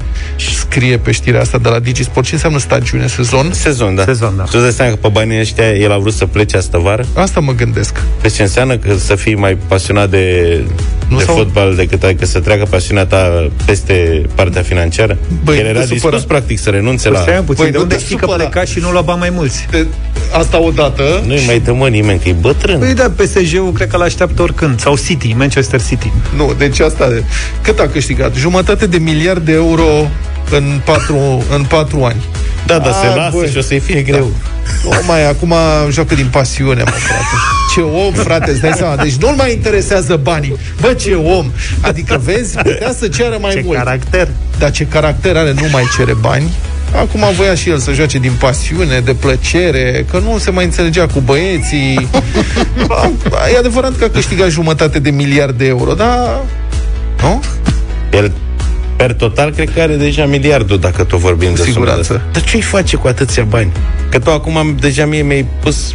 Scrie 0.59 0.99
pe 0.99 1.11
știrea 1.11 1.41
asta 1.41 1.59
de 1.59 1.69
la 1.69 1.79
Digisport. 1.79 2.27
Ce 2.27 2.35
înseamnă 2.35 2.59
stagiune? 2.59 3.07
Sezon? 3.07 3.53
Sezon, 3.53 3.95
da. 3.95 4.05
Sezon, 4.05 4.37
da. 4.37 4.43
Tu 4.43 4.51
îți 4.53 4.63
dai 4.63 4.73
seama 4.73 4.91
că 4.91 4.97
pe 4.97 5.09
banii 5.09 5.41
ăștia 5.41 5.73
el 5.73 5.93
a 5.93 5.99
vrut 5.99 6.13
să 6.13 6.27
plece 6.27 6.57
asta 6.57 6.79
vară? 6.79 7.07
Asta 7.15 7.41
mă 7.41 7.53
gândesc. 7.53 8.03
Deci 8.23 8.33
ce 8.33 8.43
înseamnă 8.43 8.77
că 8.77 8.95
să 8.95 9.15
fii 9.15 9.35
mai 9.35 9.59
pasionat 9.67 10.11
de, 10.11 10.65
Nu 11.13 11.19
de 11.19 11.25
s-au- 11.25 11.35
fotbal 11.37 11.75
decât 11.75 12.03
ai, 12.03 12.15
că 12.15 12.27
să 12.27 12.41
treacă 12.41 12.65
pasiunea 12.71 13.07
ta 13.07 13.51
peste 13.67 14.23
partea 14.35 14.63
financiară? 14.63 15.19
Băi, 15.45 15.57
el 15.57 15.63
nu 15.63 15.69
era 15.69 15.79
te 15.81 15.85
supăra. 15.87 16.01
dispus 16.17 16.23
practic 16.23 16.59
să 16.59 16.71
renunțe 16.71 17.09
Păi 17.09 17.17
la... 17.17 17.23
stai 17.23 17.35
puțin, 17.47 17.63
Băi, 17.63 17.71
de 17.71 17.77
nu 17.77 17.83
unde 17.83 17.95
te 17.95 18.01
știi 18.01 18.17
că 18.17 18.25
supăra. 18.25 18.49
pleca 18.49 18.65
și 18.67 18.79
nu 18.79 18.91
lua 18.91 19.01
bani 19.01 19.19
mai 19.19 19.31
mulți? 19.35 19.67
De, 19.71 19.87
asta 20.33 20.61
odată. 20.63 21.23
Nu-i 21.27 21.43
mai 21.47 21.61
dă 21.61 21.73
mă 21.73 21.89
nimeni, 21.89 22.19
că 22.19 22.29
e 22.29 22.33
bătrân. 22.33 22.79
Păi 22.79 22.95
da, 22.95 23.11
PSG-ul 23.17 23.73
cred 23.73 23.89
că 23.89 23.97
l-așteaptă 23.97 24.43
oricând. 24.43 24.81
Sau 24.81 24.97
City, 25.07 25.35
Manchester 25.39 25.83
City. 25.83 26.11
Nu, 26.37 26.53
deci 26.59 26.81
asta... 26.81 27.09
Cât 27.63 27.79
a 27.79 27.89
câștigat? 27.89 28.35
Jumătate 28.35 28.87
de 28.87 28.99
miliard 28.99 29.45
de 29.45 29.53
euro 29.53 29.85
în 30.53 30.81
patru, 30.85 31.45
în 31.55 31.65
patru 31.69 32.03
ani. 32.05 32.25
Da, 32.67 32.79
dar 32.79 32.93
se 32.93 33.07
A, 33.07 33.15
lasă 33.15 33.37
băi. 33.37 33.51
și 33.51 33.57
o 33.57 33.61
să-i 33.61 33.79
fie 33.79 34.03
greu. 34.03 34.31
Nu 34.85 34.91
mai, 35.07 35.29
acum 35.29 35.55
joacă 35.91 36.15
din 36.15 36.29
pasiune, 36.31 36.83
mă, 36.83 36.91
frate. 36.91 37.25
Ce 37.75 37.81
om, 37.81 38.13
frate, 38.13 38.51
îți 38.51 38.61
dai 38.61 38.73
seama. 38.77 38.97
Deci 38.97 39.15
nu-l 39.15 39.35
mai 39.37 39.53
interesează 39.53 40.17
banii. 40.23 40.57
Bă, 40.81 40.93
ce 40.93 41.15
om! 41.15 41.51
Adică, 41.81 42.21
vezi, 42.25 42.57
putea 42.57 42.93
să 42.99 43.09
ceară 43.09 43.39
mai 43.41 43.53
Ce 43.53 43.63
mult. 43.65 43.79
caracter. 43.79 44.29
Dar 44.59 44.71
ce 44.71 44.87
caracter 44.87 45.37
are, 45.37 45.53
nu 45.53 45.69
mai 45.73 45.83
cere 45.97 46.15
bani. 46.15 46.51
Acum 46.97 47.21
voia 47.37 47.55
și 47.55 47.69
el 47.71 47.79
să 47.79 47.93
joace 47.93 48.19
din 48.19 48.33
pasiune, 48.41 49.01
de 49.01 49.15
plăcere, 49.15 50.05
că 50.11 50.19
nu 50.19 50.39
se 50.39 50.51
mai 50.51 50.65
înțelegea 50.65 51.07
cu 51.07 51.21
băieții. 51.21 52.09
Ba, 52.87 53.11
e 53.55 53.59
adevărat 53.59 53.97
că 53.99 54.05
a 54.05 54.09
câștigat 54.09 54.49
jumătate 54.49 54.99
de 54.99 55.11
miliard 55.11 55.59
de 55.59 55.67
euro, 55.67 55.93
dar... 55.93 56.41
Nu? 57.21 57.43
El, 58.13 58.33
per 59.03 59.13
total, 59.13 59.51
cred 59.51 59.71
că 59.75 59.81
are 59.81 59.95
deja 59.95 60.27
miliardul, 60.27 60.79
dacă 60.79 61.05
tot 61.05 61.19
vorbim 61.19 61.49
de 61.49 61.57
sumele 61.57 61.73
siguranță. 61.73 62.01
astea. 62.01 62.23
Dar 62.33 62.43
ce-i 62.43 62.61
face 62.61 62.97
cu 62.97 63.07
atâția 63.07 63.45
bani? 63.45 63.73
Că 64.09 64.19
tu 64.19 64.31
acum 64.31 64.57
am, 64.57 64.77
deja 64.81 65.07
mie 65.07 65.23
mi-ai 65.23 65.47
pus... 65.63 65.95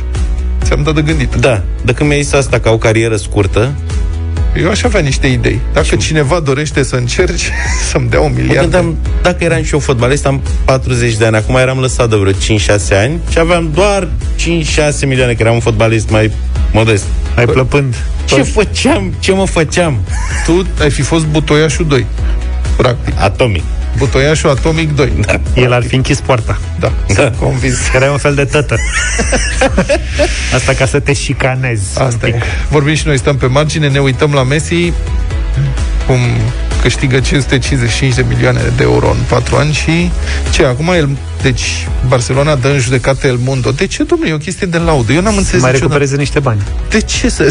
Ți-am 0.63 0.83
dat 0.83 0.95
de 0.95 1.01
gândit. 1.01 1.35
Da, 1.35 1.61
de 1.81 1.91
când 1.93 2.09
mi-ai 2.09 2.21
zis 2.21 2.33
asta 2.33 2.59
ca 2.59 2.69
o 2.69 2.77
carieră 2.77 3.15
scurtă, 3.15 3.73
Eu 4.61 4.69
aș 4.69 4.83
avea 4.83 4.99
niște 4.99 5.27
idei. 5.27 5.59
Dacă 5.73 5.95
cineva 5.95 6.39
dorește 6.39 6.83
să 6.83 6.95
încerci 6.95 7.51
să-mi 7.91 8.09
dea 8.09 8.19
un 8.19 8.31
mă 8.35 8.41
miliard... 8.41 8.61
gândeam, 8.61 8.97
dacă 9.21 9.43
eram 9.43 9.63
și 9.63 9.73
eu 9.73 9.79
fotbalist, 9.79 10.25
am 10.25 10.41
40 10.65 11.15
de 11.15 11.25
ani, 11.25 11.35
acum 11.35 11.55
eram 11.55 11.79
lăsat 11.79 12.09
de 12.09 12.15
vreo 12.15 12.31
5-6 12.31 12.35
ani 12.91 13.19
și 13.29 13.39
aveam 13.39 13.69
doar 13.73 14.07
5-6 15.03 15.07
milioane, 15.07 15.33
că 15.33 15.41
eram 15.41 15.53
un 15.53 15.59
fotbalist 15.59 16.09
mai 16.09 16.31
modest. 16.71 17.05
Ai 17.35 17.45
plăpând. 17.45 17.95
Ce 18.25 18.41
făceam? 18.41 19.13
Ce 19.19 19.31
mă 19.31 19.45
făceam? 19.45 19.99
Tu 20.45 20.65
ai 20.81 20.89
fi 20.89 21.01
fost 21.01 21.25
butoiașul 21.25 21.85
2. 21.87 22.05
Practic. 22.77 23.13
Atomic. 23.19 23.63
Butoiașul 23.97 24.49
Atomic 24.49 24.95
2. 24.95 25.11
Da. 25.25 25.39
El 25.61 25.73
ar 25.73 25.83
fi 25.83 25.95
închis 25.95 26.19
poarta. 26.19 26.57
da. 26.79 26.91
Da. 27.13 27.31
Convins. 27.39 27.77
Că 27.91 27.95
erai 27.97 28.09
un 28.09 28.17
fel 28.17 28.35
de 28.35 28.43
tătă. 28.43 28.75
Asta 30.55 30.73
ca 30.77 30.85
să 30.85 30.99
te 30.99 31.13
șicanezi. 31.13 31.99
Asta 32.01 32.25
un 32.25 32.29
e. 32.29 32.31
pic. 32.31 32.41
Vorbim 32.69 32.93
și 32.95 33.07
noi, 33.07 33.17
stăm 33.17 33.37
pe 33.37 33.45
margine, 33.45 33.87
ne 33.89 33.99
uităm 33.99 34.33
la 34.33 34.43
Messi, 34.43 34.93
cum 36.07 36.17
câștigă 36.81 37.19
555 37.19 38.13
de 38.13 38.25
milioane 38.27 38.61
de 38.75 38.83
euro 38.83 39.09
în 39.09 39.17
4 39.29 39.55
ani 39.55 39.73
și 39.73 40.11
ce, 40.51 40.65
acum 40.65 40.87
el, 40.87 41.09
deci 41.41 41.87
Barcelona 42.07 42.55
dă 42.55 42.67
în 42.67 42.79
judecată 42.79 43.27
El 43.27 43.37
Mundo. 43.43 43.71
De 43.71 43.87
ce, 43.87 44.03
domnule, 44.03 44.29
e 44.31 44.33
o 44.33 44.37
chestie 44.37 44.67
de 44.67 44.77
laudă? 44.77 45.13
Eu 45.13 45.21
n-am 45.21 45.37
înțeles 45.37 45.61
Mai 45.61 45.71
niciodată. 45.71 45.77
recupereze 45.77 46.15
niște 46.15 46.39
bani. 46.39 46.61
De 46.89 47.01
ce 47.01 47.29
să... 47.29 47.49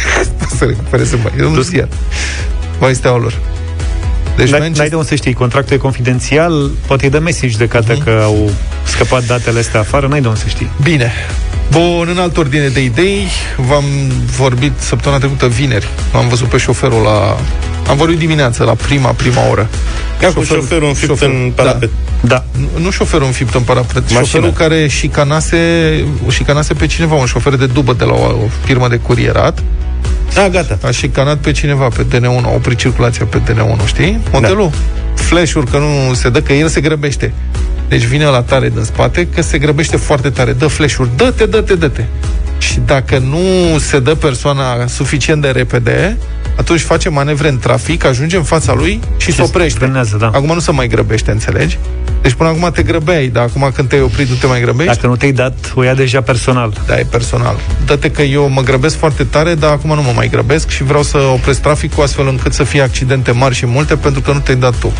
să 0.58 0.64
recupereze 0.64 1.16
bani? 1.16 1.40
Eu 1.40 1.50
nu 1.50 1.60
ziar. 1.60 1.88
Mai 2.80 2.94
steaua 2.94 3.18
lor. 3.18 3.38
Deci 4.36 4.48
N-ai, 4.50 4.60
Manchester- 4.60 4.76
n-ai 4.76 4.88
de 4.88 4.94
unde 4.94 5.08
să 5.08 5.14
știi, 5.14 5.32
contractul 5.32 5.76
e 5.76 5.78
confidențial, 5.78 6.70
poate 6.86 7.06
e 7.06 7.08
de 7.08 7.18
Messi 7.18 7.44
în 7.44 7.50
judecată 7.50 7.92
Mhm. 7.92 8.04
că 8.04 8.20
au 8.22 8.50
scăpat 8.84 9.24
datele 9.26 9.58
astea 9.58 9.80
afară, 9.80 10.06
n-ai 10.06 10.20
de 10.20 10.26
unde 10.28 10.40
să 10.40 10.48
știi. 10.48 10.70
Bine. 10.82 11.12
Bun, 11.70 12.08
în 12.10 12.18
altă 12.18 12.40
ordine 12.40 12.68
de 12.68 12.82
idei, 12.82 13.26
v-am 13.56 13.84
vorbit 14.36 14.72
săptămâna 14.78 15.20
trecută 15.20 15.46
vineri. 15.46 15.88
Am 16.12 16.28
văzut 16.28 16.46
pe 16.48 16.56
șoferul 16.58 17.02
la... 17.02 17.36
Am 17.88 17.96
vorbit 17.96 18.18
dimineața, 18.18 18.64
la 18.64 18.74
prima, 18.74 19.10
prima 19.10 19.48
oră. 19.50 19.68
Ca 20.20 20.26
cu 20.32 20.42
șoferul 20.42 20.88
înfipt 20.88 21.12
șofer- 21.12 21.28
în 21.28 21.52
parapet. 21.54 21.90
Da. 22.20 22.44
Nu, 22.58 22.68
nu 22.82 22.90
șoferul 22.90 23.26
înfipt 23.26 23.54
în 23.54 23.60
parapet, 23.62 24.02
Mașina. 24.02 24.20
șoferul 24.20 24.52
care 24.52 24.86
șicanase, 24.88 25.58
șicanase 26.30 26.74
pe 26.74 26.86
cineva, 26.86 27.14
un 27.14 27.26
șofer 27.26 27.54
de 27.56 27.66
dubă 27.66 27.92
de 27.92 28.04
la 28.04 28.12
o, 28.12 28.24
o 28.24 28.48
firmă 28.64 28.88
de 28.88 28.96
curierat, 28.96 29.62
Da, 30.34 30.48
gata. 30.48 30.78
a 30.82 30.90
șicanat 30.90 31.36
pe 31.36 31.52
cineva 31.52 31.88
pe 31.88 32.04
DN1, 32.04 32.44
a 32.44 32.50
oprit 32.54 32.78
circulația 32.78 33.26
pe 33.26 33.38
DN1, 33.38 33.86
știi? 33.86 34.20
Modelul. 34.32 34.70
Da. 34.70 35.22
Flash-uri 35.22 35.70
că 35.70 35.78
nu 35.78 36.14
se 36.14 36.30
dă, 36.30 36.40
că 36.40 36.52
el 36.52 36.68
se 36.68 36.80
grăbește. 36.80 37.32
Deci 37.88 38.02
vine 38.02 38.24
la 38.24 38.42
tare 38.42 38.68
din 38.68 38.82
spate, 38.82 39.28
că 39.34 39.42
se 39.42 39.58
grăbește 39.58 39.96
foarte 39.96 40.30
tare, 40.30 40.52
dă 40.52 40.66
flash-uri, 40.66 41.08
dă-te, 41.16 41.46
dă-te, 41.46 41.74
dă-te. 41.74 42.04
Și 42.58 42.80
dacă 42.86 43.18
nu 43.18 43.78
se 43.78 44.00
dă 44.00 44.14
persoana 44.14 44.86
suficient 44.86 45.42
de 45.42 45.48
repede, 45.48 46.16
atunci 46.56 46.80
face 46.80 47.08
manevre 47.08 47.48
în 47.48 47.58
trafic, 47.58 48.04
ajunge 48.04 48.36
în 48.36 48.42
fața 48.42 48.72
lui 48.72 49.00
și 49.16 49.32
se 49.32 49.42
oprește. 49.42 49.78
frenează, 49.78 50.16
da. 50.16 50.26
Acum 50.26 50.54
nu 50.54 50.60
se 50.60 50.72
mai 50.72 50.88
grăbește, 50.88 51.30
înțelegi? 51.30 51.78
Deci 52.24 52.32
până 52.32 52.48
acum 52.48 52.70
te 52.74 52.82
grăbeai, 52.82 53.26
dar 53.26 53.42
acum 53.42 53.70
când 53.74 53.88
te-ai 53.88 54.00
oprit 54.00 54.28
nu 54.28 54.34
te 54.34 54.46
mai 54.46 54.60
grăbești? 54.60 54.94
Dacă 54.94 55.06
nu 55.06 55.16
te-ai 55.16 55.32
dat, 55.32 55.72
o 55.74 55.82
ia 55.82 55.94
deja 55.94 56.20
personal. 56.20 56.72
Da, 56.86 56.98
e 56.98 57.06
personal. 57.10 57.56
Dă-te 57.86 58.10
că 58.10 58.22
eu 58.22 58.48
mă 58.48 58.60
grăbesc 58.60 58.96
foarte 58.96 59.24
tare, 59.24 59.54
dar 59.54 59.70
acum 59.70 59.94
nu 59.94 60.02
mă 60.02 60.12
mai 60.14 60.28
grăbesc 60.28 60.68
și 60.68 60.82
vreau 60.82 61.02
să 61.02 61.18
opresc 61.18 61.60
traficul 61.60 62.02
astfel 62.02 62.28
încât 62.28 62.52
să 62.52 62.64
fie 62.64 62.82
accidente 62.82 63.30
mari 63.30 63.54
și 63.54 63.66
multe 63.66 63.96
pentru 63.96 64.20
că 64.20 64.32
nu 64.32 64.38
te-ai 64.38 64.56
dat 64.56 64.74
tu. 64.74 64.92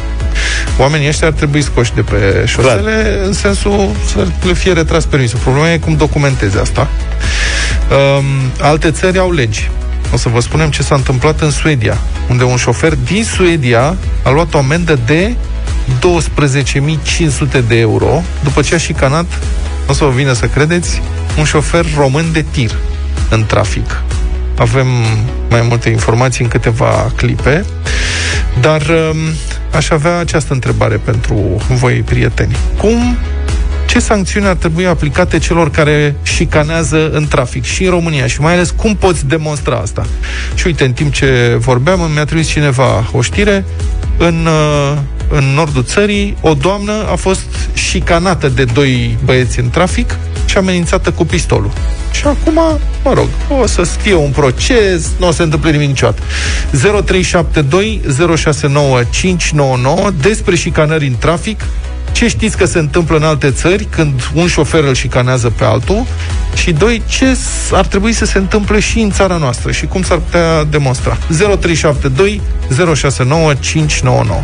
Oamenii 0.79 1.09
ăștia 1.09 1.27
ar 1.27 1.33
trebui 1.33 1.63
scoși 1.63 1.95
de 1.95 2.01
pe 2.01 2.45
șosele 2.47 2.81
Clar. 2.81 3.27
în 3.27 3.33
sensul 3.33 3.91
să 4.07 4.27
le 4.47 4.53
fie 4.53 4.73
retras 4.73 5.05
permisul. 5.05 5.39
Problema 5.39 5.71
e 5.71 5.79
cum 5.79 5.97
documentezi 5.97 6.59
asta. 6.59 6.89
Um, 7.91 8.25
alte 8.61 8.91
țări 8.91 9.19
au 9.19 9.33
legi. 9.33 9.71
O 10.13 10.17
să 10.17 10.29
vă 10.29 10.41
spunem 10.41 10.71
ce 10.71 10.83
s-a 10.83 10.95
întâmplat 10.95 11.41
în 11.41 11.51
Suedia, 11.51 11.99
unde 12.31 12.45
un 12.45 12.57
șofer 12.57 12.95
din 12.95 13.25
Suedia 13.25 13.97
a 14.23 14.31
luat 14.31 14.55
o 14.55 14.59
amendă 14.59 14.99
de 15.07 15.35
12.500 15.85 17.67
de 17.67 17.79
euro 17.79 18.23
după 18.43 18.63
ce 18.63 18.75
a 18.75 18.79
șicanat, 18.79 19.27
o 19.87 19.93
să 19.93 20.05
vă 20.05 20.11
vină 20.11 20.33
să 20.33 20.47
credeți, 20.47 21.03
un 21.39 21.45
șofer 21.45 21.87
român 21.97 22.33
de 22.33 22.45
tir 22.51 22.71
în 23.31 23.45
trafic. 23.47 24.03
Avem 24.57 24.87
mai 25.51 25.65
multe 25.69 25.89
informații 25.89 26.45
în 26.45 26.51
câteva 26.51 27.13
clipe, 27.17 27.65
dar 28.61 28.83
um, 28.83 29.17
aș 29.73 29.91
avea 29.91 30.19
această 30.19 30.53
întrebare 30.53 30.97
pentru 30.97 31.63
voi, 31.69 31.95
prieteni. 31.95 32.57
Cum 32.79 33.17
ce 33.87 33.99
sancțiuni 33.99 34.47
ar 34.47 34.55
trebui 34.55 34.87
aplicate 34.87 35.39
celor 35.39 35.71
care 35.71 36.15
șicanează 36.23 37.11
în 37.11 37.27
trafic 37.29 37.65
și 37.65 37.85
în 37.85 37.91
România 37.91 38.27
și 38.27 38.41
mai 38.41 38.53
ales 38.53 38.71
cum 38.71 38.97
poți 38.97 39.27
demonstra 39.27 39.77
asta. 39.77 40.07
Și 40.55 40.67
uite, 40.67 40.85
în 40.85 40.93
timp 40.93 41.13
ce 41.13 41.57
vorbeam, 41.59 42.11
mi-a 42.13 42.25
trimis 42.25 42.49
cineva 42.49 43.11
o 43.13 43.21
știre 43.21 43.65
în, 44.19 44.47
uh, 44.47 44.99
în 45.29 45.45
nordul 45.55 45.85
țării, 45.85 46.37
o 46.41 46.55
doamnă 46.55 46.93
a 47.11 47.15
fost 47.15 47.47
șicanată 47.75 48.49
de 48.49 48.65
doi 48.65 49.19
băieți 49.25 49.59
în 49.59 49.71
trafic 49.71 50.17
și 50.47 50.57
amenințată 50.57 51.11
cu 51.11 51.25
pistolul. 51.25 51.71
Și 52.13 52.27
acum, 52.27 52.55
mă 53.05 53.13
rog, 53.13 53.27
o 53.63 53.67
să 53.67 53.83
fie 53.83 54.15
un 54.15 54.31
proces, 54.31 55.11
nu 55.19 55.27
o 55.27 55.31
să 55.31 55.37
se 55.37 55.43
întâmple 55.43 55.71
nimic 55.71 55.89
niciodată. 55.89 56.23
0372 57.05 58.01
069 58.37 59.01
599 59.11 60.11
despre 60.21 60.57
șicanări 60.57 61.07
în 61.07 61.15
trafic, 61.19 61.61
ce 62.13 62.29
știți 62.29 62.57
că 62.57 62.65
se 62.65 62.79
întâmplă 62.79 63.17
în 63.17 63.23
alte 63.23 63.51
țări 63.51 63.85
când 63.91 64.31
un 64.35 64.47
șofer 64.47 64.85
îl 64.85 64.95
șicanează 64.95 65.51
pe 65.51 65.65
altul 65.65 66.05
și 66.57 66.73
doi, 66.73 67.03
ce 67.07 67.35
s- 67.35 67.73
ar 67.73 67.87
trebui 67.87 68.13
să 68.13 68.25
se 68.25 68.39
întâmple 68.39 68.81
și 68.81 68.99
în 69.01 69.11
țara 69.11 69.37
noastră 69.37 69.73
și 69.73 69.87
cum 69.87 70.03
s-ar 70.03 70.19
putea 70.19 70.65
demonstra. 70.65 71.17
0372 71.29 72.41
069 72.95 73.55
599 73.55 74.43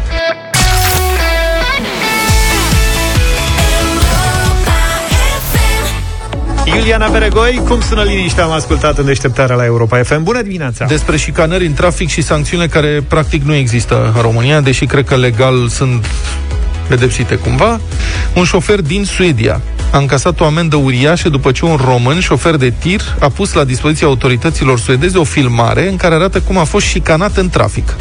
Iuliana 6.76 7.08
Beregoi, 7.08 7.62
cum 7.68 7.80
sună 7.80 8.02
liniștea? 8.02 8.44
Am 8.44 8.50
ascultat 8.50 8.98
în 8.98 9.04
deșteptarea 9.04 9.56
la 9.56 9.64
Europa 9.64 10.02
FM. 10.02 10.22
Bună 10.22 10.42
dimineața! 10.42 10.84
despre 10.84 11.16
șicanări 11.16 11.66
în 11.66 11.72
trafic 11.72 12.08
și 12.08 12.22
sancțiunile 12.22 12.68
care 12.68 13.04
practic 13.08 13.42
nu 13.42 13.54
există 13.54 14.12
în 14.14 14.20
România, 14.20 14.60
deși 14.60 14.84
cred 14.86 15.04
că 15.04 15.16
legal 15.16 15.68
sunt 15.68 16.06
pedepsite 16.88 17.34
cumva. 17.34 17.80
Un 18.34 18.44
șofer 18.44 18.80
din 18.80 19.04
Suedia 19.04 19.60
a 19.92 19.98
încasat 19.98 20.40
o 20.40 20.44
amendă 20.44 20.76
uriașă 20.76 21.28
după 21.28 21.50
ce 21.52 21.64
un 21.64 21.78
român, 21.84 22.20
șofer 22.20 22.56
de 22.56 22.72
tir, 22.78 23.00
a 23.20 23.28
pus 23.28 23.52
la 23.52 23.64
dispoziția 23.64 24.06
autorităților 24.06 24.78
suedeze 24.78 25.18
o 25.18 25.24
filmare 25.24 25.88
în 25.88 25.96
care 25.96 26.14
arată 26.14 26.40
cum 26.40 26.58
a 26.58 26.64
fost 26.64 26.86
șicanat 26.86 27.36
în 27.36 27.48
trafic. 27.48 27.96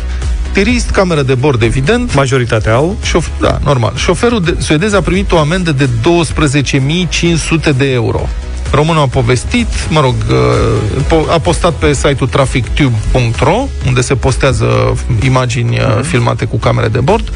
Tirist, 0.51 0.89
cameră 0.89 1.21
de 1.21 1.35
bord, 1.35 1.61
evident. 1.61 2.13
Majoritatea 2.15 2.73
au. 2.73 2.97
Șof- 3.05 3.39
da, 3.39 3.59
normal. 3.63 3.93
Șoferul 3.95 4.41
de- 4.41 4.55
suedez 4.59 4.93
a 4.93 5.01
primit 5.01 5.31
o 5.31 5.37
amendă 5.37 5.71
de 5.71 5.89
12.500 6.01 7.71
de 7.77 7.91
euro. 7.91 8.29
Românul 8.71 9.01
a 9.01 9.07
povestit, 9.07 9.67
mă 9.89 9.99
rog, 9.99 10.15
uh, 10.29 11.03
po- 11.05 11.33
a 11.33 11.39
postat 11.39 11.73
pe 11.73 11.93
site-ul 11.93 12.29
trafictube.ro, 12.29 13.67
unde 13.87 14.01
se 14.01 14.15
postează 14.15 14.97
imagini 15.23 15.79
uh, 15.79 16.03
filmate 16.03 16.45
cu 16.45 16.57
camere 16.57 16.87
de 16.87 16.99
bord. 16.99 17.31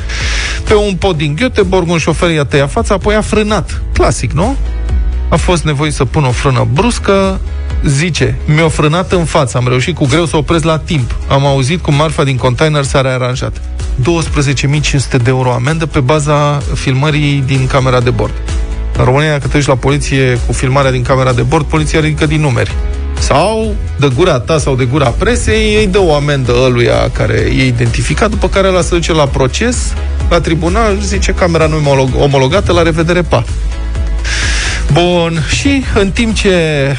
Pe 0.63 0.73
un 0.73 0.95
pod 0.95 1.17
din 1.17 1.37
Göteborg, 1.37 1.87
un 1.87 1.97
șofer 1.97 2.29
i-a 2.29 2.43
tăiat 2.43 2.71
fața, 2.71 2.93
apoi 2.93 3.15
a 3.15 3.21
frânat. 3.21 3.81
Clasic, 3.93 4.31
nu? 4.31 4.55
A 5.29 5.35
fost 5.35 5.63
nevoie 5.63 5.91
să 5.91 6.05
pun 6.05 6.23
o 6.23 6.31
frână 6.31 6.67
bruscă, 6.73 7.39
zice, 7.85 8.37
mi-a 8.45 8.67
frânat 8.67 9.11
în 9.11 9.25
față, 9.25 9.57
am 9.57 9.67
reușit 9.67 9.95
cu 9.95 10.05
greu 10.05 10.25
să 10.25 10.37
opresc 10.37 10.63
la 10.63 10.77
timp. 10.77 11.15
Am 11.27 11.45
auzit 11.45 11.81
cum 11.81 11.93
marfa 11.93 12.23
din 12.23 12.37
container 12.37 12.83
s-a 12.83 13.01
rearanjat. 13.01 13.61
12.500 14.01 15.21
de 15.23 15.29
euro 15.29 15.51
amendă 15.51 15.85
pe 15.85 15.99
baza 15.99 16.61
filmării 16.73 17.43
din 17.45 17.67
camera 17.67 17.99
de 17.99 18.09
bord. 18.09 18.33
În 18.97 19.03
România, 19.03 19.31
dacă 19.31 19.47
te 19.47 19.57
duci 19.57 19.67
la 19.67 19.75
poliție 19.75 20.39
cu 20.45 20.53
filmarea 20.53 20.91
din 20.91 21.03
camera 21.03 21.33
de 21.33 21.41
bord, 21.41 21.65
poliția 21.65 21.99
ridică 21.99 22.25
din 22.25 22.41
numeri. 22.41 22.71
Sau, 23.19 23.75
de 23.99 24.11
gura 24.15 24.39
ta 24.39 24.57
sau 24.57 24.75
de 24.75 24.85
gura 24.85 25.09
presei, 25.09 25.75
îi 25.75 25.87
dă 25.87 25.99
o 25.99 26.15
amendă 26.15 26.53
ăluia 26.63 27.09
care 27.11 27.51
e 27.57 27.65
identificat, 27.65 28.29
după 28.29 28.49
care 28.49 28.67
ăla 28.67 28.81
se 28.81 28.95
duce 28.95 29.13
la 29.13 29.25
proces, 29.25 29.93
la 30.29 30.39
tribunal, 30.39 30.97
zice 31.01 31.31
camera 31.31 31.65
nu 31.65 31.75
e 31.75 32.09
omologată, 32.19 32.71
la 32.71 32.81
revedere, 32.81 33.21
pa. 33.21 33.43
Bun, 34.91 35.43
și 35.59 35.83
în 35.95 36.11
timp 36.11 36.35
ce 36.35 36.55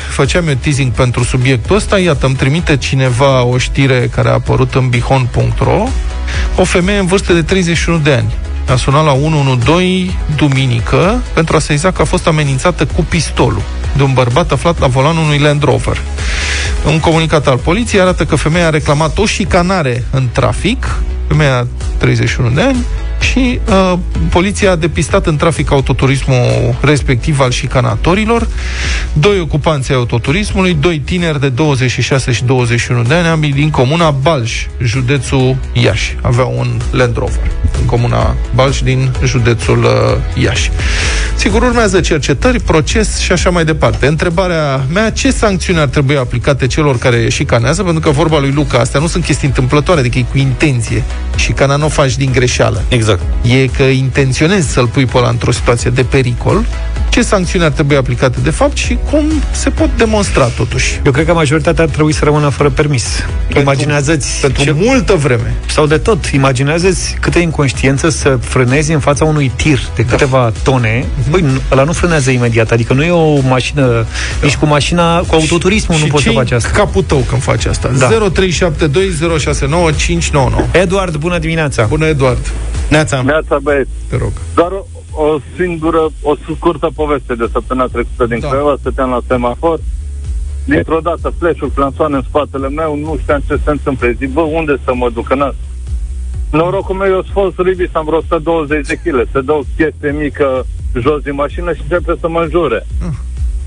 făceam 0.09 0.49
eu 0.49 0.55
teasing 0.55 0.93
pentru 0.93 1.23
subiectul 1.23 1.77
ăsta, 1.77 1.99
iată, 1.99 2.27
îmi 2.27 2.35
trimite 2.35 2.77
cineva 2.77 3.45
o 3.45 3.59
știre 3.59 4.09
care 4.15 4.29
a 4.29 4.33
apărut 4.33 4.75
în 4.75 4.89
bihon.ro 4.89 5.89
o 6.57 6.65
femeie 6.65 6.99
în 6.99 7.07
vârstă 7.07 7.33
de 7.33 7.43
31 7.43 7.99
de 7.99 8.13
ani. 8.13 8.35
A 8.69 8.77
sunat 8.77 9.05
la 9.05 9.13
112 9.13 10.19
duminică 10.37 11.23
pentru 11.35 11.57
a 11.57 11.59
seiza 11.59 11.91
că 11.91 12.03
a 12.03 12.05
fost 12.05 12.27
amenințată 12.27 12.87
cu 12.87 13.05
pistolul 13.09 13.63
de 13.97 14.03
un 14.03 14.13
bărbat 14.13 14.53
aflat 14.53 14.79
la 14.79 14.87
volanul 14.87 15.23
unui 15.23 15.39
Land 15.39 15.63
Rover. 15.63 16.01
Un 16.87 17.01
comunicat 17.01 17.47
al 17.47 17.57
poliției 17.57 18.01
arată 18.01 18.25
că 18.25 18.37
femeia 18.37 18.67
a 18.67 18.71
reclamat 18.71 19.19
o 19.19 19.27
șicanare 19.27 20.05
în 20.11 20.29
trafic, 20.33 20.97
femeia 21.29 21.67
31 21.99 22.51
de 22.51 22.61
ani, 22.61 22.85
și 23.31 23.61
uh, 23.69 23.99
poliția 24.31 24.71
a 24.71 24.77
depistat 24.77 25.27
în 25.27 25.37
trafic 25.37 25.71
autoturismul 25.71 26.75
respectiv 26.81 27.41
al 27.41 27.51
șicanatorilor, 27.51 28.49
doi 29.13 29.41
ocupanți 29.41 29.91
ai 29.91 29.97
autoturismului, 29.97 30.77
doi 30.81 30.99
tineri 30.99 31.41
de 31.41 31.49
26 31.49 32.33
și 32.33 32.45
21 32.45 33.03
de 33.03 33.15
ani, 33.15 33.27
ambii 33.27 33.53
din 33.53 33.71
comuna 33.71 34.11
Balș, 34.11 34.67
județul 34.83 35.57
Iași. 35.73 36.17
Aveau 36.23 36.55
un 36.59 36.81
Land 36.91 37.17
Rover 37.17 37.51
în 37.81 37.87
comuna 37.87 38.35
Balș 38.55 38.81
din 38.81 39.11
județul 39.25 39.85
uh, 39.85 40.43
Iași. 40.43 40.71
Sigur, 41.37 41.63
urmează 41.63 42.01
cercetări, 42.01 42.61
proces 42.61 43.19
și 43.19 43.33
așa 43.33 43.51
mai 43.51 43.65
departe. 43.65 44.07
Întrebarea 44.07 44.85
mea, 44.93 45.11
ce 45.11 45.31
sancțiuni 45.31 45.79
ar 45.79 45.87
trebui 45.87 46.17
aplicate 46.17 46.67
celor 46.67 46.99
care 46.99 47.29
șicanează? 47.29 47.83
Pentru 47.83 48.01
că 48.01 48.11
vorba 48.11 48.39
lui 48.39 48.51
Luca, 48.51 48.79
astea 48.79 49.01
nu 49.01 49.07
sunt 49.07 49.25
chestii 49.25 49.49
întâmplătoare, 49.49 50.01
adică 50.01 50.19
e 50.19 50.25
cu 50.31 50.39
intenție. 50.39 51.05
Șicana 51.37 51.77
nu 51.77 51.85
o 51.85 51.89
faci 51.89 52.17
din 52.17 52.33
greșeală. 52.33 52.83
Exact. 52.89 53.14
E 53.43 53.67
că 53.67 53.83
intenționezi 53.83 54.69
să-l 54.73 54.87
pui 54.87 55.07
pe 55.07 55.19
ăla 55.19 55.29
într-o 55.29 55.51
situație 55.51 55.91
de 55.91 56.03
pericol. 56.03 56.65
Ce 57.09 57.23
sancțiuni 57.23 57.65
ar 57.65 57.71
trebui 57.71 57.97
aplicate 57.97 58.39
de 58.43 58.51
fapt 58.51 58.77
și 58.77 58.99
cum 59.11 59.25
se 59.51 59.71
pot 59.71 59.89
demonstra 59.97 60.45
totuși? 60.45 61.01
Eu 61.07 61.13
cred 61.13 61.27
că 61.27 61.33
majoritatea 61.33 61.85
ar 61.85 61.91
trebui 61.91 62.13
să 62.13 62.25
rămână 62.25 62.49
fără 62.49 62.71
permis. 62.71 63.05
Pentru- 63.43 63.61
Imaginează-ți 63.61 64.41
Pentru 64.41 64.63
ce- 64.65 64.75
multă 64.77 65.15
vreme. 65.15 65.55
sau 65.71 65.87
de 65.87 65.97
tot. 65.97 66.27
Imaginează-ți 66.27 67.17
câtă 67.21 67.39
inconștiență 67.39 68.09
să 68.09 68.39
frânezi 68.41 68.93
în 68.93 68.99
fața 69.01 69.25
unui 69.25 69.53
tir 69.57 69.79
de 69.97 70.05
câteva 70.05 70.53
tone. 70.63 71.05
Băi, 71.31 71.41
nu- 71.41 71.61
ăla 71.73 71.85
nu 71.85 71.93
frânează 71.93 72.31
imediat, 72.31 72.71
adică 72.71 72.93
nu 72.93 73.03
e 73.05 73.11
o 73.11 73.41
mașină, 73.49 74.07
nici 74.43 74.57
cu 74.57 74.67
mașina, 74.67 75.19
cu 75.19 75.35
autoturismul 75.35 75.99
nu 75.99 76.05
și 76.05 76.11
poți 76.11 76.23
să 76.23 76.29
ce-i 76.29 76.39
faci 76.39 76.51
asta. 76.53 76.69
capul 76.73 77.03
tău 77.03 77.25
când 77.29 77.43
faci 77.43 77.65
asta? 77.65 77.91
Da. 77.99 78.09
0372069599. 78.09 80.69
Eduard, 80.71 81.17
bună 81.17 81.39
dimineața! 81.39 81.85
Bună, 81.85 82.07
Eduard. 82.07 82.51
Neața. 82.89 83.04
Neața, 83.23 83.59
băieți. 83.63 83.91
Te 84.09 84.17
rog. 84.17 84.33
Doar 84.55 84.73
o, 84.73 84.85
o 85.25 85.39
singură, 85.57 86.07
o 86.23 86.35
scurtă 86.57 86.91
poveste 86.95 87.35
de 87.35 87.49
săptămâna 87.53 87.87
trecută 87.93 88.27
din 88.27 88.39
Da. 88.41 88.47
da. 88.47 88.53
Craiova, 88.53 88.75
stăteam 88.81 89.11
la 89.11 89.21
semafor. 89.27 89.79
Dintr-o 90.65 90.99
dată, 91.03 91.33
flash-ul 91.39 91.69
plansoane 91.75 92.17
în 92.17 92.23
spatele 92.29 92.69
meu, 92.69 92.97
nu 92.97 93.17
știam 93.23 93.43
ce 93.47 93.61
se 93.65 93.71
întâmplă. 93.71 94.09
Zic, 94.19 94.33
bă, 94.33 94.41
unde 94.41 94.77
să 94.85 94.95
mă 94.95 95.11
duc? 95.11 95.31
În 95.31 95.53
Norocul 96.51 96.95
meu, 96.97 97.09
eu 97.09 97.23
sunt 97.23 97.33
fost 97.33 97.59
ribis, 97.59 97.89
am 97.93 98.05
vreo 98.05 98.19
120 98.19 98.87
de 98.87 98.95
kg. 99.05 99.27
Se 99.33 99.41
dă 99.41 99.53
o 99.53 99.61
chestie 99.77 100.11
mică 100.11 100.67
jos 101.01 101.23
din 101.23 101.35
mașină 101.35 101.73
și 101.73 101.81
începe 101.89 102.15
să 102.21 102.29
mă 102.29 102.41
înjure. 102.41 102.87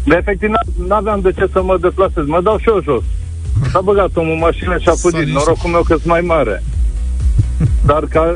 De 0.03 0.15
efectiv, 0.15 0.49
n- 0.49 0.87
n-aveam 0.87 1.19
de 1.21 1.31
ce 1.31 1.47
să 1.51 1.61
mă 1.63 1.77
deplasez. 1.81 2.25
Mă 2.25 2.41
dau 2.41 2.57
și 2.57 2.67
eu 2.69 2.81
jos. 2.83 3.03
S-a 3.71 3.81
băgat 3.81 4.09
omul 4.15 4.31
în 4.31 4.37
mașină 4.39 4.77
și 4.77 4.87
a 4.89 4.91
S-a 4.91 5.09
fugit. 5.09 5.25
dus. 5.33 5.33
Norocul 5.33 5.69
meu 5.69 5.81
că 5.81 5.93
sunt 5.93 6.05
mai 6.05 6.21
mare. 6.21 6.63
Dar 7.85 8.03
ca 8.09 8.35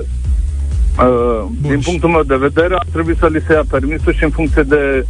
Uh, 1.00 1.46
din 1.62 1.80
și- 1.80 1.86
punctul 1.90 2.10
meu 2.10 2.24
de 2.24 2.36
vedere, 2.36 2.74
ar 2.74 2.86
trebui 2.92 3.16
să 3.20 3.28
li 3.32 3.44
se 3.48 3.54
ia 3.54 3.64
permisul 3.70 4.14
și 4.14 4.24
în 4.24 4.30
funcție 4.30 4.62
de 4.62 5.06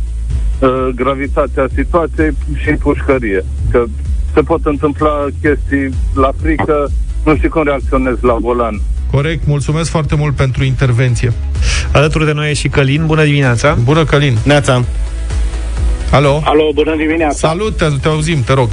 uh, 0.60 0.88
gravitatea 0.96 1.66
situației 1.76 2.32
și 2.62 2.70
în 2.70 2.78
pușcărie. 2.78 3.46
Că 3.72 3.84
se 4.34 4.42
pot 4.42 4.66
întâmpla 4.66 5.26
chestii 5.42 5.90
la 6.16 6.30
frică, 6.42 6.88
nu 7.26 7.36
știu 7.36 7.50
cum 7.50 7.64
reacționez 7.64 8.16
la 8.22 8.34
volan. 8.42 8.82
Corect, 9.12 9.48
mulțumesc 9.48 9.90
foarte 9.90 10.16
mult 10.16 10.36
pentru 10.36 10.64
intervenție. 10.64 11.34
Alături 11.94 12.26
de 12.26 12.32
noi 12.32 12.50
e 12.50 12.54
și 12.54 12.68
Călin, 12.68 13.06
bună 13.06 13.24
dimineața! 13.24 13.74
Bună, 13.84 14.04
Călin. 14.04 14.38
Neața. 14.44 14.84
Alo? 16.12 16.42
Alo, 16.46 16.64
bună 16.74 16.96
dimineața. 16.96 17.48
Salut, 17.48 17.78
te, 17.78 17.86
te 18.02 18.08
auzim, 18.08 18.44
te 18.44 18.54
rog. 18.54 18.70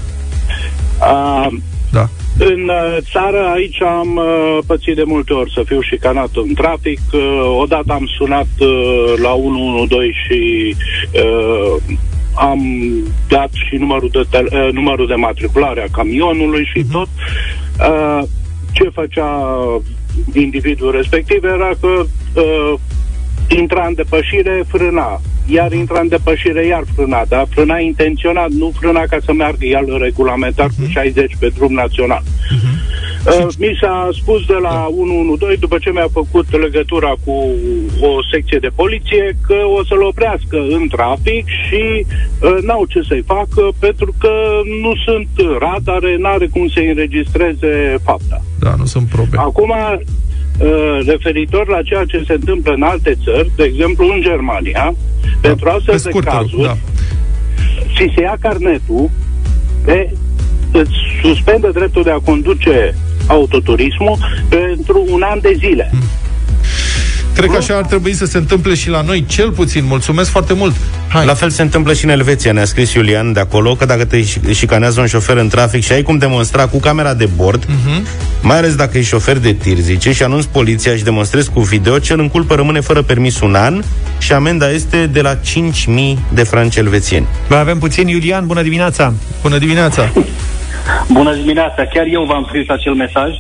Uh, 1.00 1.46
Da. 1.92 2.08
În 2.38 2.68
uh, 2.68 2.96
țară 3.12 3.50
aici 3.54 3.82
am 3.82 4.16
uh, 4.16 4.58
pățit 4.66 4.96
de 4.96 5.02
multe 5.02 5.32
ori 5.32 5.52
să 5.52 5.62
fiu 5.66 5.80
șicanat 5.80 6.30
în 6.34 6.54
trafic. 6.54 7.00
Uh, 7.12 7.56
odată 7.60 7.92
am 7.92 8.06
sunat 8.16 8.48
uh, 8.58 9.14
la 9.22 9.32
112 9.32 10.12
și 10.26 10.74
uh, 11.14 11.96
am 12.34 12.60
dat 13.28 13.50
și 13.52 13.76
numărul 13.76 14.08
de, 14.12 14.26
tel- 14.30 14.50
uh, 14.52 14.72
numărul 14.72 15.06
de 15.06 15.14
matriculare 15.14 15.82
a 15.82 15.96
camionului 15.96 16.70
și 16.74 16.84
tot. 16.92 17.08
Uh, 17.80 18.22
ce 18.72 18.90
făcea 18.94 19.42
individul 20.34 20.90
respectiv 20.90 21.44
era 21.44 21.70
că 21.80 21.88
uh, 22.34 22.74
intra 23.48 23.86
în 23.86 23.94
depășire, 23.94 24.64
frâna. 24.68 25.20
Iar 25.50 25.72
intra 25.72 26.00
în 26.00 26.08
depășire, 26.08 26.66
iar 26.66 26.84
frâna. 26.94 27.24
Dar 27.28 27.46
frâna 27.50 27.78
intenționat, 27.78 28.50
nu 28.50 28.72
frâna 28.80 29.00
ca 29.00 29.16
să 29.24 29.32
meargă 29.32 29.64
el 29.64 29.98
regulamentar 30.00 30.66
cu 30.66 30.86
60 30.90 31.36
pe 31.38 31.48
drum 31.56 31.72
național. 31.72 32.22
Uh, 33.26 33.46
mi 33.58 33.78
s-a 33.80 34.08
spus 34.12 34.46
de 34.46 34.58
la 34.62 34.86
112, 34.90 35.60
după 35.60 35.78
ce 35.78 35.90
mi-a 35.90 36.08
făcut 36.12 36.60
legătura 36.60 37.12
cu 37.24 37.32
o 38.00 38.10
secție 38.32 38.58
de 38.58 38.70
poliție, 38.74 39.36
că 39.46 39.54
o 39.78 39.84
să-l 39.84 40.02
oprească 40.02 40.58
în 40.70 40.88
trafic 40.88 41.44
și 41.46 41.82
uh, 42.04 42.58
n-au 42.62 42.84
ce 42.88 43.00
să-i 43.08 43.24
facă 43.26 43.68
pentru 43.78 44.14
că 44.18 44.32
nu 44.82 44.92
sunt 45.04 45.28
radare, 45.58 46.16
n-are 46.16 46.46
cum 46.46 46.68
să 46.68 46.80
înregistreze 46.88 47.96
fapta. 48.02 48.42
Da, 48.58 48.74
nu 48.78 48.84
sunt 48.84 49.08
probe. 49.08 49.36
Acum, 49.36 49.68
uh, 49.68 49.98
referitor 51.06 51.68
la 51.68 51.82
ceea 51.82 52.04
ce 52.04 52.22
se 52.26 52.32
întâmplă 52.32 52.72
în 52.72 52.82
alte 52.82 53.16
țări, 53.24 53.50
de 53.56 53.64
exemplu 53.64 54.06
în 54.14 54.20
Germania, 54.20 54.94
pentru 55.40 55.64
Pe 55.64 55.70
astfel 55.70 55.94
de 55.94 56.08
scurt, 56.08 56.24
te 56.24 56.30
rog, 56.30 56.40
cazuri, 56.40 56.62
da. 56.62 56.76
ți 57.94 58.12
se 58.14 58.20
ia 58.20 58.36
carnetul, 58.40 59.10
de, 59.84 60.10
îți 60.72 60.96
suspendă 61.22 61.70
dreptul 61.70 62.02
de 62.02 62.10
a 62.10 62.18
conduce 62.18 62.94
autoturismul 63.26 64.18
pentru 64.48 65.06
un 65.10 65.22
an 65.22 65.40
de 65.40 65.54
zile. 65.58 65.90
Cred 67.38 67.50
că 67.50 67.56
așa 67.56 67.76
ar 67.76 67.84
trebui 67.84 68.12
să 68.12 68.26
se 68.26 68.38
întâmple 68.38 68.74
și 68.74 68.88
la 68.88 69.02
noi, 69.02 69.24
cel 69.28 69.50
puțin. 69.50 69.84
Mulțumesc 69.86 70.30
foarte 70.30 70.54
mult. 70.54 70.74
Hai. 71.08 71.26
La 71.26 71.34
fel 71.34 71.50
se 71.50 71.62
întâmplă 71.62 71.92
și 71.92 72.04
în 72.04 72.10
Elveția, 72.10 72.52
ne-a 72.52 72.64
scris 72.64 72.92
Iulian 72.92 73.32
de 73.32 73.40
acolo, 73.40 73.74
că 73.74 73.84
dacă 73.84 74.04
te 74.04 74.22
ș- 74.22 74.50
șicanează 74.54 75.00
un 75.00 75.06
șofer 75.06 75.36
în 75.36 75.48
trafic 75.48 75.82
și 75.82 75.92
ai 75.92 76.02
cum 76.02 76.18
demonstra 76.18 76.66
cu 76.66 76.78
camera 76.78 77.14
de 77.14 77.28
bord, 77.36 77.64
uh-huh. 77.64 78.02
mai 78.42 78.56
ales 78.56 78.74
dacă 78.74 78.98
e 78.98 79.02
șofer 79.02 79.38
de 79.38 79.52
tir, 79.52 79.76
zice, 79.76 80.12
și 80.12 80.22
anunți 80.22 80.48
poliția 80.48 80.96
și 80.96 81.02
demonstrezi 81.02 81.50
cu 81.50 81.60
video, 81.60 81.98
cel 81.98 82.20
în 82.20 82.28
culpă 82.28 82.54
rămâne 82.54 82.80
fără 82.80 83.02
permis 83.02 83.40
un 83.40 83.54
an 83.54 83.82
și 84.18 84.32
amenda 84.32 84.70
este 84.70 85.06
de 85.06 85.20
la 85.20 85.34
5.000 85.34 85.40
de 86.32 86.42
franci 86.42 86.76
elvețieni. 86.76 87.26
Mai 87.48 87.60
avem 87.60 87.78
puțin, 87.78 88.08
Iulian, 88.08 88.46
bună 88.46 88.62
dimineața! 88.62 89.12
Bună 89.42 89.58
dimineața. 89.58 90.08
Bună 91.12 91.34
dimineața, 91.34 91.84
chiar 91.94 92.04
eu 92.10 92.24
v-am 92.24 92.44
scris 92.48 92.68
acel 92.68 92.92
mesaj 92.92 93.30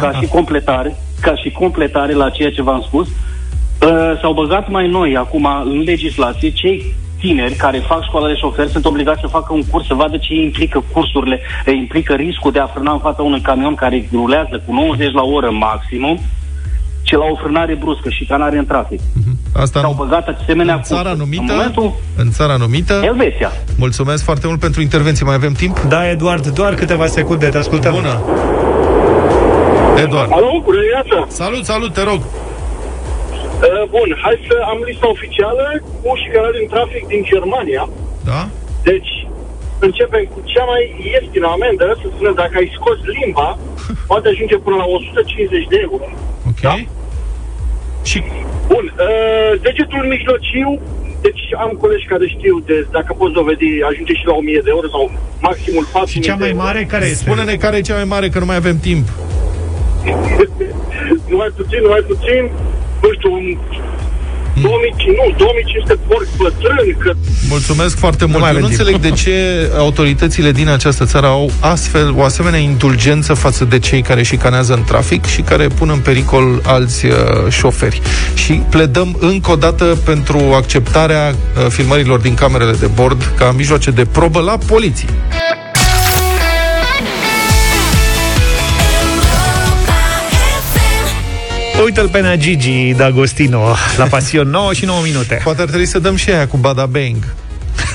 ca 0.00 0.18
și 0.20 0.26
completare, 0.26 0.96
ca 1.20 1.36
și 1.36 1.50
completare 1.50 2.12
la 2.12 2.30
ceea 2.30 2.50
ce 2.50 2.62
v-am 2.62 2.84
spus. 2.86 3.08
Uh, 3.82 4.18
s-au 4.20 4.32
băgat 4.32 4.70
mai 4.70 4.88
noi 4.88 5.16
acum 5.16 5.48
în 5.64 5.78
legislație 5.80 6.50
cei 6.50 6.94
tineri 7.20 7.54
care 7.54 7.78
fac 7.78 8.04
școala 8.04 8.26
de 8.26 8.34
șofer 8.34 8.68
sunt 8.68 8.84
obligați 8.84 9.20
să 9.20 9.26
facă 9.26 9.52
un 9.52 9.62
curs, 9.70 9.86
să 9.86 9.94
vadă 9.94 10.16
ce 10.16 10.34
implică 10.34 10.84
cursurile, 10.92 11.40
implică 11.76 12.12
riscul 12.14 12.52
de 12.52 12.58
a 12.58 12.66
frâna 12.66 12.92
în 12.92 12.98
fața 12.98 13.22
unui 13.22 13.40
camion 13.40 13.74
care 13.74 14.08
rulează 14.12 14.62
cu 14.66 14.72
90 14.72 15.12
la 15.12 15.22
oră 15.22 15.50
maximum, 15.50 16.20
ci 17.02 17.12
la 17.12 17.24
o 17.32 17.36
frânare 17.36 17.74
bruscă 17.74 18.08
și 18.08 18.24
canare 18.24 18.58
în 18.58 18.66
trafic. 18.66 19.00
Mm-hmm. 19.00 19.52
Asta 19.54 19.80
S-au 19.80 19.94
băgat 19.98 20.28
asemenea 20.42 20.74
în 20.74 20.82
țara 20.82 21.00
cursuri. 21.02 21.18
numită, 21.18 21.52
În 21.52 21.56
momentul, 21.56 21.92
în 22.16 22.30
țara 22.30 22.56
numită. 22.56 23.00
Elveția. 23.04 23.50
Mulțumesc 23.78 24.24
foarte 24.24 24.46
mult 24.46 24.60
pentru 24.60 24.80
intervenție. 24.80 25.24
Mai 25.24 25.34
avem 25.34 25.52
timp? 25.52 25.80
Da, 25.80 26.08
Eduard, 26.08 26.46
doar 26.46 26.74
câteva 26.74 27.06
secunde, 27.06 27.48
te 27.48 27.58
ascultăm. 27.58 27.92
Bună. 27.92 28.20
Eduard. 30.02 30.32
Alo, 30.32 30.46
bună 30.64 30.78
dimineața! 30.80 31.26
Salut, 31.28 31.64
salut, 31.64 31.92
te 31.92 32.02
rog. 32.02 32.18
Uh, 32.18 32.47
bun, 33.94 34.08
hai 34.24 34.36
să 34.48 34.54
am 34.72 34.78
lista 34.90 35.06
oficială 35.16 35.64
cu 36.00 36.08
șicanare 36.22 36.58
în 36.62 36.68
trafic 36.74 37.02
din 37.12 37.22
Germania. 37.32 37.84
Da? 38.30 38.40
Deci, 38.88 39.10
începem 39.86 40.24
cu 40.34 40.38
cea 40.52 40.64
mai 40.72 40.82
ieftină 41.12 41.46
amendă, 41.56 41.84
să 42.00 42.06
spunem, 42.14 42.34
dacă 42.42 42.54
ai 42.56 42.70
scos 42.78 42.98
limba, 43.16 43.48
poate 44.10 44.26
ajunge 44.28 44.56
până 44.66 44.76
la 44.82 44.84
150 44.84 45.66
de 45.72 45.78
euro. 45.88 46.06
Ok. 46.50 46.60
Da? 46.68 46.74
Și 48.10 48.18
Bun, 48.72 48.84
uh, 48.94 49.52
degetul 49.66 50.02
mijlociu, 50.14 50.68
deci 51.26 51.42
am 51.64 51.70
colegi 51.82 52.06
care 52.12 52.26
știu, 52.36 52.54
de, 52.68 52.86
dacă 52.96 53.10
poți 53.20 53.34
dovedi, 53.40 53.68
ajunge 53.90 54.12
și 54.20 54.26
la 54.30 54.34
1000 54.34 54.60
de 54.64 54.70
euro 54.76 54.88
sau 54.94 55.02
maximul 55.48 55.84
4000 55.92 56.12
Și 56.14 56.28
cea 56.28 56.36
de 56.36 56.40
mai 56.44 56.50
euro. 56.50 56.62
mare 56.64 56.80
care 56.92 57.04
este? 57.04 57.24
spune-ne 57.24 57.54
care 57.64 57.76
e 57.76 57.88
cea 57.90 57.94
mai 58.00 58.08
mare, 58.14 58.28
că 58.28 58.38
nu 58.38 58.44
mai 58.50 58.56
avem 58.62 58.78
timp. 58.88 59.06
nu 61.30 61.36
mai 61.42 61.50
puțin, 61.58 61.80
nu 61.86 61.88
mai 61.94 62.04
puțin, 62.12 62.42
nu 63.02 63.08
știu, 63.16 63.32
un 63.32 63.46
2005, 64.62 65.16
nu, 65.16 65.34
2500 65.36 65.98
porc 66.08 66.26
bătrâni, 66.36 66.96
că 66.98 67.12
Mulțumesc 67.48 67.98
foarte 67.98 68.24
mult. 68.24 68.40
mai 68.40 68.52
Eu 68.52 68.58
nu 68.58 68.64
avem 68.64 68.76
timp. 68.76 68.80
înțeleg 68.88 69.00
de 69.00 69.20
ce 69.22 69.70
autoritățile 69.78 70.52
din 70.52 70.68
această 70.68 71.04
țară 71.04 71.26
au 71.26 71.50
astfel, 71.60 72.14
o 72.16 72.22
asemenea 72.22 72.58
indulgență 72.58 73.34
față 73.34 73.64
de 73.64 73.78
cei 73.78 74.02
care 74.02 74.22
șicanează 74.22 74.74
în 74.74 74.82
trafic 74.84 75.24
și 75.24 75.40
care 75.40 75.66
pun 75.66 75.88
în 75.88 75.98
pericol 75.98 76.60
alți 76.64 77.06
uh, 77.06 77.12
șoferi. 77.48 78.00
Și 78.34 78.52
pledăm 78.52 79.16
încă 79.20 79.50
o 79.50 79.56
dată 79.56 79.84
pentru 80.04 80.38
acceptarea 80.54 81.34
uh, 81.34 81.66
filmărilor 81.68 82.18
din 82.18 82.34
camerele 82.34 82.72
de 82.72 82.86
bord 82.86 83.32
ca 83.36 83.52
mijloace 83.56 83.90
de 83.90 84.04
probă 84.04 84.40
la 84.40 84.58
poliție. 84.66 85.08
Uite-l 91.84 92.08
pe 92.08 92.20
Nea 92.20 92.36
Gigi 92.36 92.94
D'Agostino 92.94 93.76
la 93.96 94.04
Pasion 94.04 94.48
9 94.48 94.72
și 94.72 94.84
9 94.84 95.00
minute. 95.02 95.40
Poate 95.44 95.60
ar 95.60 95.66
trebui 95.66 95.86
să 95.86 95.98
dăm 95.98 96.16
și 96.16 96.30
aia 96.30 96.46
cu 96.46 96.56
Bada 96.56 96.86
Bang 96.86 97.16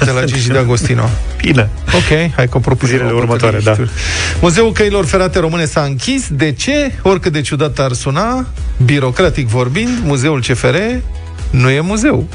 de 0.06 0.12
la 0.12 0.24
Gigi 0.32 0.50
D'Agostino. 0.52 1.10
Bine. 1.38 1.70
Ok, 1.96 2.32
hai 2.36 2.48
că 2.50 2.58
o 2.58 2.60
propunem. 2.60 2.96
Zilele 2.96 3.12
o 3.14 3.18
următoare, 3.18 3.58
propunem. 3.58 3.90
da. 3.94 4.00
Muzeul 4.42 4.72
Căilor 4.72 5.06
Ferate 5.06 5.40
Române 5.40 5.66
s-a 5.66 5.82
închis. 5.82 6.28
De 6.30 6.52
ce? 6.52 6.92
Oricât 7.02 7.32
de 7.32 7.42
ciudat 7.42 7.80
ar 7.80 7.92
suna, 7.92 8.46
birocratic 8.86 9.48
vorbind, 9.48 9.90
Muzeul 10.04 10.40
CFR 10.42 10.76
nu 11.50 11.70
e 11.70 11.80
muzeu. 11.80 12.28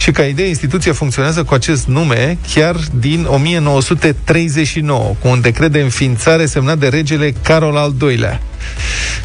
Și 0.00 0.10
ca 0.10 0.22
idee, 0.22 0.46
instituția 0.46 0.92
funcționează 0.92 1.42
cu 1.42 1.54
acest 1.54 1.86
nume 1.86 2.38
chiar 2.54 2.76
din 2.94 3.26
1939, 3.28 5.14
cu 5.20 5.28
un 5.28 5.40
decret 5.40 5.72
de 5.72 5.80
înființare 5.80 6.46
semnat 6.46 6.78
de 6.78 6.88
regele 6.88 7.34
Carol 7.42 7.76
al 7.76 7.94
II-lea. 8.00 8.40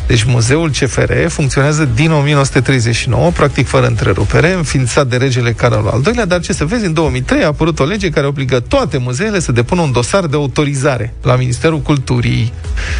Deci 0.08 0.24
muzeul 0.24 0.70
CFR 0.70 1.12
funcționează 1.28 1.90
din 1.96 2.12
1939, 2.12 3.32
practic 3.32 3.68
fără 3.68 3.86
întrerupere, 3.86 4.54
înființat 4.54 5.08
de 5.08 5.18
regele 5.18 5.52
Carol 5.52 5.88
al 5.88 6.02
II-lea, 6.06 6.26
dar 6.26 6.40
ce 6.40 6.54
să 6.54 6.66
vezi, 6.66 6.86
în 6.86 6.94
2003 6.94 7.44
a 7.44 7.46
apărut 7.46 7.80
o 7.80 7.84
lege 7.84 8.10
care 8.10 8.28
obligă 8.28 8.60
toate 8.60 8.98
muzeele 8.98 9.40
să 9.40 9.52
depună 9.52 9.82
un 9.82 9.92
dosar 9.92 10.26
de 10.26 10.36
autorizare 10.36 11.14
la 11.22 11.36
Ministerul 11.36 11.80
Culturii. 11.80 12.54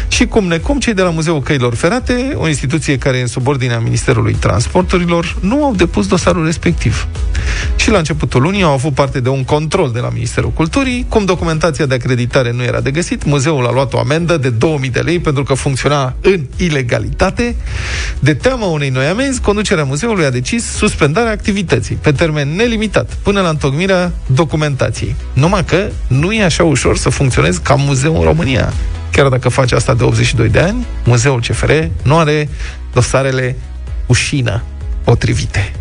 Și 0.08 0.26
cum 0.26 0.46
necum, 0.46 0.78
cei 0.78 0.94
de 0.94 1.02
la 1.02 1.10
Muzeul 1.10 1.42
Căilor 1.42 1.74
Ferate, 1.74 2.32
o 2.34 2.48
instituție 2.48 2.98
care 2.98 3.16
e 3.16 3.20
în 3.20 3.26
subordinea 3.26 3.78
Ministerului 3.78 4.34
Transporturilor, 4.34 5.36
nu 5.40 5.64
au 5.64 5.74
depus 5.74 6.06
dosarul 6.06 6.44
respectiv. 6.44 7.06
Și 7.76 7.90
la 7.90 7.98
începutul 7.98 8.42
lunii 8.42 8.62
au 8.62 8.72
avut 8.72 8.94
parte 8.94 9.20
de 9.20 9.28
un 9.28 9.44
control 9.44 9.90
de 9.92 10.00
la 10.00 10.08
Ministerul 10.12 10.50
Culturii. 10.50 11.06
Cum 11.08 11.24
documentația 11.24 11.86
de 11.86 11.94
acreditare 11.94 12.52
nu 12.52 12.62
era 12.62 12.80
de 12.80 12.90
găsit, 12.90 13.24
muzeul 13.24 13.66
a 13.66 13.72
luat 13.72 13.92
o 13.92 13.98
amendă 13.98 14.36
de 14.36 14.50
2000 14.50 14.90
de 14.90 15.00
lei 15.00 15.18
pentru 15.18 15.42
că 15.42 15.54
funcționa 15.54 16.14
în 16.20 16.40
ilegalitate. 16.56 17.56
De 18.18 18.34
teama 18.34 18.66
unei 18.66 18.88
noi 18.88 19.06
amenzi, 19.06 19.40
conducerea 19.40 19.84
muzeului 19.84 20.24
a 20.24 20.30
decis 20.30 20.64
suspendarea 20.64 21.32
activității 21.32 21.94
pe 21.94 22.12
termen 22.12 22.56
nelimitat, 22.56 23.16
până 23.22 23.40
la 23.40 23.48
întocmirea 23.48 24.12
documentației. 24.26 25.14
Numai 25.32 25.64
că 25.64 25.88
nu 26.08 26.32
e 26.32 26.44
așa 26.44 26.64
ușor 26.64 26.96
să 26.96 27.08
funcționezi 27.08 27.60
ca 27.60 27.74
muzeu 27.74 28.16
în 28.16 28.22
România. 28.22 28.72
Chiar 29.12 29.28
dacă 29.28 29.48
faci 29.48 29.72
asta 29.72 29.94
de 29.94 30.04
82 30.04 30.48
de 30.48 30.58
ani, 30.58 30.86
muzeul 31.04 31.40
CFR 31.40 31.72
nu 32.02 32.18
are 32.18 32.48
dosarele 32.92 33.56
ușină 34.06 34.62
potrivite. 35.04 35.72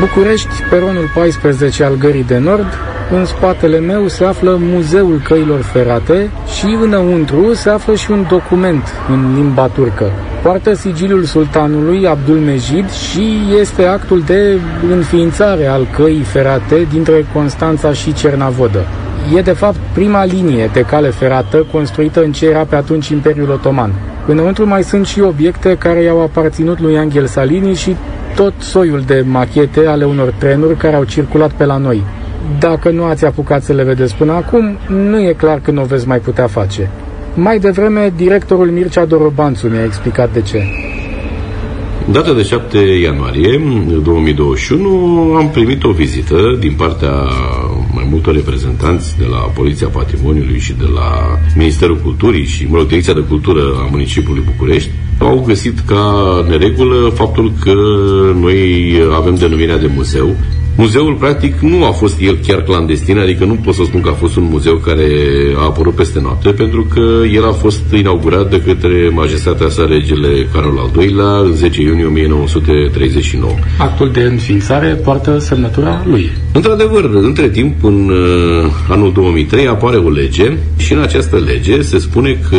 București, 0.00 0.62
peronul 0.70 1.10
14 1.14 1.84
al 1.84 1.94
Gării 1.94 2.24
de 2.24 2.38
Nord. 2.38 2.66
În 3.10 3.24
spatele 3.24 3.78
meu 3.78 4.08
se 4.08 4.24
află 4.24 4.56
Muzeul 4.60 5.20
Căilor 5.24 5.60
Ferate 5.60 6.30
și 6.58 6.78
înăuntru 6.82 7.52
se 7.52 7.70
află 7.70 7.94
și 7.94 8.10
un 8.10 8.26
document 8.28 8.82
în 9.08 9.34
limba 9.34 9.66
turcă. 9.66 10.10
Poartă 10.42 10.74
sigiliul 10.74 11.24
sultanului 11.24 12.06
Abdul 12.06 12.36
Mejid 12.36 12.90
și 12.90 13.40
este 13.60 13.84
actul 13.84 14.20
de 14.20 14.58
înființare 14.90 15.66
al 15.66 15.86
căii 15.96 16.22
ferate 16.22 16.86
dintre 16.92 17.26
Constanța 17.32 17.92
și 17.92 18.12
Cernavodă. 18.12 18.84
E 19.36 19.40
de 19.40 19.52
fapt 19.52 19.78
prima 19.92 20.24
linie 20.24 20.70
de 20.72 20.80
cale 20.80 21.08
ferată 21.08 21.66
construită 21.72 22.22
în 22.22 22.32
ce 22.32 22.46
era 22.46 22.64
pe 22.64 22.76
atunci 22.76 23.08
Imperiul 23.08 23.50
Otoman. 23.50 23.92
Înăuntru 24.26 24.66
mai 24.66 24.82
sunt 24.82 25.06
și 25.06 25.20
obiecte 25.20 25.76
care 25.76 26.02
i-au 26.02 26.22
aparținut 26.22 26.80
lui 26.80 26.98
Angel 26.98 27.26
Salini 27.26 27.74
și 27.74 27.96
tot 28.34 28.54
soiul 28.58 29.00
de 29.06 29.24
machete 29.26 29.86
ale 29.86 30.04
unor 30.04 30.34
trenuri 30.38 30.76
care 30.76 30.96
au 30.96 31.04
circulat 31.04 31.52
pe 31.52 31.64
la 31.64 31.76
noi. 31.76 32.02
Dacă 32.58 32.90
nu 32.90 33.04
ați 33.04 33.24
apucat 33.24 33.62
să 33.62 33.72
le 33.72 33.82
vedeți 33.82 34.14
până 34.14 34.32
acum, 34.32 34.78
nu 34.88 35.20
e 35.20 35.32
clar 35.32 35.60
când 35.60 35.78
o 35.78 35.82
veți 35.82 36.08
mai 36.08 36.18
putea 36.18 36.46
face. 36.46 36.90
Mai 37.34 37.58
devreme, 37.58 38.12
directorul 38.16 38.70
Mircea 38.70 39.04
Dorobanțu 39.04 39.68
mi-a 39.68 39.84
explicat 39.84 40.32
de 40.32 40.40
ce. 40.40 40.62
În 42.06 42.12
data 42.12 42.32
de 42.32 42.42
7 42.42 42.78
ianuarie 42.78 43.60
2021 44.02 45.34
am 45.34 45.48
primit 45.50 45.84
o 45.84 45.90
vizită 45.90 46.56
din 46.60 46.72
partea 46.76 47.12
mai 47.94 48.06
multor 48.10 48.34
reprezentanți 48.34 49.18
de 49.18 49.24
la 49.30 49.36
Poliția 49.36 49.88
Patrimoniului 49.88 50.58
și 50.58 50.72
de 50.72 50.86
la 50.94 51.38
Ministerul 51.56 51.96
Culturii 51.96 52.44
și, 52.44 52.66
mă 52.70 52.76
rog, 52.76 52.86
Direcția 52.86 53.14
de 53.14 53.24
Cultură 53.28 53.60
a 53.60 53.88
municipiului 53.90 54.44
București. 54.46 54.90
Au 55.24 55.42
găsit 55.46 55.78
ca 55.86 56.04
neregulă 56.48 57.08
faptul 57.08 57.52
că 57.60 57.74
noi 58.40 58.92
avem 59.14 59.34
denumirea 59.34 59.78
de 59.78 59.90
muzeu 59.94 60.36
Muzeul, 60.76 61.14
practic, 61.14 61.58
nu 61.58 61.84
a 61.84 61.90
fost 61.90 62.20
el 62.20 62.38
chiar 62.46 62.62
clandestin, 62.62 63.18
adică 63.18 63.44
nu 63.44 63.54
pot 63.54 63.74
să 63.74 63.82
spun 63.84 64.00
că 64.00 64.08
a 64.08 64.12
fost 64.12 64.36
un 64.36 64.46
muzeu 64.50 64.76
care 64.76 65.08
a 65.56 65.64
apărut 65.64 65.94
peste 65.94 66.20
noapte, 66.20 66.50
pentru 66.50 66.86
că 66.94 67.00
el 67.34 67.44
a 67.44 67.52
fost 67.52 67.82
inaugurat 67.92 68.50
de 68.50 68.62
către 68.62 69.10
majestatea 69.12 69.68
sa 69.68 69.86
regele 69.88 70.48
Carol 70.52 70.78
al 70.78 71.02
II-lea 71.02 71.38
în 71.38 71.52
10 71.52 71.82
iunie 71.82 72.04
1939. 72.04 73.52
Actul 73.78 74.10
de 74.10 74.20
înființare 74.20 74.88
poartă 74.88 75.38
semnătura 75.38 76.04
lui. 76.08 76.30
Într-adevăr, 76.52 77.10
între 77.12 77.48
timp, 77.48 77.84
în 77.84 78.08
uh, 78.08 78.70
anul 78.88 79.12
2003 79.12 79.66
apare 79.66 79.96
o 79.96 80.10
lege 80.10 80.56
și 80.76 80.92
în 80.92 81.00
această 81.00 81.42
lege 81.46 81.82
se 81.82 81.98
spune 81.98 82.38
că 82.50 82.56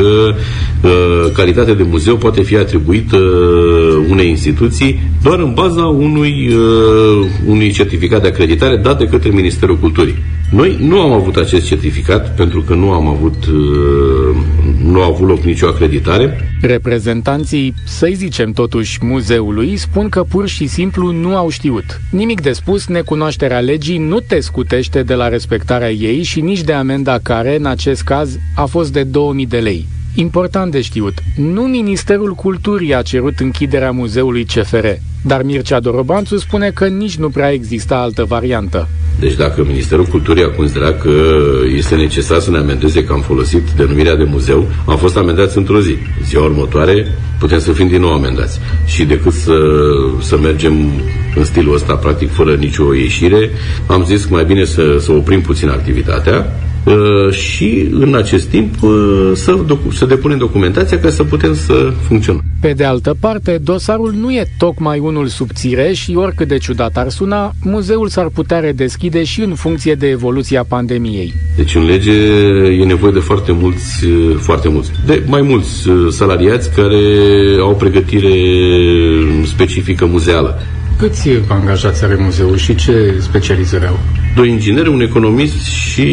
uh, 0.81 1.31
calitatea 1.33 1.73
de 1.73 1.85
muzeu 1.89 2.15
poate 2.15 2.41
fi 2.41 2.55
atribuită 2.55 3.17
uh, 3.17 4.05
unei 4.09 4.29
instituții 4.29 4.99
doar 5.23 5.39
în 5.39 5.53
baza 5.53 5.85
unui, 5.85 6.49
uh, 6.49 7.27
unui 7.45 7.71
certificat 7.71 8.03
de 8.07 8.27
acreditare 8.27 8.75
dat 8.75 8.97
de 8.97 9.07
către 9.07 9.29
Ministerul 9.29 9.77
Culturii. 9.77 10.15
Noi 10.51 10.77
nu 10.79 10.99
am 10.99 11.11
avut 11.11 11.35
acest 11.35 11.65
certificat 11.65 12.35
pentru 12.35 12.61
că 12.61 12.73
nu 12.73 12.91
am 12.91 13.07
avut, 13.07 13.45
uh, 13.45 14.35
nu 14.83 15.01
a 15.01 15.05
avut 15.05 15.27
loc 15.27 15.39
nicio 15.43 15.67
acreditare. 15.67 16.57
Reprezentanții, 16.61 17.73
să-i 17.83 18.13
zicem 18.13 18.51
totuși, 18.51 18.99
muzeului 19.01 19.77
spun 19.77 20.09
că 20.09 20.23
pur 20.23 20.47
și 20.47 20.67
simplu 20.67 21.11
nu 21.11 21.35
au 21.35 21.49
știut. 21.49 22.01
Nimic 22.11 22.41
de 22.41 22.51
spus, 22.51 22.87
necunoașterea 22.87 23.59
legii 23.59 23.97
nu 23.97 24.19
te 24.19 24.39
scutește 24.39 25.03
de 25.03 25.13
la 25.13 25.27
respectarea 25.27 25.91
ei 25.91 26.23
și 26.23 26.41
nici 26.41 26.61
de 26.61 26.73
amenda 26.73 27.19
care, 27.23 27.55
în 27.55 27.65
acest 27.65 28.01
caz, 28.01 28.37
a 28.55 28.65
fost 28.65 28.93
de 28.93 29.03
2000 29.03 29.45
de 29.45 29.57
lei. 29.57 29.85
Important 30.17 30.71
de 30.71 30.81
știut, 30.81 31.13
nu 31.35 31.61
Ministerul 31.61 32.33
Culturii 32.33 32.95
a 32.95 33.01
cerut 33.01 33.39
închiderea 33.39 33.91
muzeului 33.91 34.45
CFR, 34.45 34.85
dar 35.21 35.43
Mircea 35.43 35.79
Dorobanțu 35.79 36.37
spune 36.37 36.69
că 36.69 36.87
nici 36.87 37.15
nu 37.15 37.29
prea 37.29 37.51
exista 37.51 37.95
altă 37.95 38.23
variantă. 38.23 38.87
Deci 39.19 39.35
dacă 39.35 39.63
Ministerul 39.63 40.05
Culturii 40.05 40.43
a 40.43 40.49
considerat 40.49 41.01
că 41.01 41.11
este 41.75 41.95
necesar 41.95 42.39
să 42.39 42.51
ne 42.51 42.57
amendeze 42.57 43.03
că 43.03 43.13
am 43.13 43.21
folosit 43.21 43.69
denumirea 43.75 44.15
de 44.15 44.23
muzeu, 44.23 44.67
am 44.85 44.97
fost 44.97 45.17
amendați 45.17 45.57
într-o 45.57 45.79
zi. 45.81 45.95
Ziua 46.23 46.43
următoare 46.43 47.07
putem 47.39 47.59
să 47.59 47.71
fim 47.71 47.87
din 47.87 48.01
nou 48.01 48.13
amendați. 48.13 48.59
Și 48.85 49.05
decât 49.05 49.33
să, 49.33 49.57
să 50.21 50.37
mergem 50.37 50.73
în 51.35 51.43
stilul 51.43 51.75
ăsta, 51.75 51.95
practic 51.95 52.31
fără 52.31 52.55
nicio 52.55 52.93
ieșire, 52.93 53.49
am 53.87 54.05
zis 54.05 54.23
că 54.23 54.33
mai 54.33 54.45
bine 54.45 54.65
să, 54.65 54.97
să 54.99 55.11
oprim 55.11 55.41
puțin 55.41 55.69
activitatea 55.69 56.35
Uh, 56.35 56.64
și 57.31 57.87
în 57.91 58.15
acest 58.15 58.47
timp 58.47 58.83
uh, 58.83 59.31
să, 59.33 59.57
docu- 59.67 59.91
să 59.91 60.05
depunem 60.05 60.37
documentația 60.37 60.99
ca 60.99 61.09
să 61.09 61.23
putem 61.23 61.55
să 61.55 61.93
funcționăm. 62.07 62.43
Pe 62.61 62.73
de 62.73 62.83
altă 62.83 63.15
parte, 63.19 63.59
dosarul 63.63 64.13
nu 64.13 64.31
e 64.31 64.47
tocmai 64.57 64.99
unul 64.99 65.27
subțire 65.27 65.93
și 65.93 66.15
oricât 66.15 66.47
de 66.47 66.57
ciudat 66.57 66.97
ar 66.97 67.09
suna, 67.09 67.53
muzeul 67.61 68.07
s-ar 68.07 68.27
putea 68.33 68.59
redeschide 68.59 69.23
și 69.23 69.41
în 69.41 69.55
funcție 69.55 69.93
de 69.93 70.07
evoluția 70.07 70.63
pandemiei. 70.63 71.33
Deci 71.55 71.75
în 71.75 71.85
lege 71.85 72.13
e 72.79 72.85
nevoie 72.85 73.11
de 73.11 73.19
foarte 73.19 73.51
mulți, 73.51 74.05
uh, 74.05 74.35
foarte 74.39 74.69
mulți, 74.69 74.91
de 75.05 75.23
mai 75.27 75.41
mulți 75.41 75.89
salariați 76.09 76.71
care 76.71 77.01
au 77.59 77.75
pregătire 77.75 78.33
specifică 79.45 80.05
muzeală. 80.05 80.61
Câți 80.97 81.29
angajați 81.47 82.03
are 82.03 82.17
muzeul 82.19 82.57
și 82.57 82.75
ce 82.75 83.15
specializări 83.19 83.87
au? 83.87 83.99
Doi 84.35 84.49
ingineri, 84.49 84.89
un 84.89 85.01
economist 85.01 85.63
și 85.65 86.03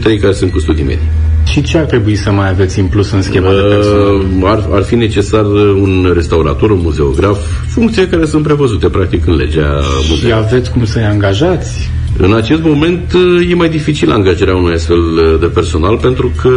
trei 0.00 0.18
care 0.18 0.32
sunt 0.32 0.52
cu 0.52 0.58
studii 0.58 0.84
medii. 0.84 1.08
Și 1.44 1.62
ce 1.62 1.78
ar 1.78 1.84
trebui 1.84 2.16
să 2.16 2.30
mai 2.30 2.48
aveți 2.48 2.78
în 2.78 2.86
plus 2.86 3.10
în 3.10 3.22
schema 3.22 3.52
de 3.52 3.60
personal? 3.68 4.14
Uh, 4.14 4.42
ar, 4.44 4.68
ar 4.70 4.82
fi 4.82 4.94
necesar 4.94 5.44
un 5.80 6.10
restaurator, 6.14 6.70
un 6.70 6.80
muzeograf, 6.82 7.38
funcții 7.68 8.06
care 8.06 8.24
sunt 8.24 8.42
prevăzute 8.42 8.88
practic 8.88 9.26
în 9.26 9.34
legea 9.34 9.80
muzeului. 10.08 10.26
Și 10.26 10.32
aveți 10.32 10.70
cum 10.70 10.84
să-i 10.84 11.04
angajați? 11.04 11.90
În 12.18 12.34
acest 12.34 12.62
moment 12.62 13.12
e 13.50 13.54
mai 13.54 13.68
dificil 13.68 14.10
angajarea 14.12 14.56
unui 14.56 14.74
astfel 14.74 15.00
de 15.40 15.46
personal 15.46 15.98
pentru 15.98 16.32
că, 16.42 16.50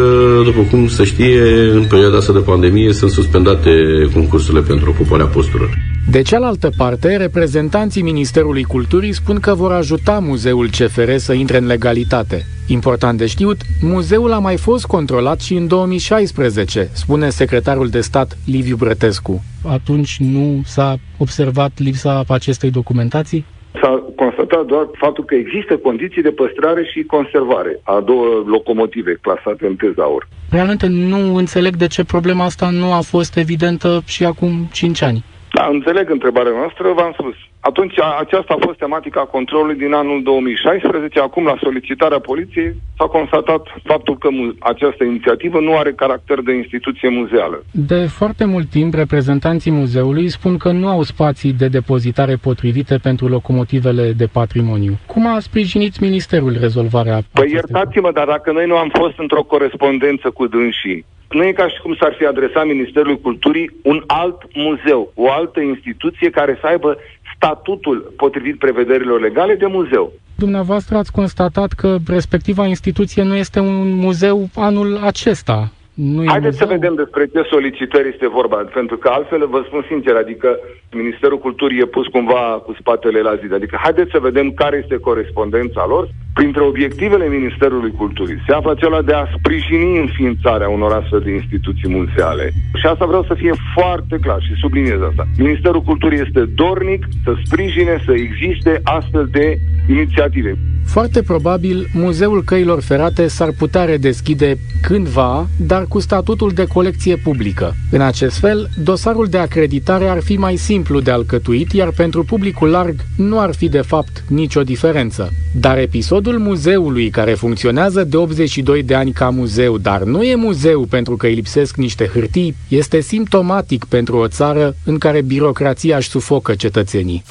după 0.43 0.61
cum 0.71 0.87
se 0.87 1.03
știe, 1.03 1.41
în 1.73 1.83
perioada 1.89 2.17
asta 2.17 2.33
de 2.33 2.39
pandemie 2.39 2.93
sunt 2.93 3.11
suspendate 3.11 3.71
concursurile 4.13 4.61
pentru 4.61 4.89
ocuparea 4.89 5.25
posturilor. 5.25 5.69
De 6.09 6.21
cealaltă 6.21 6.69
parte, 6.77 7.17
reprezentanții 7.17 8.01
Ministerului 8.01 8.63
Culturii 8.63 9.13
spun 9.13 9.39
că 9.39 9.53
vor 9.53 9.71
ajuta 9.71 10.19
muzeul 10.19 10.69
CFR 10.69 11.15
să 11.15 11.33
intre 11.33 11.57
în 11.57 11.65
legalitate. 11.65 12.45
Important 12.67 13.17
de 13.17 13.25
știut, 13.25 13.57
muzeul 13.81 14.31
a 14.31 14.39
mai 14.39 14.57
fost 14.57 14.85
controlat 14.85 15.39
și 15.39 15.53
în 15.53 15.67
2016, 15.67 16.89
spune 16.93 17.29
secretarul 17.29 17.89
de 17.89 18.01
stat 18.01 18.37
Liviu 18.45 18.75
Brătescu. 18.75 19.43
Atunci 19.67 20.17
nu 20.19 20.61
s-a 20.65 20.99
observat 21.17 21.71
lipsa 21.75 22.23
acestei 22.27 22.71
documentații? 22.71 23.45
S-a 23.81 24.02
constatat 24.23 24.65
doar 24.65 24.85
faptul 24.93 25.23
că 25.23 25.35
există 25.35 25.77
condiții 25.77 26.21
de 26.21 26.37
păstrare 26.41 26.83
și 26.91 27.03
conservare 27.03 27.79
a 27.83 27.99
două 27.99 28.43
locomotive 28.45 29.13
clasate 29.21 29.65
în 29.65 29.75
tezaur. 29.75 30.27
Realmente 30.51 30.87
nu 30.87 31.35
înțeleg 31.35 31.75
de 31.75 31.87
ce 31.87 32.03
problema 32.03 32.43
asta 32.43 32.69
nu 32.69 32.93
a 32.93 33.01
fost 33.01 33.37
evidentă 33.37 34.01
și 34.05 34.25
acum 34.25 34.53
5 34.71 35.01
ani. 35.01 35.23
Da, 35.53 35.65
înțeleg 35.71 36.09
întrebarea 36.09 36.51
noastră, 36.51 36.93
v-am 36.95 37.13
spus. 37.19 37.35
Atunci, 37.69 37.93
aceasta 38.19 38.53
a 38.53 38.65
fost 38.65 38.77
tematica 38.77 39.21
controlului 39.21 39.75
din 39.75 39.93
anul 39.93 40.23
2016. 40.23 41.19
Acum, 41.19 41.43
la 41.45 41.57
solicitarea 41.61 42.19
poliției, 42.19 42.75
s-a 42.97 43.05
constatat 43.05 43.61
faptul 43.83 44.17
că 44.17 44.29
această 44.59 45.03
inițiativă 45.03 45.59
nu 45.59 45.77
are 45.77 45.91
caracter 45.91 46.39
de 46.41 46.53
instituție 46.53 47.09
muzeală. 47.09 47.63
De 47.71 48.05
foarte 48.05 48.45
mult 48.45 48.69
timp, 48.69 48.93
reprezentanții 48.93 49.71
muzeului 49.71 50.29
spun 50.29 50.57
că 50.57 50.71
nu 50.71 50.87
au 50.87 51.01
spații 51.01 51.53
de 51.53 51.67
depozitare 51.67 52.35
potrivite 52.35 52.95
pentru 52.97 53.27
locomotivele 53.27 54.11
de 54.11 54.25
patrimoniu. 54.25 54.93
Cum 55.05 55.27
a 55.27 55.39
sprijinit 55.39 55.99
Ministerul 55.99 56.57
rezolvarea 56.59 57.21
Păi 57.31 57.51
iertați-mă, 57.51 58.11
dar 58.11 58.25
dacă 58.25 58.51
noi 58.51 58.65
nu 58.65 58.77
am 58.77 58.89
fost 58.93 59.19
într-o 59.19 59.43
corespondență 59.43 60.29
cu 60.29 60.47
dânsii, 60.47 61.05
nu 61.33 61.43
e 61.43 61.51
ca 61.51 61.67
și 61.67 61.81
cum 61.81 61.95
s-ar 61.99 62.13
fi 62.17 62.25
adresat 62.25 62.65
Ministerului 62.65 63.21
Culturii 63.21 63.71
un 63.83 64.03
alt 64.07 64.37
muzeu, 64.53 65.11
o 65.15 65.31
altă 65.31 65.59
instituție 65.59 66.29
care 66.29 66.57
să 66.61 66.67
aibă 66.67 66.97
statutul 67.43 68.13
potrivit 68.17 68.57
prevederilor 68.57 69.19
legale 69.21 69.55
de 69.55 69.65
muzeu. 69.65 70.13
Dumneavoastră 70.35 70.97
ați 70.97 71.11
constatat 71.11 71.71
că 71.71 71.97
respectiva 72.07 72.65
instituție 72.65 73.23
nu 73.23 73.35
este 73.35 73.59
un 73.59 73.89
muzeu 73.95 74.49
anul 74.55 74.97
acesta. 74.97 75.71
Nu 75.93 76.23
Haideți 76.25 76.57
să 76.57 76.65
vedem 76.65 76.95
despre 76.95 77.25
ce 77.33 77.41
solicitări 77.49 78.07
este 78.07 78.27
vorba, 78.27 78.55
pentru 78.73 78.97
că 78.97 79.07
altfel 79.09 79.47
vă 79.47 79.63
spun 79.65 79.85
sincer, 79.87 80.15
adică 80.15 80.59
Ministerul 80.91 81.39
Culturii 81.39 81.79
e 81.79 81.85
pus 81.85 82.07
cumva 82.07 82.61
cu 82.65 82.75
spatele 82.79 83.19
la 83.21 83.35
zid. 83.35 83.53
Adică 83.53 83.79
haideți 83.81 84.11
să 84.11 84.19
vedem 84.19 84.51
care 84.51 84.79
este 84.81 84.97
corespondența 84.97 85.85
lor. 85.87 86.09
Printre 86.33 86.61
obiectivele 86.61 87.27
Ministerului 87.27 87.91
Culturii 87.91 88.43
se 88.47 88.53
află 88.53 88.71
acela 88.71 89.01
de 89.01 89.13
a 89.13 89.27
sprijini 89.37 89.99
înființarea 89.99 90.69
unor 90.69 90.91
astfel 90.91 91.19
de 91.19 91.31
instituții 91.31 91.89
muzeale. 91.89 92.51
Și 92.79 92.85
asta 92.85 93.05
vreau 93.05 93.23
să 93.23 93.33
fie 93.33 93.53
foarte 93.73 94.17
clar 94.21 94.41
și 94.41 94.53
subliniez 94.61 95.01
asta. 95.09 95.27
Ministerul 95.37 95.81
Culturii 95.81 96.23
este 96.25 96.45
dornic 96.45 97.05
să 97.23 97.33
sprijine, 97.43 98.01
să 98.05 98.13
existe 98.13 98.81
astfel 98.83 99.27
de 99.31 99.57
inițiative. 99.89 100.57
Foarte 100.85 101.21
probabil, 101.21 101.87
Muzeul 101.93 102.43
Căilor 102.43 102.81
Ferate 102.81 103.27
s-ar 103.27 103.49
putea 103.57 103.83
redeschide 103.83 104.57
cândva, 104.81 105.47
dar 105.59 105.82
cu 105.87 105.99
statutul 105.99 106.51
de 106.51 106.65
colecție 106.65 107.15
publică. 107.15 107.75
În 107.91 108.01
acest 108.01 108.37
fel, 108.37 108.69
dosarul 108.83 109.27
de 109.27 109.37
acreditare 109.37 110.07
ar 110.07 110.21
fi 110.21 110.37
mai 110.37 110.55
simplu 110.55 110.99
de 110.99 111.11
alcătuit, 111.11 111.71
iar 111.71 111.91
pentru 111.91 112.23
publicul 112.23 112.69
larg 112.69 112.95
nu 113.17 113.39
ar 113.39 113.55
fi 113.55 113.69
de 113.69 113.81
fapt 113.81 114.23
nicio 114.27 114.63
diferență. 114.63 115.31
Dar 115.51 115.77
episodul 115.77 116.39
muzeului, 116.39 117.09
care 117.09 117.33
funcționează 117.33 118.03
de 118.03 118.17
82 118.17 118.83
de 118.83 118.95
ani 118.95 119.11
ca 119.11 119.29
muzeu, 119.29 119.77
dar 119.77 120.03
nu 120.03 120.23
e 120.23 120.35
muzeu 120.35 120.85
pentru 120.85 121.15
că 121.15 121.25
îi 121.25 121.33
lipsesc 121.33 121.75
niște 121.75 122.09
hârtii, 122.13 122.55
este 122.67 122.99
simptomatic 122.99 123.85
pentru 123.85 124.17
o 124.17 124.27
țară 124.27 124.75
în 124.83 124.97
care 124.97 125.21
birocrația 125.21 125.97
își 125.97 126.09
sufocă 126.09 126.53
cetățenii. 126.55 127.23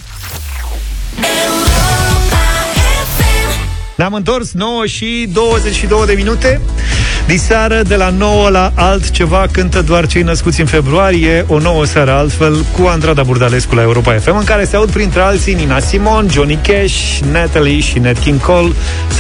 Ne-am 3.97 4.15
întors 4.15 4.53
9 4.53 4.87
și 4.87 5.29
22 5.33 6.07
de 6.07 6.13
minute. 6.13 6.61
Diseară, 7.27 7.83
de 7.83 7.97
la 7.97 8.11
9 8.11 8.49
la 8.49 8.73
altceva, 8.75 9.47
cântă 9.51 9.83
doar 9.83 10.07
cei 10.07 10.23
născuți 10.23 10.61
în 10.61 10.67
februarie, 10.67 11.45
o 11.49 11.59
nouă 11.59 11.85
seară 11.85 12.11
altfel, 12.11 12.65
cu 12.79 12.87
Andrada 12.87 13.23
Burdalescu 13.23 13.75
la 13.75 13.83
Europa 13.83 14.13
FM, 14.13 14.37
în 14.37 14.45
care 14.45 14.65
se 14.65 14.77
aud 14.77 14.91
printre 14.91 15.21
alții 15.21 15.55
Nina 15.55 15.79
Simon, 15.79 16.29
Johnny 16.31 16.59
Cash, 16.63 17.19
Natalie 17.33 17.81
și 17.81 17.99
Nat 17.99 18.19
King 18.19 18.41
Cole, 18.41 18.73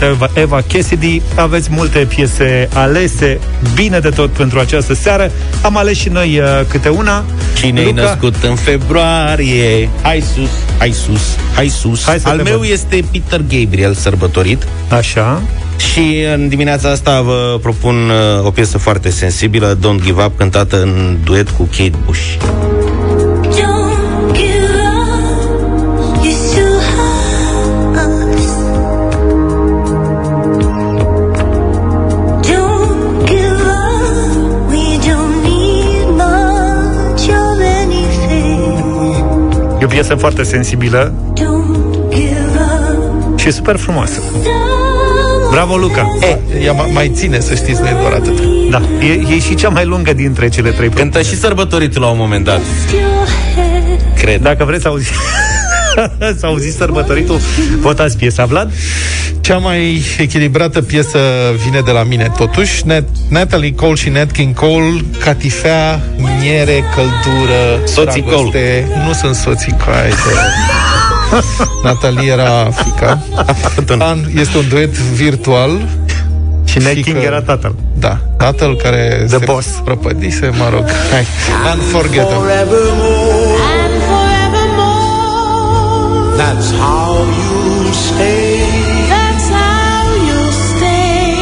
Eva, 0.03 0.30
Eva 0.34 0.61
Cassidy. 0.72 1.22
Aveți 1.34 1.68
multe 1.70 1.98
piese 1.98 2.68
alese, 2.72 3.38
bine 3.74 3.98
de 3.98 4.09
tot 4.09 4.30
pentru 4.30 4.59
această 4.59 4.94
seară. 4.94 5.30
Am 5.62 5.76
ales 5.76 5.96
și 5.96 6.09
noi 6.09 6.38
uh, 6.38 6.46
câte 6.68 6.88
una. 6.88 7.24
Cine 7.57 7.80
e 7.80 7.92
născut 7.92 8.34
în 8.42 8.55
februarie? 8.55 9.88
Hai 10.03 10.24
sus, 10.34 10.50
hai 10.78 10.90
sus, 10.90 11.36
hai 11.55 11.68
sus. 11.68 12.05
Hai 12.05 12.20
Al 12.22 12.40
meu 12.44 12.62
este 12.62 13.05
Peter 13.11 13.40
Gabriel, 13.48 13.94
sărbătorit. 13.94 14.66
Așa. 14.88 15.42
Și 15.77 16.25
în 16.35 16.49
dimineața 16.49 16.91
asta 16.91 17.20
vă 17.20 17.59
propun 17.62 17.95
uh, 17.95 18.47
o 18.47 18.51
piesă 18.51 18.79
foarte 18.79 19.11
sensibilă, 19.11 19.79
Don't 19.79 20.05
Give 20.05 20.23
Up, 20.25 20.37
cântată 20.37 20.83
în 20.83 21.16
duet 21.25 21.51
cu 21.51 21.62
Kate 21.62 21.93
Bush. 22.05 22.37
E 39.81 39.85
o 39.85 39.89
piesă 39.89 40.14
foarte 40.14 40.43
sensibilă 40.43 41.12
și 43.37 43.51
super 43.51 43.77
frumoasă. 43.77 44.20
Bravo, 45.53 45.76
Luca! 45.76 46.09
E, 46.20 46.38
ea 46.64 46.72
mai 46.72 47.11
ține, 47.14 47.40
să 47.40 47.55
știți, 47.55 47.80
nu 47.80 47.86
e 47.86 47.96
doar 48.00 48.12
atât. 48.12 48.40
Da, 48.70 48.82
e, 49.00 49.34
e 49.34 49.38
și 49.38 49.55
cea 49.55 49.68
mai 49.68 49.84
lungă 49.84 50.12
dintre 50.12 50.48
cele 50.48 50.70
trei 50.70 50.88
Cântă 50.88 51.22
și 51.22 51.38
sărbătoritul 51.38 52.00
la 52.00 52.09
un 52.09 52.16
moment 52.18 52.44
dat. 52.44 52.61
Cred. 54.16 54.40
Dacă 54.42 54.64
vreți 54.64 54.82
să 54.82 54.88
auziți 54.88 55.11
să 56.38 56.46
auziți 56.46 56.76
sărbătoritul, 56.76 57.40
votați 57.80 58.16
piesa, 58.16 58.44
Vlad? 58.44 58.72
Cea 59.40 59.57
mai 59.57 60.03
echilibrată 60.18 60.82
piesă 60.82 61.18
vine 61.64 61.80
de 61.84 61.90
la 61.90 62.03
mine, 62.03 62.32
totuși. 62.36 62.86
Net, 62.86 63.05
Natalie 63.28 63.74
Cole 63.74 63.94
și 63.94 64.09
Nat 64.09 64.30
King 64.30 64.55
Cole, 64.55 65.05
catifea, 65.24 66.00
miere, 66.40 66.84
căldură, 66.94 67.86
Soții 67.86 68.22
Cole. 68.22 68.86
Nu 69.07 69.12
sunt 69.12 69.34
soții 69.34 69.76
Cole. 69.84 70.12
Natalie 71.85 72.30
era 72.30 72.68
fica. 72.85 73.18
Dan 73.97 74.30
este 74.37 74.59
un 74.59 74.64
duet 74.68 74.91
virtual. 74.99 75.70
Și 76.64 76.78
Nat 76.78 76.93
King 76.93 77.16
era 77.24 77.41
tatăl. 77.43 77.74
Da, 77.99 78.18
tatăl 78.37 78.76
care 78.76 79.24
The 79.28 79.37
se 79.39 79.45
boss. 79.45 79.66
prăpădise, 79.85 80.51
mă 80.59 80.68
rog. 80.72 80.85
Hai. 81.11 81.26
Ah. 81.64 81.74
Unforgettable. 81.74 82.51
That's 86.37 86.70
how 86.83 87.14
you 87.45 87.93
stay. 87.93 88.61
That's 89.12 89.47
how 89.59 90.07
you 90.30 90.43
stay. 90.68 91.35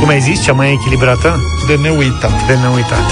Cum 0.00 0.08
ai 0.08 0.20
zis, 0.20 0.42
cea 0.44 0.52
mai 0.52 0.72
echilibrată? 0.72 1.40
De 1.66 1.78
neuitat. 1.82 2.46
De 2.46 2.56
neuitat. 2.62 3.06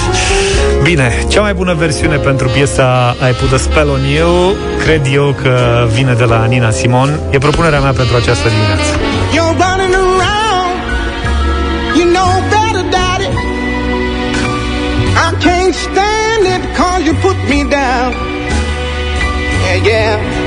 Bine, 0.83 1.25
cea 1.29 1.41
mai 1.41 1.55
bună 1.55 1.75
versiune 1.75 2.17
pentru 2.17 2.49
piesa 2.49 3.17
I 3.31 3.33
Put 3.35 3.53
a 3.53 3.57
Spell 3.57 3.89
on 3.89 4.05
You 4.05 4.57
Cred 4.85 5.07
eu 5.13 5.35
că 5.43 5.87
vine 5.95 6.13
de 6.13 6.25
la 6.25 6.45
Nina 6.45 6.71
Simon 6.71 7.21
E 7.31 7.39
propunerea 7.39 7.81
mea 7.81 7.93
pentru 7.93 8.17
această 8.17 8.49
dimineață 8.49 8.91
You're 9.35 9.57
running 9.65 9.95
around 9.95 10.75
You 11.99 12.07
know 12.17 12.31
better, 12.55 12.85
daddy 12.97 13.29
I 15.27 15.29
can't 15.45 15.75
stand 15.87 16.43
it 16.55 16.63
cause 16.79 17.03
you 17.09 17.15
put 17.27 17.37
me 17.49 17.61
down 17.79 18.13
Yeah, 19.67 19.87
yeah 19.87 20.40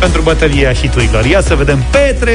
pentru 0.00 0.22
bătălia 0.22 0.72
hiturilor. 0.72 1.24
Ia 1.24 1.40
să 1.40 1.54
vedem. 1.54 1.84
Petre, 1.90 2.32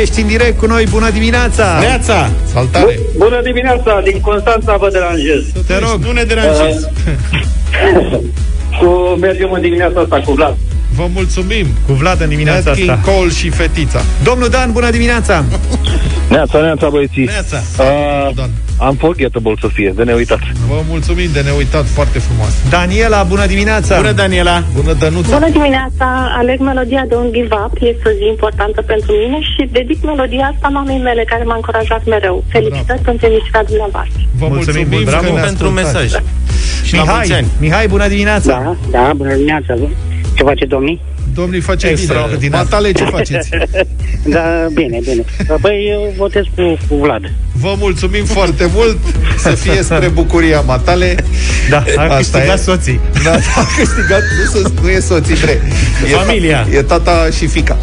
ești 0.00 0.20
în 0.20 0.26
direct 0.26 0.58
cu 0.58 0.66
noi. 0.66 0.84
Bună 0.90 1.10
dimineața! 1.10 1.78
Neața! 1.80 2.30
Saltare! 2.52 2.98
Bună 3.16 3.40
dimineața! 3.42 4.00
Din 4.04 4.20
Constanța 4.20 4.76
vă 4.76 4.88
deranjez. 4.92 5.42
Te 5.66 5.78
rog. 5.78 6.04
Nu 6.04 6.12
ne 6.12 6.22
deranjezi. 6.22 6.84
Uh, 6.84 6.90
cu, 8.80 8.86
mergem 9.20 9.52
în 9.52 9.60
dimineața 9.60 10.00
asta 10.00 10.20
cu 10.24 10.32
Vlad. 10.32 10.56
Vă 10.94 11.06
mulțumim! 11.14 11.66
Cu 11.86 11.92
Vlad 11.92 12.20
în 12.20 12.28
dimineața 12.28 12.62
Nat 12.64 12.74
King 12.74 12.90
asta. 12.90 13.12
Cole 13.12 13.30
și 13.30 13.48
fetița. 13.48 14.02
Domnul 14.22 14.48
Dan, 14.48 14.72
bună 14.72 14.90
dimineața! 14.90 15.44
Neața, 16.36 16.58
neața, 16.60 16.88
băieții. 16.88 17.24
Neața. 17.24 17.58
Uh, 17.78 18.44
unforgettable 18.90 19.54
să 19.60 19.68
fie, 19.76 19.92
de 19.96 20.02
neuitat. 20.10 20.42
Vă 20.68 20.78
mulțumim 20.88 21.28
de 21.32 21.40
neuitat, 21.40 21.86
foarte 21.98 22.18
frumos. 22.18 22.50
Daniela, 22.70 23.22
bună 23.22 23.46
dimineața! 23.46 23.96
Bună, 23.96 24.12
Daniela! 24.12 24.56
Bună, 24.74 24.92
Dănuța! 24.92 25.34
Bună 25.38 25.50
dimineața! 25.58 26.06
Aleg 26.40 26.60
melodia 26.60 27.04
de 27.08 27.14
un 27.14 27.28
give 27.32 27.54
up. 27.64 27.72
Este 27.92 28.04
o 28.10 28.12
zi 28.18 28.24
importantă 28.34 28.82
pentru 28.92 29.12
mine 29.12 29.38
și 29.52 29.68
dedic 29.72 30.04
melodia 30.04 30.44
asta 30.52 30.68
mamei 30.68 30.98
mele 30.98 31.22
care 31.32 31.42
m-a 31.44 31.54
încurajat 31.54 32.02
mereu. 32.06 32.44
Felicitări 32.48 33.00
pentru 33.08 33.26
emisiunea 33.26 33.64
dumneavoastră. 33.70 34.20
Vă 34.40 34.46
Mulțumim, 34.48 34.86
mulțumim, 34.88 35.04
bravo 35.10 35.26
că 35.26 35.32
ne 35.38 35.40
pentru 35.48 35.66
ascultați. 35.66 35.94
mesaj. 35.94 36.08
Și 36.86 36.94
la 36.96 37.04
mulți 37.04 37.28
Mihai, 37.28 37.38
ani. 37.38 37.48
Mihai, 37.60 37.86
bună 37.94 38.08
dimineața! 38.08 38.52
Da, 38.64 38.76
da, 38.90 39.12
bună 39.16 39.32
dimineața. 39.34 39.72
Ce 40.36 40.42
face 40.42 40.64
domnii? 40.74 41.00
Domnii 41.34 41.60
face 41.60 41.86
bine. 41.86 41.98
Extraordinar. 42.00 42.62
Matale, 42.62 42.92
ce 42.92 43.04
faceți? 43.04 43.48
Da, 44.24 44.66
bine, 44.74 44.98
bine. 45.02 45.24
Băi, 45.60 45.86
eu 45.90 46.14
votez 46.16 46.42
cu, 46.54 46.78
cu 46.88 46.94
Vlad. 46.96 47.22
Vă 47.52 47.74
mulțumim 47.78 48.24
foarte 48.24 48.70
mult 48.74 48.98
Să 49.38 49.50
fie 49.50 49.82
spre 49.82 50.08
bucuria 50.08 50.60
matale 50.60 51.14
Da, 51.70 51.84
a 51.96 52.02
Asta 52.02 52.16
câștigat 52.16 52.58
e. 52.58 52.62
soții. 52.62 53.00
Da, 53.24 53.32
a 53.32 53.66
câștigat, 53.76 54.20
nu, 54.38 54.60
să, 54.60 54.70
nu 54.82 54.88
e 54.88 55.00
soții, 55.00 55.36
bre 55.40 55.60
e 56.10 56.14
Familia. 56.14 56.62
Ta, 56.62 56.76
e 56.76 56.82
tata 56.82 57.28
și 57.36 57.46
fica 57.46 57.78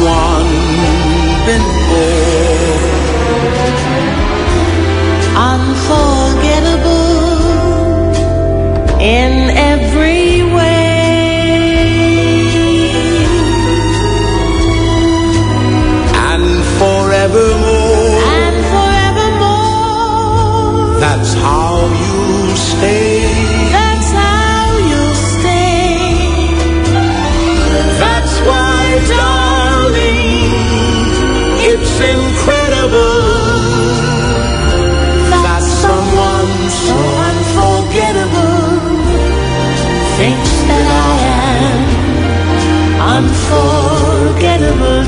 someone 0.00 0.48
been 1.46 1.66
more? 1.88 2.40
unforgettable 5.50 7.00
in 9.00 9.49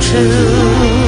unforgettable 0.02 1.01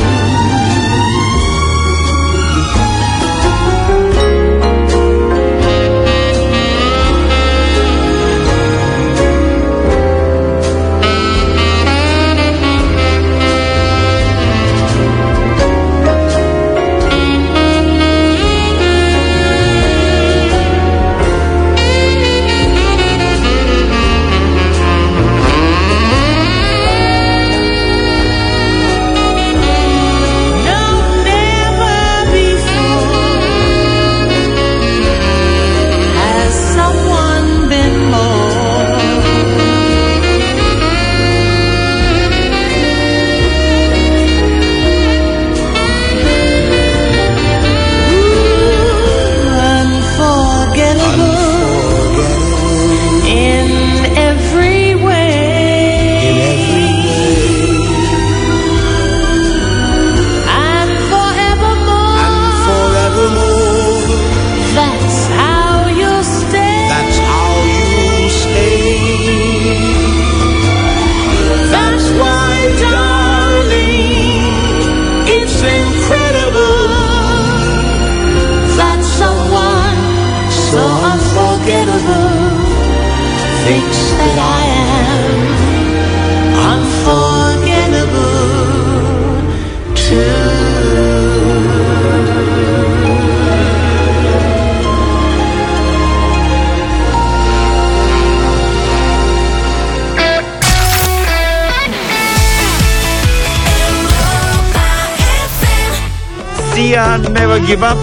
Sia, 106.94 107.20
Never 107.32 107.60
Give 107.66 107.86
Up 107.92 107.98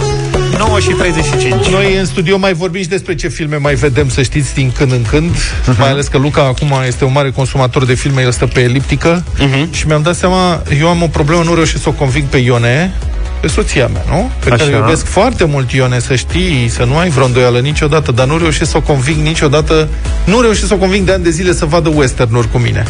9 0.57 0.79
și 0.79 0.89
35 0.89 1.67
Noi 1.67 1.95
în 1.95 2.05
studio 2.05 2.37
mai 2.37 2.53
vorbim 2.53 2.81
și 2.81 2.87
despre 2.87 3.15
ce 3.15 3.27
filme 3.27 3.55
mai 3.55 3.73
vedem, 3.73 4.09
să 4.09 4.21
știți, 4.21 4.53
din 4.53 4.71
când 4.71 4.91
în 4.91 5.01
când. 5.09 5.35
Uh-huh. 5.35 5.77
Mai 5.77 5.89
ales 5.89 6.07
că 6.07 6.17
Luca 6.17 6.41
acum 6.41 6.73
este 6.87 7.05
un 7.05 7.11
mare 7.11 7.31
consumator 7.31 7.85
de 7.85 7.93
filme, 7.93 8.21
el 8.21 8.31
stă 8.31 8.45
pe 8.45 8.59
eliptică. 8.59 9.23
Uh-huh. 9.23 9.69
Și 9.71 9.87
mi-am 9.87 10.01
dat 10.01 10.15
seama, 10.15 10.61
eu 10.79 10.87
am 10.87 11.01
o 11.01 11.07
problemă, 11.07 11.43
nu 11.43 11.53
reușesc 11.53 11.83
să 11.83 11.89
o 11.89 11.91
conving 11.91 12.27
pe 12.27 12.37
Ione, 12.37 12.93
pe 13.41 13.47
soția 13.47 13.87
mea, 13.87 14.03
nu? 14.07 14.31
Pe 14.43 14.51
Așa. 14.51 14.63
care 14.63 14.75
o 14.75 14.79
iubesc 14.79 15.05
foarte 15.05 15.43
mult, 15.43 15.71
Ione, 15.71 15.99
să 15.99 16.15
știi, 16.15 16.67
să 16.69 16.83
nu 16.83 16.97
ai 16.97 17.09
vreo 17.09 17.25
îndoială 17.25 17.59
niciodată, 17.59 18.11
dar 18.11 18.27
nu 18.27 18.37
reușesc 18.37 18.71
să 18.71 18.77
o 18.77 18.81
conving 18.81 19.21
niciodată, 19.21 19.87
nu 20.25 20.41
reușesc 20.41 20.67
să 20.67 20.73
o 20.73 20.77
conving 20.77 21.05
de 21.05 21.11
ani 21.11 21.23
de 21.23 21.29
zile 21.29 21.53
să 21.53 21.65
vadă 21.65 21.89
western-uri 21.89 22.51
cu 22.51 22.57
mine 22.57 22.85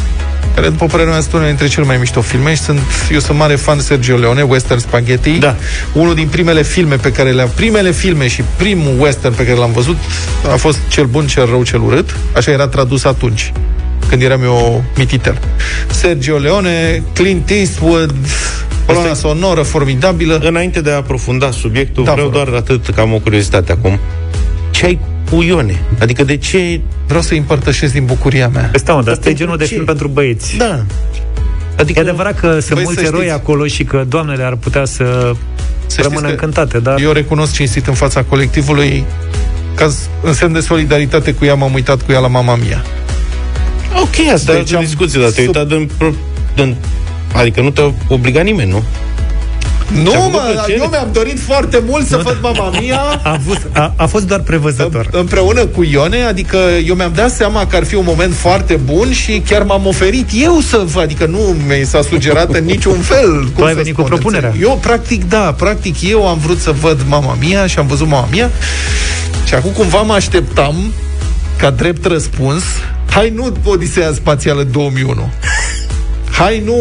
care, 0.56 0.70
după 0.70 0.86
părerea 0.86 1.12
mea, 1.12 1.22
sunt 1.22 1.34
unele 1.34 1.48
dintre 1.48 1.68
cele 1.68 1.86
mai 1.86 1.98
mișto 1.98 2.22
filme 2.22 2.54
și 2.54 2.62
sunt, 2.62 2.80
eu 3.12 3.20
sunt 3.20 3.38
mare 3.38 3.56
fan 3.56 3.78
de 3.78 3.84
Sergio 3.84 4.16
Leone, 4.16 4.42
Western 4.42 4.80
Spaghetti. 4.80 5.32
Da. 5.38 5.56
Unul 5.94 6.16
din 6.16 6.28
primele 6.28 6.64
filme 6.64 6.96
pe 6.96 7.12
care 7.12 7.32
le-am, 7.32 7.50
primele 7.56 7.92
filme 7.92 8.28
și 8.28 8.44
primul 8.58 8.96
western 9.00 9.34
pe 9.36 9.46
care 9.46 9.58
l-am 9.58 9.72
văzut 9.72 9.98
a 10.52 10.56
fost 10.56 10.78
Cel 10.88 11.06
bun, 11.06 11.28
cel 11.28 11.46
rău, 11.46 11.64
cel 11.64 11.82
urât. 11.82 12.16
Așa 12.36 12.52
era 12.52 12.68
tradus 12.68 13.04
atunci 13.04 13.52
când 14.10 14.22
eram 14.22 14.44
eu 14.44 14.84
mititel. 14.98 15.38
Sergio 15.92 16.38
Leone, 16.38 17.04
Clint 17.14 17.50
Eastwood, 17.50 18.14
coloana 18.86 19.14
sonoră 19.14 19.62
formidabilă. 19.62 20.40
Înainte 20.44 20.82
de 20.82 20.92
a 20.92 20.96
aprofunda 20.96 21.52
subiectul, 21.52 22.04
Da, 22.04 22.10
da, 22.10 22.16
vreau 22.16 22.30
vă 22.30 22.38
rog. 22.38 22.46
doar 22.48 22.58
atât 22.60 22.94
că 22.96 23.02
am 23.02 23.14
o 23.14 23.18
curiozitate 23.18 23.72
acum. 23.72 24.00
Ce 24.72 24.86
ai 24.86 25.00
cu 25.32 25.42
Ione? 25.44 25.82
Adică 26.00 26.24
de 26.24 26.38
ce... 26.38 26.80
Vreau 27.08 27.22
să-i 27.22 27.38
împărtășesc 27.38 27.94
din 27.94 28.06
bucuria 28.06 28.48
mea. 28.48 28.72
Stai 28.74 28.96
mă, 28.96 29.02
dar 29.04 29.14
asta 29.14 29.24
e 29.24 29.28
pentru 29.28 29.44
genul 29.44 29.58
de 29.58 29.64
ce? 29.66 29.74
film 29.74 29.86
pentru 29.86 30.08
băieți 30.08 30.58
Da. 30.58 30.84
Adică 31.78 32.00
e 32.00 32.02
adevărat 32.02 32.40
că 32.40 32.60
sunt 32.60 32.74
Băi, 32.74 32.84
mulți 32.84 33.00
să 33.00 33.06
eroi 33.06 33.20
știți. 33.20 33.36
acolo 33.36 33.66
și 33.68 33.84
că 33.84 34.06
doamnele 34.08 34.44
ar 34.44 34.56
putea 34.56 34.86
să, 34.86 35.32
Să 35.86 36.02
rămână 36.02 36.10
știți 36.20 36.22
că 36.22 36.46
încântate, 36.46 36.80
dar 36.80 37.00
Eu 37.00 37.12
recunosc 37.12 37.54
cinstit 37.54 37.88
în 37.88 37.94
fața 37.94 38.24
colectivului 38.24 39.04
ca 39.76 39.88
z- 39.88 40.24
în 40.24 40.34
semn 40.34 40.54
de 40.54 40.60
solidaritate 40.60 41.34
cu 41.34 41.46
ea 41.46 41.54
m-am 41.56 41.74
uitat 41.74 42.02
cu 42.02 42.12
ea 42.12 42.20
la 42.20 42.28
mama 42.28 42.56
mia. 42.56 42.84
Ok, 44.02 44.34
asta 44.34 44.54
Deci 44.54 44.72
e 44.72 44.76
o 44.76 44.78
am 44.78 44.84
discuție, 44.84 45.20
dar 45.22 45.30
te-ai 45.30 45.46
sub- 45.46 45.56
uitat 45.56 45.72
în, 45.78 45.90
pro- 45.98 46.14
în... 46.56 46.76
Adică 47.34 47.62
nu 47.62 47.70
te 47.70 47.82
obliga 48.08 48.42
nimeni, 48.42 48.70
nu? 48.72 48.84
Nu, 50.04 50.10
Ți-a 50.12 50.20
făcut 50.20 50.32
mă, 50.32 50.52
plăcere? 50.54 50.78
eu 50.82 50.88
mi-am 50.90 51.10
dorit 51.14 51.40
foarte 51.40 51.82
mult 51.88 52.08
să 52.08 52.18
văd 52.18 52.38
mama 52.42 52.70
mia 52.80 53.00
a, 53.24 53.40
fost, 53.48 53.62
a, 53.74 53.94
a 53.96 54.06
fost 54.06 54.28
doar 54.28 54.40
prevăzător. 54.40 55.08
împreună 55.12 55.66
cu 55.66 55.84
Ione, 55.84 56.24
adică 56.24 56.58
eu 56.86 56.96
mi-am 56.96 57.12
dat 57.16 57.32
seama 57.32 57.68
că 57.68 57.76
ar 57.76 57.84
fi 57.84 57.96
un 57.96 58.04
moment 58.08 58.34
foarte 58.36 58.80
bun 58.86 59.12
și 59.12 59.42
chiar 59.48 59.64
m-am 59.64 59.86
oferit 59.86 60.30
eu 60.34 60.60
să 60.60 60.82
văd, 60.86 61.04
adică 61.04 61.26
nu 61.26 61.38
mi 61.68 61.86
s-a 61.86 62.02
sugerat 62.02 62.54
în 62.54 62.66
niciun 62.66 62.98
fel. 63.12 63.48
Cum 63.56 63.64
ai 63.64 63.70
să 63.72 63.76
venit 63.78 63.96
cu 63.96 64.02
spun, 64.02 64.14
propunerea. 64.14 64.48
înțeleg? 64.50 64.70
Eu, 64.70 64.78
practic, 64.82 65.30
da, 65.30 65.54
practic 65.58 66.02
eu 66.02 66.28
am 66.28 66.38
vrut 66.38 66.60
să 66.60 66.72
văd 66.72 67.00
mama 67.08 67.38
mia 67.40 67.68
și 67.68 67.80
am 67.80 67.88
văzut 67.88 68.08
mama 68.08 68.28
mia 68.32 68.50
și 69.46 69.54
acum 69.54 69.72
cumva 69.72 70.02
mă 70.02 70.14
așteptam 70.14 70.76
ca 71.58 71.70
drept 71.70 72.06
răspuns 72.06 72.64
hai 73.10 73.30
nu 73.36 73.54
Odiseea 73.66 74.12
Spațială 74.14 74.64
2001 74.64 75.30
Hai, 76.42 76.62
nu 76.66 76.76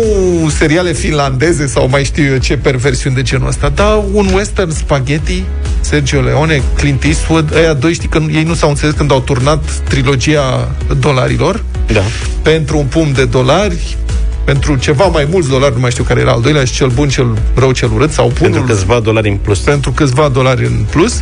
seriale 0.49 0.93
finlandeze 0.93 1.67
sau 1.67 1.89
mai 1.89 2.05
știu 2.05 2.25
eu 2.25 2.37
ce 2.37 2.57
perversiuni 2.57 3.15
de 3.15 3.23
genul 3.23 3.49
ăsta, 3.49 3.69
dar 3.69 4.03
un 4.13 4.29
western 4.35 4.71
spaghetti, 4.71 5.43
Sergio 5.81 6.21
Leone, 6.21 6.63
Clint 6.75 7.05
Eastwood, 7.05 7.55
ăia 7.55 7.73
doi 7.73 7.93
știi 7.93 8.09
că 8.09 8.23
ei 8.33 8.43
nu 8.43 8.55
s-au 8.55 8.69
înțeles 8.69 8.95
când 8.95 9.11
au 9.11 9.21
turnat 9.21 9.65
trilogia 9.89 10.71
dolarilor 11.01 11.63
Da. 11.93 12.01
pentru 12.43 12.79
un 12.79 12.85
pumn 12.85 13.13
de 13.13 13.25
dolari, 13.25 13.97
pentru 14.45 14.77
ceva 14.77 15.07
mai 15.07 15.27
mulți 15.31 15.49
dolari, 15.49 15.75
nu 15.75 15.81
mai 15.81 15.91
știu 15.91 16.05
care 16.05 16.21
era 16.21 16.33
al 16.33 16.41
doilea, 16.41 16.65
și 16.65 16.73
cel 16.73 16.89
bun, 16.89 17.09
cel 17.09 17.39
rău, 17.55 17.73
cel 17.73 17.91
urât, 17.95 18.11
sau 18.13 18.27
punul 18.29 18.53
Pentru 18.53 18.75
câțiva 18.75 19.01
dolari 19.01 19.29
în 19.29 19.37
plus. 19.37 19.59
pentru 19.59 19.91
câțiva 19.91 20.29
dolari 20.29 20.65
în 20.65 20.85
plus. 20.91 21.21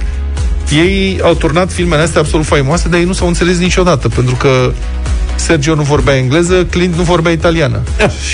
Ei 0.73 1.21
au 1.23 1.35
turnat 1.35 1.73
filmele 1.73 2.03
astea 2.03 2.21
absolut 2.21 2.47
faimoase, 2.47 2.89
dar 2.89 2.99
ei 2.99 3.05
nu 3.05 3.13
s-au 3.13 3.27
înțeles 3.27 3.59
niciodată, 3.59 4.09
pentru 4.09 4.35
că 4.35 4.73
Sergio 5.39 5.75
nu 5.75 5.83
vorbea 5.83 6.17
engleză, 6.17 6.65
Clint 6.65 6.95
nu 6.95 7.03
vorbea 7.03 7.33
italiană. 7.33 7.81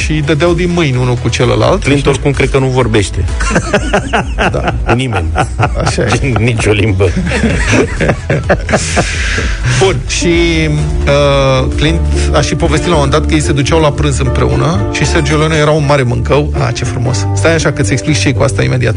Și 0.05 0.13
dădeau 0.13 0.55
din 0.55 0.71
mâini 0.75 0.97
unul 0.97 1.15
cu 1.15 1.29
celălalt. 1.29 1.83
Clint 1.83 2.07
oricum 2.07 2.31
cred 2.31 2.51
că 2.51 2.59
nu 2.59 2.67
vorbește. 2.67 3.25
Da. 4.53 4.75
Nimeni. 4.95 5.27
Așa 5.85 6.03
e. 6.03 6.33
Nici 6.39 6.67
o 6.67 6.73
limbă. 6.73 7.09
Bun, 9.79 9.97
și 10.07 10.29
uh, 11.07 11.67
Clint 11.77 12.01
a 12.33 12.41
și 12.41 12.55
povestit 12.55 12.89
la 12.89 12.95
un 12.95 13.01
moment 13.01 13.21
dat 13.21 13.27
că 13.29 13.35
ei 13.35 13.41
se 13.41 13.53
duceau 13.53 13.81
la 13.81 13.93
prânz 13.93 14.19
împreună 14.19 14.91
și 14.93 15.07
Sergio 15.07 15.37
Leone 15.37 15.57
era 15.57 15.71
un 15.71 15.85
mare 15.87 16.03
mâncău. 16.03 16.53
Ah, 16.59 16.75
ce 16.75 16.85
frumos. 16.85 17.27
Stai 17.35 17.55
așa 17.55 17.73
că 17.73 17.83
ți 17.83 17.93
explic 17.93 18.17
și 18.17 18.27
ei 18.27 18.33
cu 18.33 18.43
asta 18.43 18.63
imediat. 18.63 18.95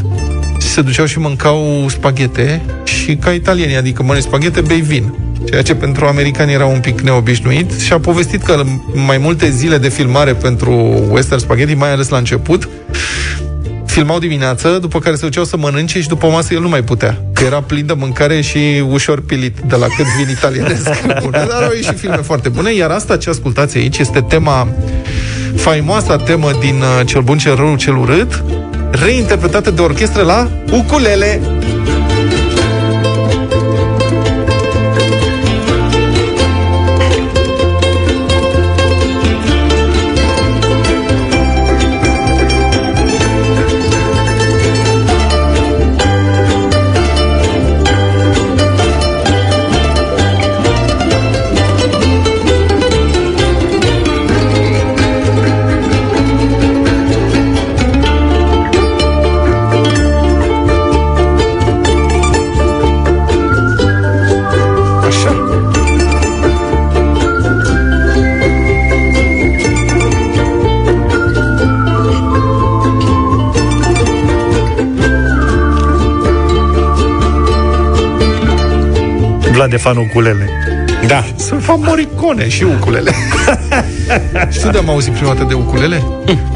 Și 0.62 0.68
se 0.68 0.82
duceau 0.82 1.06
și 1.06 1.20
mâncau 1.20 1.86
spaghete 1.90 2.62
și 2.84 3.16
ca 3.16 3.32
italieni, 3.32 3.76
adică 3.76 4.04
mănânci 4.04 4.24
spaghete, 4.24 4.62
bei 4.62 4.82
vin. 4.82 5.14
Ceea 5.46 5.62
ce 5.62 5.76
pentru 5.76 6.06
americani 6.06 6.54
era 6.54 6.66
un 6.66 6.80
pic 6.80 7.02
neobișnuit 7.02 7.80
și 7.80 7.94
a 7.94 8.00
povestit 8.00 8.44
că 8.44 8.62
în 8.94 9.04
mai 9.06 9.18
multe 9.18 9.50
zile 9.50 9.78
de 9.78 9.90
filmare 9.90 10.34
pentru 10.34 10.72
Western 11.10 11.40
Spaghetti, 11.40 11.74
mai 11.74 11.92
ales 11.92 12.10
la 12.10 12.18
început, 12.18 12.70
filmau 13.86 14.20
dimineață, 14.20 14.78
după 14.82 15.00
care 15.00 15.16
se 15.16 15.26
duceau 15.26 15.44
să 15.44 15.58
mănânce 15.58 16.02
și 16.02 16.08
după 16.08 16.28
masă 16.28 16.54
el 16.54 16.62
nu 16.62 16.70
mai 16.70 16.84
putea. 16.84 17.22
Că 17.34 17.44
era 17.44 17.62
plin 17.62 17.86
de 17.86 17.94
mâncare 17.94 18.42
și 18.42 18.84
ușor 18.90 19.22
pilit 19.22 19.58
de 19.68 19.76
la 19.76 19.86
cât 19.86 20.06
vin 20.18 20.30
italienesc. 20.30 20.90
Bun, 21.22 21.32
Dar 21.32 21.64
au 21.64 21.72
ieșit 21.74 22.00
filme 22.00 22.16
foarte 22.16 22.50
bune, 22.50 22.74
iar 22.74 22.90
asta 22.90 23.18
ce 23.18 23.30
ascultați 23.30 23.78
aici 23.78 23.98
este 23.98 24.22
tema 24.22 24.68
faimoasa 25.56 26.18
temă 26.18 26.52
din 26.60 26.76
uh, 26.76 27.06
Cel 27.06 27.22
bun, 27.22 27.38
cel 27.38 27.56
rău, 27.56 27.76
cel 27.76 27.96
urât, 27.96 28.44
reinterpretată 28.92 29.72
de 29.72 29.82
orchestră 29.82 30.22
la 30.22 30.50
ukulele. 30.72 31.57
De 79.68 79.78
fan 79.78 79.98
ukulele. 79.98 80.50
Da. 81.08 81.26
Sunt 81.36 81.64
fan 81.64 81.80
Morricone 81.86 82.50
și 82.50 82.64
ukulele. 82.64 83.12
Știu 84.58 84.70
de 84.70 84.78
am 84.78 84.90
auzit 84.90 85.14
prima 85.14 85.34
dată 85.34 85.46
de 85.48 85.54
ukulele? 85.54 86.04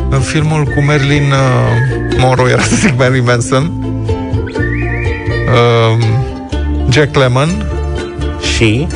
În 0.09 0.19
filmul 0.19 0.63
cu 0.63 0.83
Marilyn 0.85 1.23
uh, 1.31 2.15
Monroe, 2.17 2.51
era 2.51 2.61
să 2.61 2.75
zic 2.75 2.97
Marilyn 2.97 3.23
Manson, 3.23 3.71
uh, 5.47 6.05
Jack 6.89 7.15
Lemmon, 7.15 7.65
Și... 8.55 8.87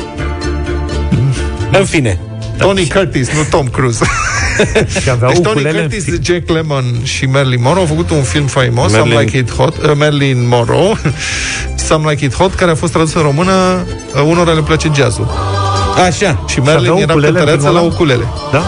În 1.78 1.84
fine. 1.84 2.18
Tony 2.58 2.88
Curtis, 2.88 3.28
nu 3.30 3.42
Tom 3.50 3.66
Cruise. 3.68 4.04
Și 5.02 5.10
avea 5.10 5.28
Deci 5.28 5.38
Tony 5.38 5.48
ukulele 5.50 5.80
în 5.82 5.88
Curtis, 5.88 6.04
fi- 6.04 6.22
Jack 6.22 6.50
Lemmon 6.50 6.84
și 7.02 7.24
Marilyn 7.26 7.60
Monroe 7.62 7.80
au 7.80 7.86
făcut 7.86 8.10
un 8.10 8.22
film 8.22 8.46
faimos, 8.46 8.92
Some 8.92 9.14
Marilyn- 9.14 9.18
Like 9.24 9.36
It 9.38 9.50
Hot, 9.52 9.76
uh, 9.76 9.92
Marilyn 9.98 10.48
Monroe, 10.48 10.92
Some 11.86 12.10
Like 12.10 12.24
It 12.24 12.34
Hot, 12.34 12.54
care 12.54 12.70
a 12.70 12.74
fost 12.74 12.92
tradus 12.92 13.14
în 13.14 13.22
română, 13.22 13.52
uh, 14.14 14.22
unora 14.26 14.52
le 14.52 14.60
place 14.60 14.90
jazzul. 14.94 15.28
Așa. 16.06 16.44
Și 16.46 16.60
Marilyn 16.60 16.90
avea 16.90 17.02
era 17.02 17.12
ukulele 17.12 17.28
în 17.28 17.34
cântăreață 17.34 17.66
filmul 17.66 17.74
la 17.74 17.80
ăla? 17.80 17.92
ukulele. 17.92 18.26
Da? 18.52 18.62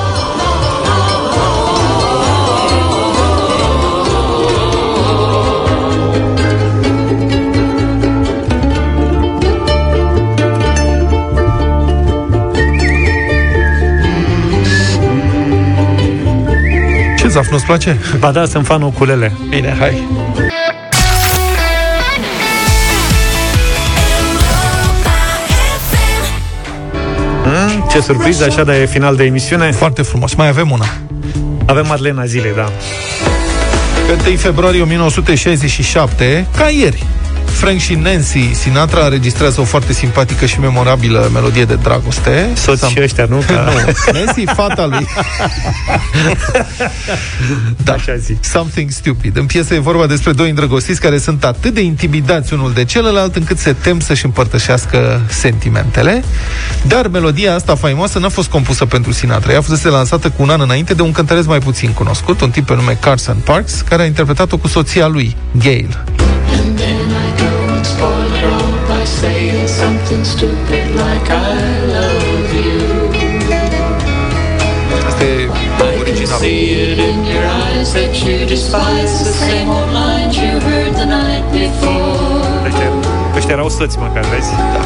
Ce, 17.18 17.28
Zaf, 17.28 17.50
nu-ți 17.50 17.64
place? 17.64 17.98
Ba 18.18 18.30
da, 18.30 18.44
sunt 18.44 18.66
fan 18.66 18.82
ukulele. 18.82 19.32
Bine, 19.48 19.76
hai. 19.78 20.08
Ce 27.90 28.00
surpriză, 28.00 28.44
așa 28.44 28.64
de 28.64 28.88
final 28.90 29.16
de 29.16 29.24
emisiune. 29.24 29.70
Foarte 29.72 30.02
frumos. 30.02 30.34
Mai 30.34 30.48
avem 30.48 30.70
una. 30.70 30.86
Avem 31.66 31.86
Madlena 31.88 32.24
Zilei, 32.24 32.52
da. 32.54 32.72
Pe 34.06 34.28
1 34.28 34.36
februarie 34.36 34.82
1967, 34.82 36.46
ca 36.56 36.68
ieri, 36.68 37.06
Frank 37.52 37.80
și 37.80 37.94
Nancy 37.94 38.54
Sinatra 38.54 39.04
înregistrează 39.04 39.60
o 39.60 39.64
foarte 39.64 39.92
simpatică 39.92 40.46
și 40.46 40.60
memorabilă 40.60 41.30
melodie 41.32 41.64
de 41.64 41.74
dragoste. 41.74 42.50
Soți 42.54 42.86
Sam- 42.86 42.88
și 42.88 42.98
ăștia, 43.02 43.26
nu? 43.28 43.42
Ca... 43.46 43.64
nu. 43.64 43.92
Nancy, 44.12 44.44
fata 44.44 44.86
lui. 44.86 45.06
da. 47.84 47.92
Așa 47.92 48.16
zic. 48.16 48.44
Something 48.44 48.90
Stupid. 48.90 49.36
În 49.36 49.46
piesă 49.46 49.74
e 49.74 49.78
vorba 49.78 50.06
despre 50.06 50.32
doi 50.32 50.48
îndrăgostiți 50.48 51.00
care 51.00 51.18
sunt 51.18 51.44
atât 51.44 51.74
de 51.74 51.80
intimidați 51.80 52.52
unul 52.52 52.72
de 52.72 52.84
celălalt 52.84 53.36
încât 53.36 53.58
se 53.58 53.72
tem 53.72 54.00
să-și 54.00 54.24
împărtășească 54.24 55.20
sentimentele. 55.28 56.24
Dar 56.86 57.08
melodia 57.08 57.54
asta 57.54 57.74
faimoasă 57.74 58.18
n-a 58.18 58.28
fost 58.28 58.48
compusă 58.48 58.84
pentru 58.84 59.12
Sinatra. 59.12 59.52
Ea 59.52 59.58
a 59.58 59.62
fost 59.62 59.84
lansată 59.84 60.30
cu 60.30 60.42
un 60.42 60.50
an 60.50 60.60
înainte 60.60 60.94
de 60.94 61.02
un 61.02 61.12
cântăreț 61.12 61.44
mai 61.44 61.58
puțin 61.58 61.92
cunoscut, 61.92 62.40
un 62.40 62.50
tip 62.50 62.66
pe 62.66 62.74
nume 62.74 62.98
Carson 63.00 63.36
Parks, 63.44 63.80
care 63.80 64.02
a 64.02 64.06
interpretat-o 64.06 64.56
cu 64.56 64.68
soția 64.68 65.06
lui, 65.06 65.36
Gail. 65.62 66.04
Something 69.88 70.24
stupid 70.24 70.86
like 71.04 71.30
I 71.30 71.56
love 71.96 72.48
you. 72.60 72.80
I 75.80 76.04
can 76.04 76.26
see 76.40 76.60
it 76.84 76.98
in 76.98 77.18
your 77.32 77.46
eyes 77.64 77.88
that 77.94 78.12
you 78.24 78.36
despise 78.54 79.12
the 79.28 79.34
same 79.44 79.68
old 79.76 79.90
lines 80.02 80.36
you 80.36 80.52
heard 80.68 80.92
the 81.02 81.06
night 81.20 81.44
before. 81.60 82.66
Ăștia, 82.68 82.90
ăștia 83.36 83.54
erau 83.54 83.68
soți 83.68 83.98
măcar, 83.98 84.24
vezi? 84.32 84.52
Da. 84.74 84.82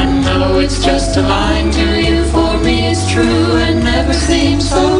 And 0.00 0.12
though 0.26 0.54
it's 0.64 0.78
just 0.90 1.10
a 1.22 1.24
line 1.36 1.68
to 1.78 1.86
you, 2.06 2.16
for 2.34 2.52
me 2.64 2.76
it's 2.90 3.04
true 3.12 3.48
and 3.66 3.76
never 3.92 4.14
seemed 4.28 4.62
so. 4.62 4.97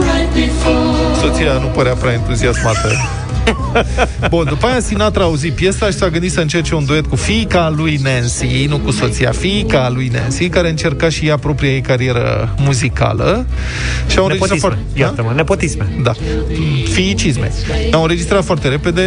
Soția 1.28 1.52
nu 1.52 1.66
părea 1.66 1.94
prea 1.94 2.12
entuziasmată. 2.12 2.88
Bun, 4.30 4.44
după 4.48 4.66
aia 4.66 4.80
Sinatra 4.80 5.22
a 5.22 5.24
auzit 5.24 5.52
piesa 5.52 5.86
și 5.86 5.92
s-a 5.92 6.08
gândit 6.08 6.32
să 6.32 6.40
încerce 6.40 6.74
un 6.74 6.84
duet 6.84 7.06
cu 7.06 7.16
fiica 7.16 7.72
lui 7.76 7.96
Nancy, 8.02 8.66
nu 8.68 8.78
cu 8.78 8.90
soția, 8.90 9.30
fiica 9.30 9.90
lui 9.94 10.10
Nancy, 10.12 10.48
care 10.48 10.68
încerca 10.68 11.08
și 11.08 11.26
ea 11.26 11.36
propria 11.36 11.70
ei 11.70 11.80
carieră 11.80 12.54
muzicală. 12.58 13.46
Și 14.06 14.18
au 14.18 14.24
înregistrat 14.24 14.58
Nepotisme. 14.58 14.58
foarte... 14.58 15.00
Iartă-mă, 15.00 15.32
nepotisme. 15.34 15.88
Da, 16.02 16.12
fiicisme. 16.92 17.52
Au 17.92 18.02
înregistrat 18.02 18.44
foarte 18.44 18.68
repede, 18.68 19.02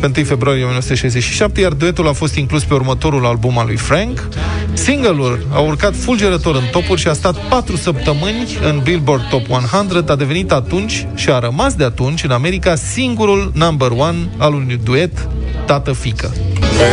pe 0.00 0.10
1 0.16 0.24
februarie 0.24 0.62
1967, 0.62 1.60
iar 1.60 1.72
duetul 1.72 2.08
a 2.08 2.12
fost 2.12 2.34
inclus 2.34 2.64
pe 2.64 2.74
următorul 2.74 3.26
album 3.26 3.58
al 3.58 3.66
lui 3.66 3.76
Frank. 3.76 4.28
Single-ul 4.72 5.46
a 5.52 5.58
urcat 5.58 5.96
fulgerător 5.96 6.54
în 6.54 6.64
topuri 6.70 7.00
și 7.00 7.08
a 7.08 7.12
stat 7.12 7.36
4 7.48 7.76
săptămâni 7.76 8.58
în 8.62 8.80
Billboard 8.82 9.28
Top 9.28 9.50
100, 9.50 10.12
a 10.12 10.16
devenit 10.16 10.52
atunci 10.52 11.06
și 11.14 11.30
a 11.30 11.38
rămas 11.38 11.57
de 11.76 11.84
atunci 11.84 12.24
în 12.24 12.30
America 12.30 12.74
singurul 12.74 13.52
number 13.54 13.90
one 13.90 14.18
al 14.36 14.54
unui 14.54 14.80
duet 14.84 15.28
tată-fică. 15.66 16.30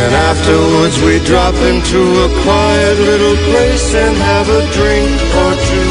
And 0.04 0.14
afterwards 0.32 0.96
we 1.06 1.16
drop 1.30 1.56
into 1.72 2.02
a 2.26 2.28
quiet 2.44 2.96
little 3.10 3.36
place 3.48 3.86
and 4.04 4.14
have 4.30 4.48
a 4.60 4.62
drink 4.78 5.14
or 5.44 5.52
two. 5.68 5.90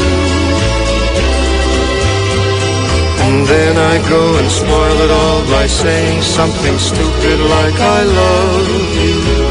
And 3.26 3.36
then 3.52 3.74
I 3.92 3.94
go 4.14 4.22
and 4.40 4.48
spoil 4.60 4.96
it 5.06 5.12
all 5.22 5.40
by 5.56 5.66
saying 5.82 6.18
something 6.38 6.76
stupid 6.90 7.38
like 7.56 7.78
I 7.98 8.00
love 8.20 8.68
you. 9.04 9.45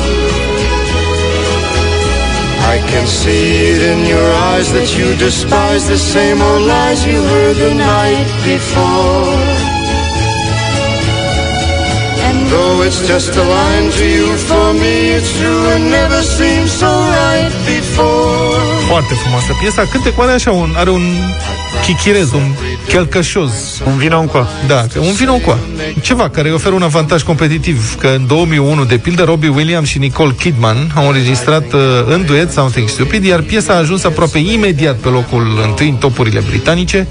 Can 2.95 3.07
see 3.07 3.47
it 3.73 3.81
in 3.91 3.99
your 4.13 4.29
eyes 4.51 4.67
that 4.71 4.89
you 4.97 5.07
despise 5.27 5.83
the 5.93 5.99
same 6.13 6.39
old 6.47 6.63
lies 6.73 6.99
you 7.11 7.19
heard 7.33 7.57
the 7.65 7.73
night 7.91 8.27
before. 8.51 9.35
And 12.27 12.37
though 12.51 12.77
it's 12.87 13.01
just 13.11 13.31
a 13.43 13.45
line 13.57 13.87
to 13.99 14.05
you, 14.15 14.27
for 14.49 14.67
me 14.83 14.95
it's 15.17 15.31
true 15.39 15.63
and 15.73 15.83
never 15.99 16.21
seemed 16.37 16.69
so 16.81 16.91
right 17.19 17.53
before. 17.73 18.63
Foarte 18.91 19.13
frumoasă 19.21 19.51
piesa. 19.59 19.81
Cântecul 19.91 20.23
are 20.23 20.31
așa 20.31 20.51
un, 20.51 20.73
are 20.77 20.89
un 20.89 21.05
chichirez, 21.85 22.31
un 22.31 22.55
chelcășoz. 22.87 23.81
Un 23.85 23.97
vino 23.97 24.19
în 24.19 24.25
coa. 24.25 24.47
Da, 24.67 24.85
un 24.99 25.13
vino 25.13 25.33
în 25.33 25.41
coa. 25.41 25.57
Ceva 26.01 26.29
care 26.29 26.47
îi 26.47 26.53
oferă 26.53 26.73
un 26.73 26.81
avantaj 26.81 27.23
competitiv. 27.23 27.95
Că 27.99 28.07
în 28.07 28.27
2001, 28.27 28.85
de 28.85 28.97
pildă, 28.97 29.23
Robbie 29.23 29.49
Williams 29.49 29.87
și 29.87 29.97
Nicole 29.97 30.33
Kidman 30.39 30.91
au 30.95 31.07
înregistrat 31.07 31.73
uh, 31.73 31.79
în 32.07 32.25
duet 32.25 32.51
Something 32.51 32.89
Stupid, 32.89 33.23
iar 33.23 33.41
piesa 33.41 33.73
a 33.73 33.77
ajuns 33.77 34.03
aproape 34.03 34.37
imediat 34.37 34.95
pe 34.95 35.07
locul 35.07 35.61
întâi 35.67 35.89
în 35.89 35.95
topurile 35.95 36.43
britanice. 36.47 37.07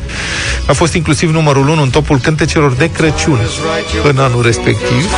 A 0.66 0.72
fost 0.72 0.94
inclusiv 0.94 1.30
numărul 1.30 1.68
1 1.68 1.82
în 1.82 1.90
topul 1.90 2.18
cântecelor 2.18 2.72
de 2.72 2.90
Crăciun 2.90 3.38
în 4.02 4.18
anul 4.18 4.42
respectiv. 4.42 5.10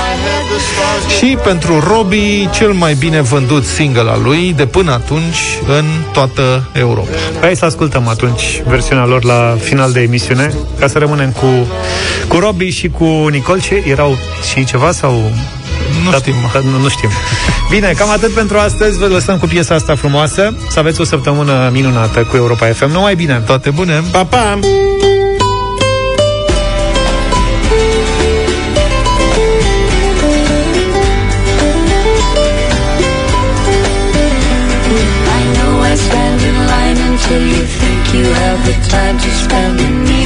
Și 1.18 1.38
pentru 1.44 1.84
Robbie, 1.88 2.50
cel 2.52 2.72
mai 2.72 2.94
bine 2.94 3.20
vândut 3.20 3.64
single 3.64 4.11
al 4.11 4.22
lui 4.22 4.52
de 4.57 4.66
până 4.66 4.92
atunci 4.92 5.59
în 5.66 5.84
toată 6.12 6.68
Europa. 6.72 7.09
Hai 7.40 7.57
să 7.57 7.64
ascultăm 7.64 8.09
atunci 8.09 8.62
versiunea 8.66 9.04
lor 9.04 9.24
la 9.24 9.57
final 9.61 9.92
de 9.92 10.00
emisiune, 10.00 10.45
ca 10.78 10.86
să 10.86 10.99
rămânem 10.99 11.30
cu, 11.30 11.47
cu 12.28 12.38
Robbie 12.38 12.70
și 12.70 12.88
cu 12.88 13.05
Nicole. 13.30 13.61
Ce 13.61 13.82
erau 13.86 14.16
și 14.53 14.64
ceva 14.64 14.92
sau... 14.92 15.30
Nu 16.05 16.11
Da, 16.11 16.16
știm. 16.16 16.34
da, 16.53 16.61
nu, 16.61 16.78
nu 16.78 16.88
știm. 16.88 17.09
Bine, 17.70 17.92
cam 17.97 18.11
atât 18.11 18.32
pentru 18.32 18.59
astăzi. 18.59 18.99
Vă 18.99 19.07
lăsăm 19.07 19.38
cu 19.38 19.47
piesa 19.47 19.74
asta 19.74 19.94
frumoasă. 19.94 20.55
Să 20.70 20.78
aveți 20.78 21.01
o 21.01 21.05
săptămână 21.05 21.70
minunată 21.72 22.20
cu 22.20 22.36
Europa 22.36 22.66
FM. 22.66 22.90
Numai 22.90 23.14
bine! 23.14 23.42
Toate 23.47 23.70
bune! 23.70 24.03
Pa, 24.12 24.24
pa! 24.24 24.59
I 34.09 35.42
know 35.57 35.80
I 35.82 35.94
stand 35.97 36.40
in 36.42 36.57
line 36.72 36.99
until 37.11 37.42
you 37.55 37.62
think 37.80 38.03
you 38.14 38.24
have 38.44 38.59
the 38.64 38.76
time 38.88 39.16
to 39.18 39.30
spend 39.44 39.80
an 39.80 39.94
evening 40.03 40.07
with 40.07 40.20
me. 40.20 40.25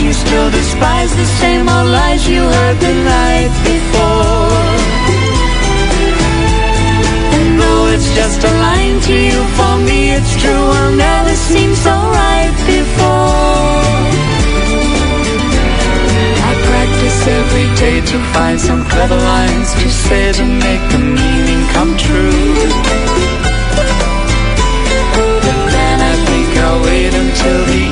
Your 0.00 0.08
you 0.08 0.12
still 0.12 0.50
despise 0.50 1.14
the 1.16 1.24
same 1.24 1.68
old 1.68 1.88
lies 1.88 2.26
you 2.28 2.40
heard 2.40 2.78
the 2.80 2.94
night 3.04 3.52
before. 3.64 4.60
And 7.36 7.60
though 7.60 7.86
it's 7.94 8.14
just 8.14 8.42
a 8.44 8.52
line 8.66 9.00
to 9.00 9.12
you, 9.12 9.38
for 9.58 9.76
me 9.88 10.12
it's 10.16 10.34
true, 10.40 10.66
I'll 10.78 10.96
never 10.96 11.34
seem 11.34 11.74
so 11.74 11.90
right 11.90 12.54
before. 12.66 13.82
I 16.48 16.52
practice 16.68 17.26
every 17.40 17.68
day 17.76 18.00
to 18.00 18.18
find 18.32 18.60
some 18.60 18.84
clever 18.86 19.16
lines 19.16 19.74
to 19.74 19.88
say 19.90 20.32
to 20.32 20.44
make 20.44 20.84
the 20.92 20.98
meaning 20.98 21.62
come 21.74 21.96
true. 21.96 22.54
But 25.44 25.60
then 25.74 25.98
I 26.00 26.14
think 26.28 26.48
I'll 26.64 26.82
wait 26.84 27.12
until 27.12 27.64
the 27.66 27.91